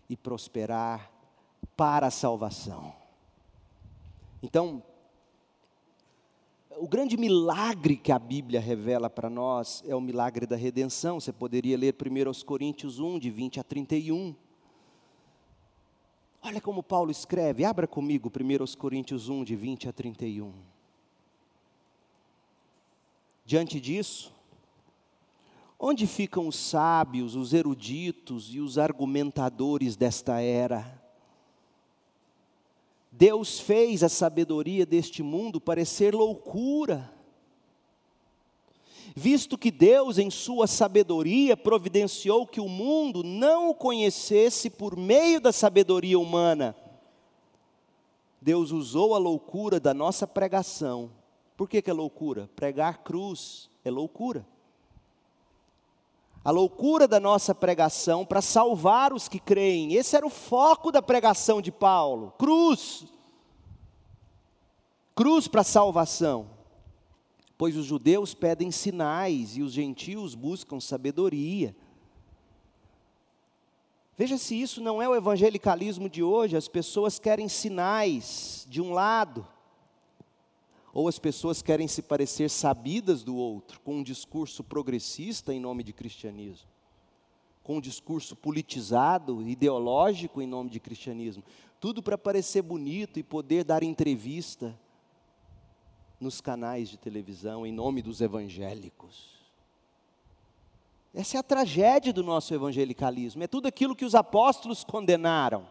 e 0.08 0.16
prosperar 0.16 1.12
para 1.76 2.06
a 2.06 2.10
salvação. 2.10 2.94
Então, 4.42 4.82
o 6.78 6.88
grande 6.88 7.18
milagre 7.18 7.98
que 7.98 8.10
a 8.10 8.18
Bíblia 8.18 8.60
revela 8.60 9.10
para 9.10 9.28
nós 9.28 9.84
é 9.86 9.94
o 9.94 10.00
milagre 10.00 10.46
da 10.46 10.56
redenção. 10.56 11.20
Você 11.20 11.34
poderia 11.34 11.76
ler 11.76 11.94
1 11.94 12.46
Coríntios 12.46 12.98
1, 12.98 13.18
de 13.18 13.30
20 13.30 13.60
a 13.60 13.62
31. 13.62 14.34
Olha 16.42 16.60
como 16.60 16.82
Paulo 16.82 17.10
escreve, 17.10 17.64
abra 17.64 17.86
comigo 17.86 18.30
1 18.30 18.76
Coríntios 18.78 19.28
1, 19.28 19.44
de 19.44 19.54
20 19.54 19.88
a 19.88 19.92
31. 19.92 20.52
Diante 23.44 23.78
disso, 23.78 24.32
onde 25.78 26.06
ficam 26.06 26.48
os 26.48 26.56
sábios, 26.56 27.34
os 27.34 27.52
eruditos 27.52 28.54
e 28.54 28.60
os 28.60 28.78
argumentadores 28.78 29.96
desta 29.96 30.40
era? 30.40 30.98
Deus 33.12 33.60
fez 33.60 34.02
a 34.02 34.08
sabedoria 34.08 34.86
deste 34.86 35.22
mundo 35.22 35.60
parecer 35.60 36.14
loucura. 36.14 37.12
Visto 39.14 39.58
que 39.58 39.70
Deus, 39.70 40.18
em 40.18 40.30
sua 40.30 40.66
sabedoria, 40.66 41.56
providenciou 41.56 42.46
que 42.46 42.60
o 42.60 42.68
mundo 42.68 43.22
não 43.22 43.70
o 43.70 43.74
conhecesse 43.74 44.70
por 44.70 44.96
meio 44.96 45.40
da 45.40 45.52
sabedoria 45.52 46.18
humana, 46.18 46.76
Deus 48.40 48.70
usou 48.70 49.14
a 49.14 49.18
loucura 49.18 49.78
da 49.78 49.92
nossa 49.92 50.26
pregação. 50.26 51.10
Por 51.56 51.68
que, 51.68 51.82
que 51.82 51.90
é 51.90 51.92
loucura? 51.92 52.48
Pregar 52.56 53.02
cruz 53.02 53.68
é 53.84 53.90
loucura. 53.90 54.46
A 56.42 56.50
loucura 56.50 57.06
da 57.06 57.20
nossa 57.20 57.54
pregação 57.54 58.24
para 58.24 58.40
salvar 58.40 59.12
os 59.12 59.28
que 59.28 59.38
creem. 59.38 59.92
Esse 59.92 60.16
era 60.16 60.26
o 60.26 60.30
foco 60.30 60.90
da 60.90 61.02
pregação 61.02 61.60
de 61.60 61.70
Paulo. 61.70 62.32
Cruz. 62.38 63.04
Cruz 65.14 65.46
para 65.46 65.62
salvação. 65.62 66.59
Pois 67.60 67.76
os 67.76 67.84
judeus 67.84 68.32
pedem 68.32 68.70
sinais 68.70 69.54
e 69.54 69.60
os 69.60 69.74
gentios 69.74 70.34
buscam 70.34 70.80
sabedoria. 70.80 71.76
Veja 74.16 74.38
se 74.38 74.58
isso 74.58 74.80
não 74.80 75.02
é 75.02 75.06
o 75.06 75.14
evangelicalismo 75.14 76.08
de 76.08 76.22
hoje, 76.22 76.56
as 76.56 76.68
pessoas 76.68 77.18
querem 77.18 77.50
sinais 77.50 78.66
de 78.66 78.80
um 78.80 78.94
lado, 78.94 79.46
ou 80.90 81.06
as 81.06 81.18
pessoas 81.18 81.60
querem 81.60 81.86
se 81.86 82.00
parecer 82.00 82.48
sabidas 82.48 83.22
do 83.22 83.36
outro, 83.36 83.78
com 83.80 83.96
um 83.96 84.02
discurso 84.02 84.64
progressista 84.64 85.52
em 85.52 85.60
nome 85.60 85.84
de 85.84 85.92
cristianismo, 85.92 86.66
com 87.62 87.76
um 87.76 87.80
discurso 87.82 88.34
politizado, 88.34 89.46
ideológico 89.46 90.40
em 90.40 90.46
nome 90.46 90.70
de 90.70 90.80
cristianismo, 90.80 91.44
tudo 91.78 92.02
para 92.02 92.16
parecer 92.16 92.62
bonito 92.62 93.18
e 93.18 93.22
poder 93.22 93.64
dar 93.64 93.82
entrevista 93.82 94.74
nos 96.20 96.40
canais 96.40 96.88
de 96.90 96.98
televisão 96.98 97.66
em 97.66 97.72
nome 97.72 98.02
dos 98.02 98.20
evangélicos. 98.20 99.30
Essa 101.14 101.38
é 101.38 101.40
a 101.40 101.42
tragédia 101.42 102.12
do 102.12 102.22
nosso 102.22 102.54
evangelicalismo, 102.54 103.42
é 103.42 103.46
tudo 103.46 103.66
aquilo 103.66 103.96
que 103.96 104.04
os 104.04 104.14
apóstolos 104.14 104.84
condenaram. 104.84 105.66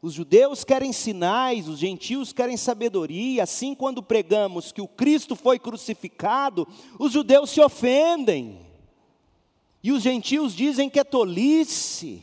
Os 0.00 0.14
judeus 0.14 0.62
querem 0.62 0.92
sinais, 0.92 1.66
os 1.68 1.80
gentios 1.80 2.32
querem 2.32 2.56
sabedoria. 2.56 3.42
Assim, 3.42 3.74
quando 3.74 4.00
pregamos 4.00 4.70
que 4.70 4.80
o 4.80 4.86
Cristo 4.86 5.34
foi 5.34 5.58
crucificado, 5.58 6.68
os 7.00 7.12
judeus 7.12 7.50
se 7.50 7.60
ofendem. 7.60 8.60
E 9.82 9.90
os 9.90 10.04
gentios 10.04 10.54
dizem 10.54 10.88
que 10.88 11.00
é 11.00 11.04
tolice. 11.04 12.22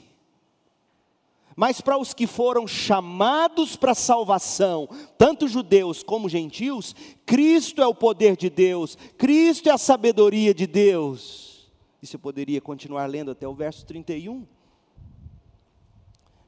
Mas 1.55 1.79
para 1.79 1.97
os 1.97 2.13
que 2.13 2.27
foram 2.27 2.67
chamados 2.67 3.77
para 3.77 3.93
a 3.93 3.95
salvação, 3.95 4.89
tanto 5.17 5.47
judeus 5.47 6.03
como 6.03 6.27
gentios, 6.27 6.93
Cristo 7.25 7.81
é 7.81 7.87
o 7.87 7.95
poder 7.95 8.35
de 8.35 8.49
Deus, 8.49 8.97
Cristo 9.17 9.69
é 9.69 9.71
a 9.71 9.77
sabedoria 9.77 10.53
de 10.53 10.67
Deus. 10.67 11.71
E 12.01 12.07
você 12.07 12.17
poderia 12.17 12.59
continuar 12.59 13.05
lendo 13.05 13.31
até 13.31 13.47
o 13.47 13.53
verso 13.53 13.85
31. 13.85 14.45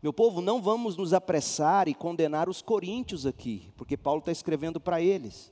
Meu 0.03 0.11
povo, 0.11 0.41
não 0.41 0.61
vamos 0.61 0.97
nos 0.97 1.13
apressar 1.13 1.87
e 1.87 1.93
condenar 1.93 2.49
os 2.49 2.61
coríntios 2.61 3.25
aqui, 3.25 3.71
porque 3.77 3.95
Paulo 3.95 4.19
está 4.19 4.31
escrevendo 4.31 4.79
para 4.79 5.01
eles. 5.01 5.51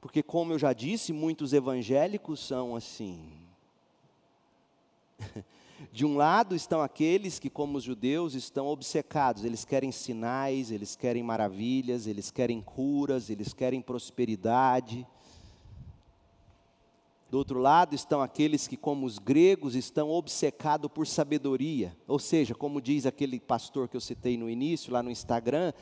Porque, 0.00 0.22
como 0.22 0.52
eu 0.52 0.58
já 0.58 0.72
disse, 0.72 1.12
muitos 1.12 1.52
evangélicos 1.52 2.40
são 2.40 2.76
assim. 2.76 3.32
De 5.92 6.04
um 6.04 6.16
lado 6.16 6.54
estão 6.54 6.82
aqueles 6.82 7.38
que, 7.38 7.48
como 7.48 7.78
os 7.78 7.84
judeus, 7.84 8.34
estão 8.34 8.66
obcecados, 8.66 9.44
eles 9.44 9.64
querem 9.64 9.90
sinais, 9.90 10.70
eles 10.70 10.94
querem 10.94 11.22
maravilhas, 11.22 12.06
eles 12.06 12.30
querem 12.30 12.60
curas, 12.60 13.30
eles 13.30 13.54
querem 13.54 13.80
prosperidade. 13.80 15.06
Do 17.30 17.38
outro 17.38 17.60
lado 17.60 17.94
estão 17.94 18.20
aqueles 18.20 18.68
que, 18.68 18.76
como 18.76 19.06
os 19.06 19.18
gregos, 19.18 19.74
estão 19.74 20.10
obcecados 20.10 20.90
por 20.92 21.06
sabedoria. 21.06 21.96
Ou 22.06 22.18
seja, 22.18 22.54
como 22.54 22.80
diz 22.80 23.06
aquele 23.06 23.40
pastor 23.40 23.88
que 23.88 23.96
eu 23.96 24.00
citei 24.00 24.36
no 24.36 24.50
início, 24.50 24.92
lá 24.92 25.02
no 25.02 25.10
Instagram, 25.10 25.72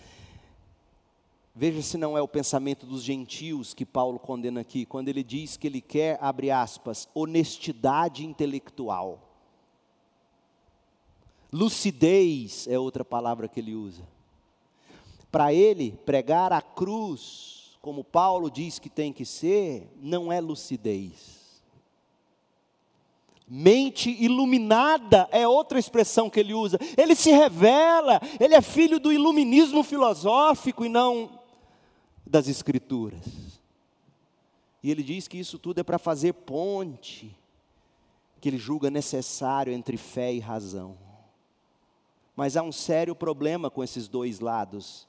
veja 1.55 1.83
se 1.83 1.99
não 1.99 2.17
é 2.17 2.23
o 2.23 2.29
pensamento 2.29 2.87
dos 2.87 3.03
gentios 3.03 3.75
que 3.75 3.85
Paulo 3.85 4.19
condena 4.19 4.61
aqui, 4.61 4.87
quando 4.87 5.09
ele 5.09 5.25
diz 5.25 5.57
que 5.57 5.67
ele 5.67 5.81
quer, 5.81 6.19
abre 6.21 6.51
aspas, 6.51 7.09
honestidade 7.15 8.25
intelectual. 8.25 9.28
Lucidez 11.53 12.67
é 12.69 12.79
outra 12.79 13.05
palavra 13.05 13.49
que 13.49 13.61
ele 13.61 13.75
usa. 13.75 14.03
Para 15.31 15.53
ele, 15.53 15.93
pregar 16.05 16.53
a 16.53 16.61
cruz, 16.61 17.79
como 17.81 18.03
Paulo 18.03 18.51
diz 18.51 18.79
que 18.79 18.89
tem 18.89 19.13
que 19.13 19.25
ser, 19.25 19.91
não 20.01 20.33
é 20.33 20.41
lucidez 20.41 21.39
Mente 23.51 24.11
iluminada 24.23 25.27
é 25.33 25.49
outra 25.49 25.79
expressão 25.79 26.29
que 26.29 26.39
ele 26.39 26.53
usa. 26.53 26.79
Ele 26.99 27.15
se 27.15 27.31
revela, 27.31 28.21
ele 28.39 28.55
é 28.55 28.61
filho 28.61 29.01
do 29.01 29.11
iluminismo 29.11 29.83
filosófico 29.83 30.85
e 30.85 30.89
não 30.89 31.41
das 32.27 32.47
Escrituras. 32.47 33.25
E 34.83 34.91
ele 34.91 35.03
diz 35.03 35.27
que 35.27 35.39
isso 35.39 35.59
tudo 35.59 35.81
é 35.81 35.83
para 35.83 35.99
fazer 35.99 36.35
ponte, 36.35 37.35
que 38.39 38.51
ele 38.51 38.59
julga 38.59 38.91
necessário 38.91 39.73
entre 39.73 39.97
fé 39.97 40.31
e 40.31 40.39
razão. 40.39 40.97
Mas 42.39 42.57
há 42.57 42.63
um 42.63 42.71
sério 42.71 43.17
problema 43.17 43.69
com 43.69 43.83
esses 43.83 44.07
dois 44.07 44.39
lados: 44.39 45.09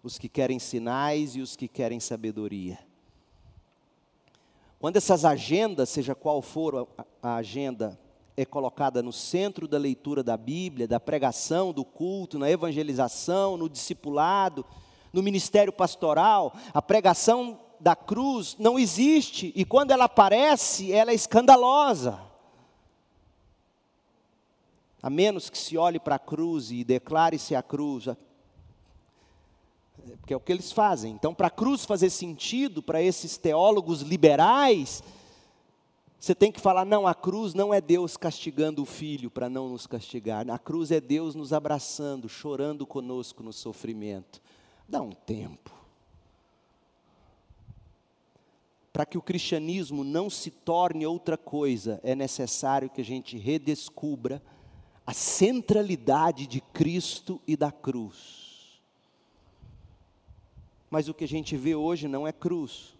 os 0.00 0.16
que 0.16 0.28
querem 0.28 0.60
sinais 0.60 1.34
e 1.34 1.40
os 1.40 1.56
que 1.56 1.66
querem 1.66 1.98
sabedoria. 1.98 2.78
Quando 4.78 4.96
essas 4.96 5.24
agendas, 5.24 5.88
seja 5.88 6.14
qual 6.14 6.40
for 6.40 6.86
a 7.20 7.34
agenda, 7.34 7.98
é 8.36 8.44
colocada 8.44 9.02
no 9.02 9.12
centro 9.12 9.66
da 9.66 9.76
leitura 9.76 10.22
da 10.22 10.36
Bíblia, 10.36 10.86
da 10.86 11.00
pregação, 11.00 11.72
do 11.72 11.84
culto, 11.84 12.38
na 12.38 12.48
evangelização, 12.48 13.56
no 13.56 13.68
discipulado, 13.68 14.64
no 15.12 15.20
ministério 15.20 15.72
pastoral, 15.72 16.54
a 16.72 16.80
pregação 16.80 17.58
da 17.80 17.96
cruz 17.96 18.54
não 18.56 18.78
existe 18.78 19.52
e 19.56 19.64
quando 19.64 19.90
ela 19.90 20.04
aparece, 20.04 20.92
ela 20.92 21.10
é 21.10 21.14
escandalosa. 21.14 22.27
A 25.02 25.08
menos 25.08 25.48
que 25.48 25.58
se 25.58 25.76
olhe 25.76 26.00
para 26.00 26.16
a 26.16 26.18
cruz 26.18 26.70
e 26.70 26.82
declare-se 26.82 27.54
a 27.54 27.62
cruz, 27.62 28.08
porque 30.20 30.32
é 30.32 30.36
o 30.36 30.40
que 30.40 30.52
eles 30.52 30.72
fazem. 30.72 31.12
Então, 31.12 31.34
para 31.34 31.48
a 31.48 31.50
cruz 31.50 31.84
fazer 31.84 32.10
sentido 32.10 32.82
para 32.82 33.02
esses 33.02 33.36
teólogos 33.36 34.02
liberais, 34.02 35.02
você 36.18 36.34
tem 36.34 36.50
que 36.50 36.60
falar: 36.60 36.84
não, 36.84 37.06
a 37.06 37.14
cruz 37.14 37.54
não 37.54 37.72
é 37.72 37.80
Deus 37.80 38.16
castigando 38.16 38.82
o 38.82 38.86
filho 38.86 39.30
para 39.30 39.48
não 39.48 39.68
nos 39.68 39.86
castigar, 39.86 40.48
a 40.50 40.58
cruz 40.58 40.90
é 40.90 41.00
Deus 41.00 41.34
nos 41.34 41.52
abraçando, 41.52 42.28
chorando 42.28 42.86
conosco 42.86 43.42
no 43.42 43.52
sofrimento. 43.52 44.40
Dá 44.88 45.00
um 45.00 45.12
tempo. 45.12 45.76
Para 48.92 49.06
que 49.06 49.16
o 49.16 49.22
cristianismo 49.22 50.02
não 50.02 50.28
se 50.28 50.50
torne 50.50 51.06
outra 51.06 51.36
coisa, 51.36 52.00
é 52.02 52.16
necessário 52.16 52.90
que 52.90 53.00
a 53.00 53.04
gente 53.04 53.38
redescubra 53.38 54.42
a 55.08 55.14
centralidade 55.14 56.46
de 56.46 56.60
Cristo 56.60 57.40
e 57.46 57.56
da 57.56 57.72
cruz. 57.72 58.78
Mas 60.90 61.08
o 61.08 61.14
que 61.14 61.24
a 61.24 61.28
gente 61.28 61.56
vê 61.56 61.74
hoje 61.74 62.06
não 62.06 62.28
é 62.28 62.32
cruz. 62.32 62.94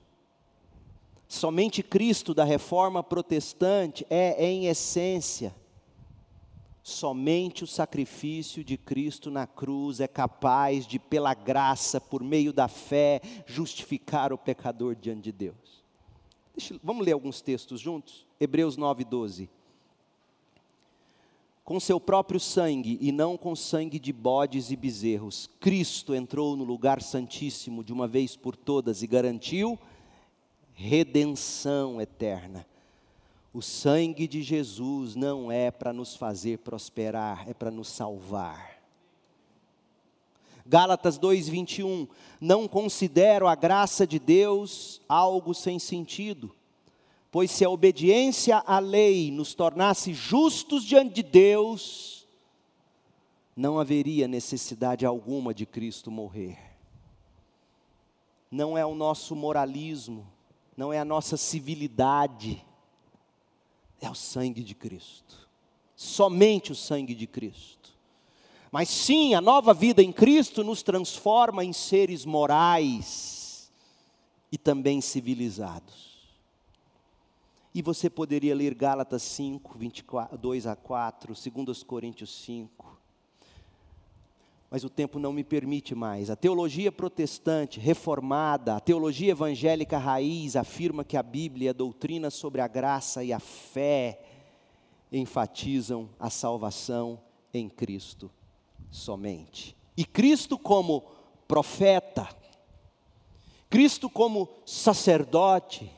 Somente 1.29 1.83
Cristo 1.83 2.33
da 2.33 2.45
reforma 2.45 3.03
protestante 3.03 4.07
é, 4.09 4.43
em 4.43 4.69
essência, 4.69 5.55
somente 6.83 7.63
o 7.63 7.67
sacrifício 7.67 8.65
de 8.65 8.79
Cristo 8.79 9.31
na 9.31 9.47
cruz 9.47 10.01
é 10.01 10.09
capaz 10.09 10.87
de, 10.87 10.99
pela 10.99 11.35
graça, 11.35 12.01
por 12.01 12.23
meio 12.23 12.55
da 12.55 12.69
fé, 12.69 13.21
justificar 13.45 14.33
o 14.33 14.39
pecador 14.39 14.97
diante 14.97 15.25
de 15.25 15.33
Deus. 15.33 15.85
Deixa, 16.57 16.81
vamos 16.83 17.05
ler 17.05 17.13
alguns 17.13 17.43
textos 17.43 17.79
juntos? 17.79 18.27
Hebreus 18.41 18.79
9, 18.79 19.05
12 19.05 19.58
com 21.69 21.79
seu 21.79 22.01
próprio 22.01 22.41
sangue 22.41 22.97
e 22.99 23.13
não 23.13 23.37
com 23.37 23.55
sangue 23.55 23.99
de 23.99 24.11
bodes 24.11 24.71
e 24.71 24.77
bezerros. 24.77 25.51
Cristo 25.61 26.15
entrou 26.15 26.57
no 26.57 26.65
lugar 26.65 27.03
santíssimo 27.03 27.85
de 27.85 27.93
uma 27.93 28.09
vez 28.09 28.35
por 28.35 28.57
todas 28.57 29.03
e 29.03 29.07
garantiu 29.07 29.79
redenção 30.73 32.01
eterna. 32.01 32.67
O 33.53 33.61
sangue 33.61 34.27
de 34.27 34.43
Jesus 34.43 35.15
não 35.15 35.53
é 35.53 35.71
para 35.71 35.93
nos 35.93 36.17
fazer 36.17 36.57
prosperar, 36.61 37.47
é 37.47 37.53
para 37.53 37.71
nos 37.71 37.89
salvar. 37.89 38.81
Gálatas 40.65 41.19
2:21 41.19 42.09
Não 42.41 42.67
considero 42.67 43.47
a 43.47 43.55
graça 43.55 44.07
de 44.07 44.19
Deus 44.19 45.03
algo 45.07 45.53
sem 45.53 45.79
sentido 45.79 46.51
Pois 47.31 47.51
se 47.51 47.65
a 47.65 47.71
obediência 47.71 48.63
à 48.67 48.79
lei 48.79 49.31
nos 49.31 49.55
tornasse 49.55 50.15
justos 50.15 50.83
diante 50.83 51.15
de 51.17 51.23
Deus, 51.23 52.27
não 53.55 53.79
haveria 53.79 54.29
necessidade 54.29 55.05
alguma 55.05 55.53
de 55.53 55.67
Cristo 55.67 56.11
morrer. 56.11 56.59
Não 58.51 58.79
é 58.79 58.87
o 58.87 58.95
nosso 58.95 59.37
moralismo, 59.37 60.27
não 60.77 60.93
é 60.93 60.99
a 60.99 61.05
nossa 61.05 61.37
civilidade, 61.37 62.65
é 64.01 64.09
o 64.09 64.15
sangue 64.15 64.63
de 64.63 64.75
Cristo. 64.75 65.49
Somente 65.97 66.73
o 66.73 66.75
sangue 66.75 67.15
de 67.15 67.27
Cristo. 67.27 67.93
Mas 68.71 68.89
sim, 68.89 69.35
a 69.35 69.41
nova 69.41 69.75
vida 69.75 70.03
em 70.03 70.13
Cristo 70.13 70.63
nos 70.63 70.83
transforma 70.83 71.65
em 71.65 71.73
seres 71.73 72.25
morais 72.25 73.71
e 74.53 74.57
também 74.57 75.01
civilizados. 75.01 76.08
E 77.75 77.83
você 77.83 78.09
poderia 78.09 78.55
ler 78.55 78.75
Gálatas 78.75 79.23
5, 79.23 79.79
24, 79.79 80.39
2 80.39 80.67
a 80.67 80.75
4, 80.75 81.35
2 81.65 81.83
Coríntios 81.83 82.31
5. 82.45 82.99
Mas 84.71 84.85
o 84.85 84.91
tempo 84.91 85.19
não 85.19 85.33
me 85.33 85.43
permite 85.43 85.95
mais. 85.95 86.31
A 86.31 86.37
teologia 86.37 86.93
protestante, 86.93 87.81
reformada, 87.81 88.77
a 88.77 88.81
teologia 88.81 89.33
evangélica 89.33 89.97
raiz 89.97 90.57
afirma 90.57 91.05
que 91.05 91.17
a 91.17 91.23
Bíblia 91.23 91.67
e 91.67 91.69
a 91.71 91.73
doutrina 91.73 92.31
sobre 92.31 92.61
a 92.61 92.69
graça 92.69 93.25
e 93.25 93.33
a 93.33 93.41
fé 93.41 94.21
enfatizam 95.11 96.09
a 96.19 96.29
salvação 96.29 97.21
em 97.53 97.69
Cristo 97.69 98.31
somente. 98.91 99.77
E 99.97 100.05
Cristo 100.05 100.59
como 100.59 101.03
profeta, 101.47 102.29
Cristo 103.71 104.09
como 104.09 104.49
sacerdote, 104.65 105.91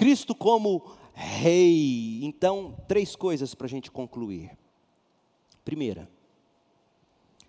Cristo 0.00 0.34
como 0.34 0.82
Rei. 1.12 2.24
Então, 2.24 2.74
três 2.88 3.14
coisas 3.14 3.54
para 3.54 3.66
a 3.66 3.68
gente 3.68 3.90
concluir. 3.90 4.56
Primeira, 5.62 6.10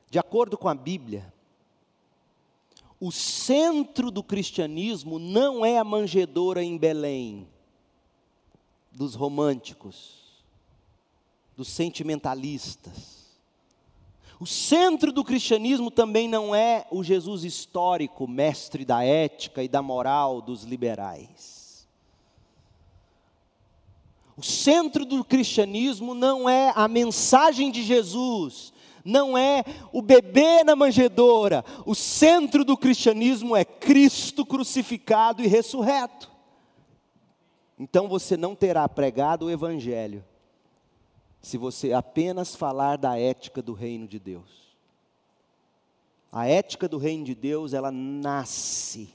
de 0.09 0.19
acordo 0.19 0.57
com 0.57 0.67
a 0.67 0.75
Bíblia, 0.75 1.33
o 2.99 3.09
centro 3.09 4.11
do 4.11 4.21
cristianismo 4.21 5.17
não 5.17 5.65
é 5.65 5.77
a 5.77 5.83
manjedoura 5.85 6.61
em 6.61 6.77
Belém, 6.77 7.47
dos 8.91 9.15
românticos, 9.15 10.43
dos 11.55 11.69
sentimentalistas. 11.69 13.39
O 14.41 14.45
centro 14.45 15.13
do 15.13 15.23
cristianismo 15.23 15.89
também 15.89 16.27
não 16.27 16.53
é 16.53 16.85
o 16.91 17.01
Jesus 17.01 17.45
histórico, 17.45 18.27
mestre 18.27 18.83
da 18.83 19.05
ética 19.05 19.63
e 19.63 19.69
da 19.69 19.81
moral 19.81 20.41
dos 20.41 20.63
liberais. 20.63 21.60
O 24.41 24.43
centro 24.43 25.05
do 25.05 25.23
cristianismo 25.23 26.15
não 26.15 26.49
é 26.49 26.73
a 26.75 26.87
mensagem 26.87 27.69
de 27.69 27.83
Jesus, 27.83 28.73
não 29.05 29.37
é 29.37 29.63
o 29.93 30.01
bebê 30.01 30.63
na 30.63 30.75
manjedoura. 30.75 31.63
O 31.85 31.93
centro 31.93 32.65
do 32.65 32.75
cristianismo 32.75 33.55
é 33.55 33.63
Cristo 33.63 34.43
crucificado 34.43 35.43
e 35.43 35.47
ressurreto. 35.47 36.31
Então 37.77 38.07
você 38.07 38.35
não 38.35 38.55
terá 38.55 38.89
pregado 38.89 39.45
o 39.45 39.51
Evangelho 39.51 40.25
se 41.39 41.55
você 41.55 41.93
apenas 41.93 42.55
falar 42.55 42.97
da 42.97 43.19
ética 43.19 43.61
do 43.61 43.73
reino 43.73 44.07
de 44.07 44.17
Deus. 44.17 44.75
A 46.31 46.47
ética 46.47 46.87
do 46.87 46.97
reino 46.97 47.25
de 47.25 47.35
Deus, 47.35 47.73
ela 47.73 47.91
nasce 47.91 49.13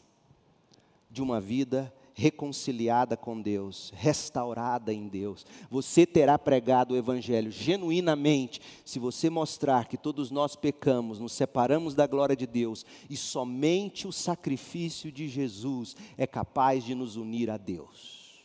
de 1.11 1.21
uma 1.21 1.41
vida 1.41 1.93
reconciliada 2.19 3.15
com 3.15 3.39
Deus, 3.39 3.93
restaurada 3.95 4.91
em 4.91 5.07
Deus. 5.07 5.45
Você 5.71 6.07
terá 6.07 6.39
pregado 6.39 6.95
o 6.95 6.97
Evangelho 6.97 7.51
genuinamente 7.51 8.59
se 8.87 8.99
você 8.99 9.29
mostrar 9.29 9.87
que 9.87 9.99
todos 9.99 10.31
nós 10.31 10.57
pecamos, 10.57 11.21
nos 11.21 11.33
separamos 11.33 11.95
da 11.95 12.07
glória 12.07 12.35
de 12.35 12.47
Deus 12.47 12.87
e 13.11 13.19
somente 13.19 14.09
o 14.09 14.13
sacrifício 14.13 15.13
de 15.13 15.29
Jesus 15.29 15.95
é 16.17 16.27
capaz 16.27 16.83
de 16.85 16.95
nos 16.95 17.17
unir 17.17 17.51
a 17.51 17.59
Deus. 17.59 18.43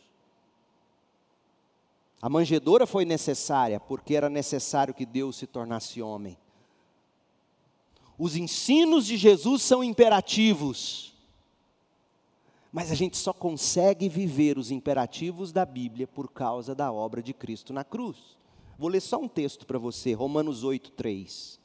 A 2.20 2.28
manjedoura 2.28 2.86
foi 2.86 3.06
necessária 3.06 3.80
porque 3.80 4.14
era 4.14 4.28
necessário 4.28 4.92
que 4.92 5.06
Deus 5.06 5.36
se 5.36 5.46
tornasse 5.46 6.02
homem. 6.02 6.36
Os 8.18 8.36
ensinos 8.36 9.06
de 9.06 9.16
Jesus 9.16 9.62
são 9.62 9.82
imperativos 9.82 11.11
mas 12.72 12.90
a 12.90 12.94
gente 12.94 13.18
só 13.18 13.34
consegue 13.34 14.08
viver 14.08 14.56
os 14.56 14.70
imperativos 14.70 15.52
da 15.52 15.66
Bíblia 15.66 16.06
por 16.06 16.30
causa 16.30 16.74
da 16.74 16.90
obra 16.90 17.22
de 17.22 17.34
Cristo 17.34 17.70
na 17.70 17.84
cruz. 17.84 18.16
Vou 18.78 18.88
ler 18.88 19.02
só 19.02 19.18
um 19.18 19.28
texto 19.28 19.66
para 19.66 19.78
você, 19.78 20.14
Romanos 20.14 20.64
8, 20.64 20.90
3. 20.92 21.60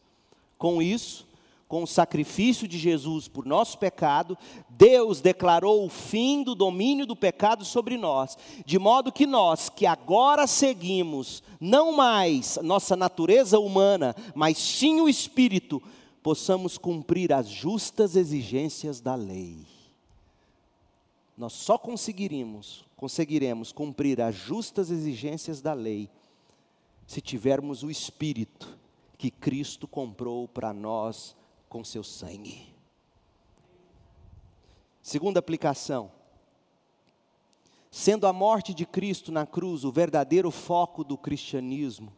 Com 0.58 0.82
isso, 0.82 1.26
com 1.66 1.84
o 1.84 1.88
sacrifício 1.88 2.68
de 2.68 2.78
Jesus 2.78 3.30
por 3.30 3.46
nosso 3.46 3.78
pecado, 3.78 4.38
Deus 4.70 5.22
declarou 5.22 5.86
o 5.86 5.90
fim 5.90 6.44
do 6.44 6.54
domínio 6.54 7.06
do 7.06 7.16
pecado 7.16 7.64
sobre 7.64 7.98
nós, 7.98 8.38
de 8.66 8.78
modo 8.78 9.12
que 9.12 9.26
nós, 9.26 9.70
que 9.70 9.86
agora 9.86 10.46
seguimos 10.46 11.42
não 11.60 11.94
mais 11.94 12.60
nossa 12.62 12.98
natureza 12.98 13.60
humana, 13.60 14.14
mas 14.36 14.58
sim 14.58 15.00
o 15.00 15.08
Espírito, 15.08 15.82
possamos 16.22 16.78
cumprir 16.78 17.32
as 17.32 17.48
justas 17.48 18.18
exigências 18.18 19.00
da 19.00 19.16
lei 19.16 19.77
nós 21.38 21.54
só 21.54 21.78
conseguiremos, 21.78 22.84
conseguiremos 22.96 23.72
cumprir 23.72 24.20
as 24.20 24.34
justas 24.34 24.90
exigências 24.90 25.62
da 25.62 25.74
lei 25.74 26.10
se 27.06 27.22
tivermos 27.22 27.84
o 27.84 27.92
espírito 27.92 28.76
que 29.18 29.30
Cristo 29.30 29.88
comprou 29.88 30.48
para 30.48 30.74
nós 30.74 31.36
com 31.70 31.84
seu 31.84 32.04
sangue. 32.04 32.74
Segunda 35.02 35.40
aplicação. 35.40 36.12
Sendo 37.92 38.28
a 38.28 38.34
morte 38.34 38.74
de 38.74 38.86
Cristo 38.86 39.32
na 39.32 39.46
cruz 39.46 39.86
o 39.86 39.92
verdadeiro 39.92 40.52
foco 40.52 41.04
do 41.04 41.18
cristianismo, 41.18 42.12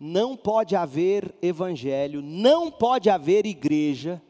não 0.00 0.36
pode 0.36 0.74
haver 0.74 1.34
evangelho, 1.40 2.20
não 2.20 2.70
pode 2.70 3.08
haver 3.08 3.46
igreja 3.46 4.20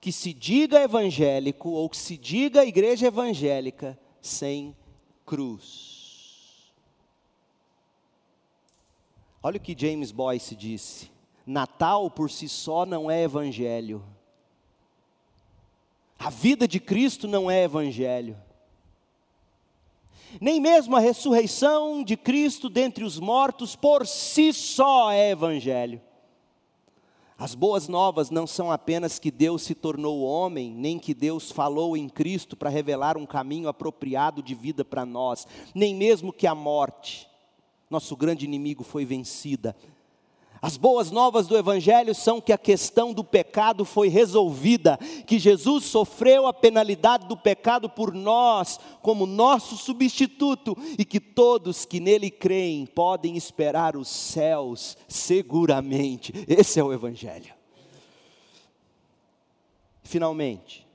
que 0.00 0.12
se 0.12 0.32
diga 0.32 0.80
evangélico 0.80 1.70
ou 1.70 1.88
que 1.88 1.96
se 1.96 2.16
diga 2.16 2.64
igreja 2.64 3.06
evangélica 3.06 3.98
sem 4.20 4.76
cruz. 5.26 6.72
Olha 9.42 9.56
o 9.56 9.60
que 9.60 9.76
James 9.78 10.10
Boyce 10.10 10.54
disse: 10.54 11.10
Natal 11.46 12.10
por 12.10 12.30
si 12.30 12.48
só 12.48 12.84
não 12.84 13.10
é 13.10 13.22
evangelho. 13.22 14.04
A 16.18 16.30
vida 16.30 16.66
de 16.66 16.80
Cristo 16.80 17.28
não 17.28 17.50
é 17.50 17.62
evangelho. 17.62 18.36
Nem 20.40 20.60
mesmo 20.60 20.94
a 20.94 21.00
ressurreição 21.00 22.02
de 22.02 22.16
Cristo 22.16 22.68
dentre 22.68 23.04
os 23.04 23.18
mortos 23.18 23.74
por 23.74 24.06
si 24.06 24.52
só 24.52 25.10
é 25.10 25.30
evangelho. 25.30 26.02
As 27.38 27.54
boas 27.54 27.86
novas 27.86 28.30
não 28.30 28.48
são 28.48 28.72
apenas 28.72 29.20
que 29.20 29.30
Deus 29.30 29.62
se 29.62 29.72
tornou 29.72 30.22
homem, 30.22 30.72
nem 30.72 30.98
que 30.98 31.14
Deus 31.14 31.52
falou 31.52 31.96
em 31.96 32.08
Cristo 32.08 32.56
para 32.56 32.68
revelar 32.68 33.16
um 33.16 33.24
caminho 33.24 33.68
apropriado 33.68 34.42
de 34.42 34.56
vida 34.56 34.84
para 34.84 35.06
nós, 35.06 35.46
nem 35.72 35.94
mesmo 35.94 36.32
que 36.32 36.48
a 36.48 36.54
morte, 36.54 37.28
nosso 37.88 38.16
grande 38.16 38.44
inimigo, 38.44 38.82
foi 38.82 39.04
vencida. 39.04 39.76
As 40.60 40.76
boas 40.76 41.10
novas 41.10 41.46
do 41.46 41.56
Evangelho 41.56 42.14
são 42.14 42.40
que 42.40 42.52
a 42.52 42.58
questão 42.58 43.12
do 43.12 43.22
pecado 43.22 43.84
foi 43.84 44.08
resolvida, 44.08 44.98
que 45.26 45.38
Jesus 45.38 45.84
sofreu 45.84 46.46
a 46.46 46.52
penalidade 46.52 47.28
do 47.28 47.36
pecado 47.36 47.88
por 47.88 48.12
nós, 48.12 48.80
como 49.00 49.24
nosso 49.24 49.76
substituto, 49.76 50.76
e 50.98 51.04
que 51.04 51.20
todos 51.20 51.84
que 51.84 52.00
nele 52.00 52.30
creem 52.30 52.86
podem 52.86 53.36
esperar 53.36 53.96
os 53.96 54.08
céus 54.08 54.98
seguramente. 55.06 56.32
Esse 56.48 56.80
é 56.80 56.84
o 56.84 56.92
Evangelho. 56.92 57.54
Finalmente, 60.02 60.88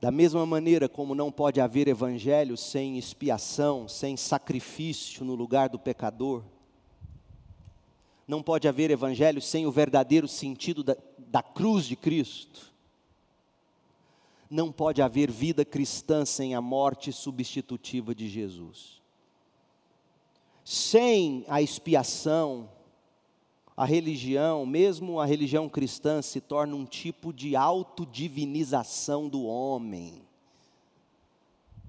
da 0.00 0.10
mesma 0.10 0.44
maneira 0.46 0.88
como 0.88 1.14
não 1.14 1.30
pode 1.30 1.60
haver 1.60 1.86
Evangelho 1.86 2.56
sem 2.56 2.98
expiação, 2.98 3.86
sem 3.86 4.16
sacrifício 4.16 5.24
no 5.24 5.34
lugar 5.34 5.68
do 5.68 5.78
pecador, 5.78 6.42
não 8.28 8.42
pode 8.42 8.68
haver 8.68 8.90
evangelho 8.90 9.40
sem 9.40 9.66
o 9.66 9.72
verdadeiro 9.72 10.28
sentido 10.28 10.84
da, 10.84 10.94
da 11.16 11.42
cruz 11.42 11.86
de 11.86 11.96
Cristo. 11.96 12.70
Não 14.50 14.70
pode 14.70 15.00
haver 15.00 15.30
vida 15.30 15.64
cristã 15.64 16.26
sem 16.26 16.54
a 16.54 16.60
morte 16.60 17.10
substitutiva 17.10 18.14
de 18.14 18.28
Jesus. 18.28 19.00
Sem 20.62 21.46
a 21.48 21.62
expiação, 21.62 22.68
a 23.74 23.86
religião, 23.86 24.66
mesmo 24.66 25.18
a 25.20 25.24
religião 25.24 25.66
cristã, 25.66 26.20
se 26.20 26.38
torna 26.40 26.76
um 26.76 26.84
tipo 26.84 27.32
de 27.32 27.56
autodivinização 27.56 29.26
do 29.26 29.44
homem 29.44 30.20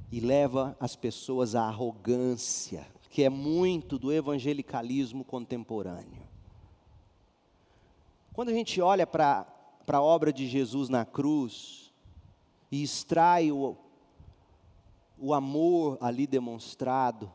e 0.10 0.22
leva 0.22 0.78
as 0.80 0.96
pessoas 0.96 1.54
à 1.54 1.64
arrogância, 1.64 2.88
que 3.10 3.24
é 3.24 3.30
muito 3.30 4.00
do 4.00 4.14
evangelicalismo 4.14 5.26
contemporâneo. 5.26 6.19
Quando 8.40 8.52
a 8.52 8.54
gente 8.54 8.80
olha 8.80 9.06
para 9.06 9.46
a 9.86 10.02
obra 10.02 10.32
de 10.32 10.48
Jesus 10.48 10.88
na 10.88 11.04
cruz 11.04 11.94
e 12.72 12.82
extrai 12.82 13.52
o, 13.52 13.76
o 15.18 15.34
amor 15.34 15.98
ali 16.00 16.26
demonstrado, 16.26 17.30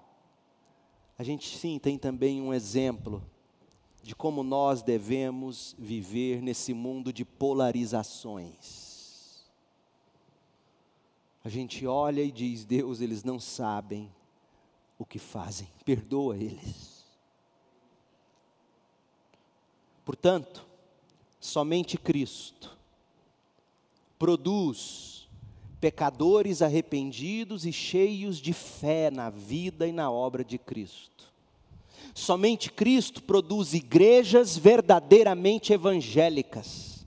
a 1.18 1.22
gente 1.22 1.58
sim 1.58 1.78
tem 1.78 1.98
também 1.98 2.40
um 2.40 2.54
exemplo 2.54 3.22
de 4.02 4.16
como 4.16 4.42
nós 4.42 4.82
devemos 4.82 5.76
viver 5.78 6.40
nesse 6.40 6.72
mundo 6.72 7.12
de 7.12 7.22
polarizações. 7.22 9.44
A 11.44 11.50
gente 11.50 11.86
olha 11.86 12.22
e 12.22 12.32
diz: 12.32 12.64
Deus, 12.64 13.02
eles 13.02 13.22
não 13.22 13.38
sabem 13.38 14.10
o 14.98 15.04
que 15.04 15.18
fazem, 15.18 15.68
perdoa 15.84 16.34
eles. 16.34 17.04
Portanto, 20.02 20.72
somente 21.44 21.98
Cristo 21.98 22.70
produz 24.18 25.28
pecadores 25.78 26.62
arrependidos 26.62 27.66
e 27.66 27.72
cheios 27.72 28.38
de 28.38 28.54
fé 28.54 29.10
na 29.10 29.28
vida 29.28 29.86
e 29.86 29.92
na 29.92 30.10
obra 30.10 30.42
de 30.42 30.56
Cristo. 30.56 31.30
Somente 32.14 32.72
Cristo 32.72 33.22
produz 33.22 33.74
igrejas 33.74 34.56
verdadeiramente 34.56 35.74
evangélicas. 35.74 37.04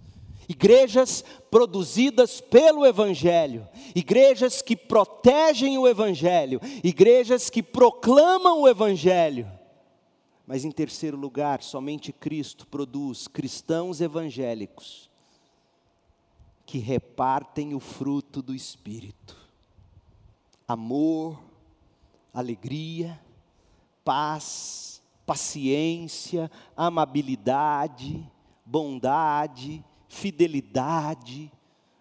Igrejas 0.48 1.26
produzidas 1.50 2.40
pelo 2.40 2.86
Evangelho, 2.86 3.68
igrejas 3.96 4.62
que 4.62 4.78
protegem 4.78 5.78
o 5.80 5.88
Evangelho, 5.88 6.62
igrejas 6.84 7.50
que 7.50 7.64
proclamam 7.64 8.62
o 8.62 8.68
Evangelho, 8.68 9.57
mas 10.48 10.64
em 10.64 10.72
terceiro 10.72 11.18
lugar, 11.18 11.62
somente 11.62 12.14
Cristo 12.14 12.66
produz 12.66 13.28
cristãos 13.28 14.00
evangélicos 14.00 15.10
que 16.66 16.78
repartem 16.78 17.76
o 17.76 17.82
fruto 17.82 18.42
do 18.42 18.56
Espírito: 18.56 19.36
amor, 20.66 21.38
alegria, 22.34 23.20
paz, 24.06 25.04
paciência, 25.26 26.50
amabilidade, 26.78 28.26
bondade, 28.66 29.84
fidelidade, 30.08 31.52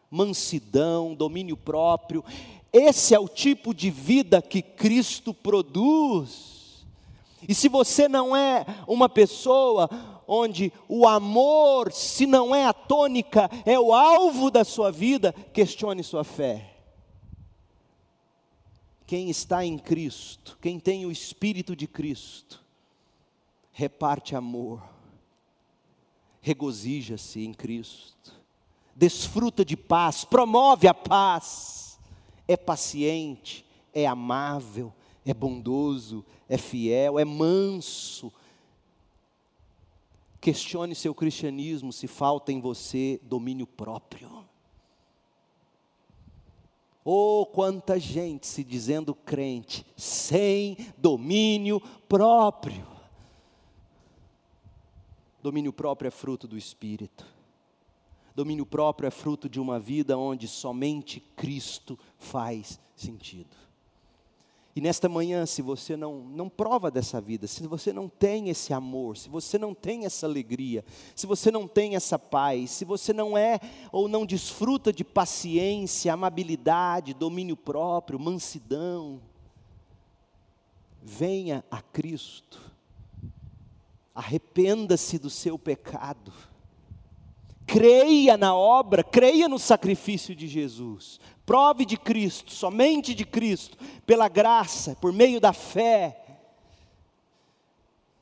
mansidão, 0.08 1.16
domínio 1.16 1.56
próprio. 1.56 2.24
Esse 2.72 3.12
é 3.12 3.18
o 3.18 3.28
tipo 3.28 3.74
de 3.74 3.90
vida 3.90 4.40
que 4.40 4.62
Cristo 4.62 5.34
produz. 5.34 6.55
E 7.48 7.54
se 7.54 7.68
você 7.68 8.08
não 8.08 8.36
é 8.36 8.64
uma 8.86 9.08
pessoa 9.08 9.88
onde 10.26 10.72
o 10.88 11.06
amor, 11.06 11.92
se 11.92 12.26
não 12.26 12.54
é 12.54 12.66
a 12.66 12.72
tônica, 12.72 13.48
é 13.64 13.78
o 13.78 13.92
alvo 13.92 14.50
da 14.50 14.64
sua 14.64 14.90
vida, 14.90 15.32
questione 15.52 16.02
sua 16.02 16.24
fé. 16.24 16.74
Quem 19.06 19.30
está 19.30 19.64
em 19.64 19.78
Cristo, 19.78 20.58
quem 20.60 20.80
tem 20.80 21.06
o 21.06 21.12
Espírito 21.12 21.76
de 21.76 21.86
Cristo, 21.86 22.64
reparte 23.70 24.34
amor, 24.34 24.82
regozija-se 26.40 27.44
em 27.44 27.54
Cristo, 27.54 28.32
desfruta 28.96 29.64
de 29.64 29.76
paz, 29.76 30.24
promove 30.24 30.88
a 30.88 30.94
paz, 30.94 32.00
é 32.48 32.56
paciente, 32.56 33.64
é 33.92 34.06
amável, 34.06 34.92
é 35.26 35.34
bondoso, 35.34 36.24
é 36.48 36.56
fiel, 36.56 37.18
é 37.18 37.24
manso. 37.24 38.32
Questione 40.40 40.94
seu 40.94 41.12
cristianismo 41.12 41.92
se 41.92 42.06
falta 42.06 42.52
em 42.52 42.60
você 42.60 43.20
domínio 43.24 43.66
próprio. 43.66 44.46
Oh, 47.04 47.46
quanta 47.46 47.98
gente 47.98 48.46
se 48.46 48.62
dizendo 48.62 49.14
crente, 49.14 49.84
sem 49.96 50.76
domínio 50.96 51.80
próprio. 52.08 52.86
Domínio 55.42 55.72
próprio 55.72 56.08
é 56.08 56.10
fruto 56.10 56.46
do 56.46 56.56
Espírito. 56.56 57.26
Domínio 58.34 58.66
próprio 58.66 59.06
é 59.06 59.10
fruto 59.10 59.48
de 59.48 59.58
uma 59.58 59.80
vida 59.80 60.16
onde 60.16 60.46
somente 60.46 61.20
Cristo 61.20 61.98
faz 62.18 62.78
sentido. 62.94 63.65
E 64.76 64.80
nesta 64.82 65.08
manhã, 65.08 65.46
se 65.46 65.62
você 65.62 65.96
não, 65.96 66.16
não 66.18 66.50
prova 66.50 66.90
dessa 66.90 67.18
vida, 67.18 67.46
se 67.46 67.66
você 67.66 67.94
não 67.94 68.10
tem 68.10 68.50
esse 68.50 68.74
amor, 68.74 69.16
se 69.16 69.26
você 69.26 69.56
não 69.56 69.72
tem 69.72 70.04
essa 70.04 70.26
alegria, 70.26 70.84
se 71.14 71.26
você 71.26 71.50
não 71.50 71.66
tem 71.66 71.96
essa 71.96 72.18
paz, 72.18 72.72
se 72.72 72.84
você 72.84 73.14
não 73.14 73.38
é 73.38 73.58
ou 73.90 74.06
não 74.06 74.26
desfruta 74.26 74.92
de 74.92 75.02
paciência, 75.02 76.12
amabilidade, 76.12 77.14
domínio 77.14 77.56
próprio, 77.56 78.20
mansidão, 78.20 79.18
venha 81.02 81.64
a 81.70 81.80
Cristo, 81.80 82.60
arrependa-se 84.14 85.18
do 85.18 85.30
seu 85.30 85.58
pecado, 85.58 86.30
creia 87.66 88.36
na 88.36 88.54
obra, 88.54 89.02
creia 89.02 89.48
no 89.48 89.58
sacrifício 89.58 90.34
de 90.34 90.46
Jesus, 90.46 91.18
Prove 91.44 91.84
de 91.84 91.96
Cristo, 91.96 92.52
somente 92.52 93.14
de 93.14 93.24
Cristo, 93.24 93.78
pela 94.04 94.28
graça, 94.28 94.96
por 94.96 95.12
meio 95.12 95.40
da 95.40 95.52
fé. 95.52 96.40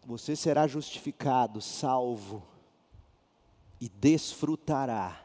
Você 0.04 0.36
será 0.36 0.66
justificado, 0.66 1.62
salvo 1.62 2.46
e 3.80 3.88
desfrutará 3.88 5.24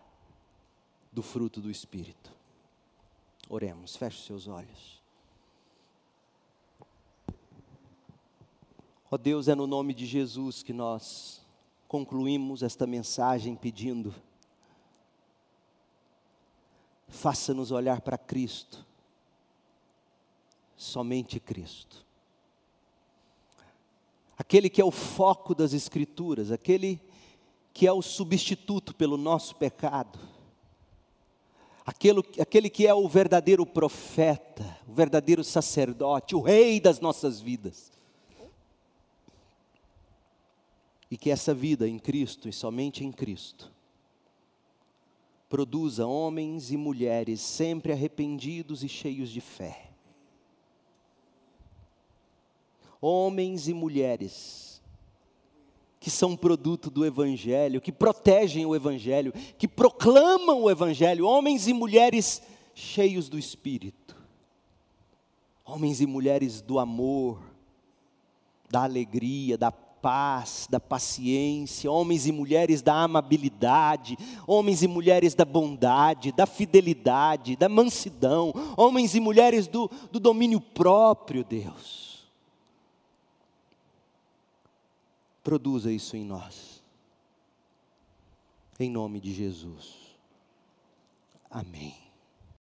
do 1.12 1.22
fruto 1.22 1.60
do 1.60 1.70
Espírito. 1.70 2.32
Oremos, 3.50 3.98
feche 3.98 4.26
seus 4.26 4.48
olhos. 4.48 5.02
Ó 9.12 9.16
oh 9.16 9.18
Deus, 9.18 9.50
é 9.50 9.56
no 9.56 9.68
nome 9.68 9.94
de 9.94 10.06
Jesus 10.06 10.64
que 10.64 10.72
nós 10.72 11.39
concluímos 11.90 12.62
esta 12.62 12.86
mensagem 12.86 13.56
pedindo 13.56 14.14
faça-nos 17.08 17.72
olhar 17.72 18.02
para 18.02 18.16
Cristo, 18.16 18.86
somente 20.78 21.40
Cristo. 21.40 22.06
Aquele 24.38 24.70
que 24.70 24.80
é 24.80 24.86
o 24.86 24.92
foco 24.92 25.56
das 25.56 25.74
Escrituras, 25.74 26.52
aquele 26.52 27.02
que 27.74 27.88
é 27.88 27.92
o 27.92 28.04
substituto 28.04 28.94
pelo 28.94 29.18
nosso 29.18 29.56
pecado, 29.56 30.20
aquele, 31.84 32.24
aquele 32.40 32.70
que 32.70 32.86
é 32.86 32.94
o 32.94 33.10
verdadeiro 33.10 33.66
profeta, 33.66 34.78
o 34.88 34.94
verdadeiro 34.94 35.44
sacerdote, 35.44 36.36
o 36.36 36.42
rei 36.42 36.80
das 36.80 37.00
nossas 37.00 37.42
vidas. 37.42 37.99
E 41.10 41.18
que 41.18 41.32
essa 41.32 41.54
vida 41.54 41.88
em 41.88 41.98
Cristo 41.98 42.48
e 42.48 42.54
somente 42.54 43.04
em 43.04 43.12
Cristo 43.12 43.72
produza 45.50 46.06
homens 46.06 46.72
e 46.72 46.78
mulheres 46.78 47.42
sempre 47.42 47.92
arrependidos 47.92 48.84
e 48.84 48.88
cheios 48.88 49.30
de 49.30 49.42
fé. 49.42 49.90
Homens 53.02 53.68
e 53.68 53.74
mulheres 53.74 54.70
que 56.00 56.10
são 56.10 56.36
produto 56.36 56.90
do 56.90 57.06
Evangelho, 57.06 57.82
que 57.82 57.92
protegem 57.92 58.66
o 58.66 58.76
Evangelho, 58.76 59.34
que 59.58 59.68
proclamam 59.68 60.64
o 60.64 60.72
Evangelho, 60.72 61.26
homens 61.26 61.68
e 61.68 61.74
mulheres 61.74 62.42
cheios 62.74 63.28
do 63.28 63.38
Espírito, 63.38 64.16
homens 65.66 66.00
e 66.00 66.06
mulheres 66.06 66.62
do 66.62 66.80
amor, 66.80 67.42
da 68.70 68.84
alegria, 68.84 69.58
da 69.58 69.72
paz, 70.02 70.68
da 70.70 70.80
paciência, 70.80 71.92
homens 71.92 72.26
e 72.26 72.32
mulheres 72.32 72.82
da 72.82 72.96
amabilidade, 73.04 74.18
homens 74.48 74.84
e 74.84 74.88
mulheres 74.88 75.34
da 75.36 75.46
bondade, 75.46 76.32
da 76.32 76.46
fidelidade, 76.46 77.56
da 77.56 77.70
mansidão, 77.70 78.54
homens 78.78 79.16
e 79.16 79.20
mulheres 79.20 79.68
do, 79.68 79.90
do 80.12 80.20
domínio 80.20 80.60
próprio, 80.60 81.44
Deus. 81.44 82.28
Produza 85.44 85.92
isso 85.92 86.16
em 86.16 86.24
nós, 86.26 86.84
em 88.80 88.90
nome 88.90 89.20
de 89.20 89.34
Jesus. 89.34 89.96
Amém. 91.50 92.09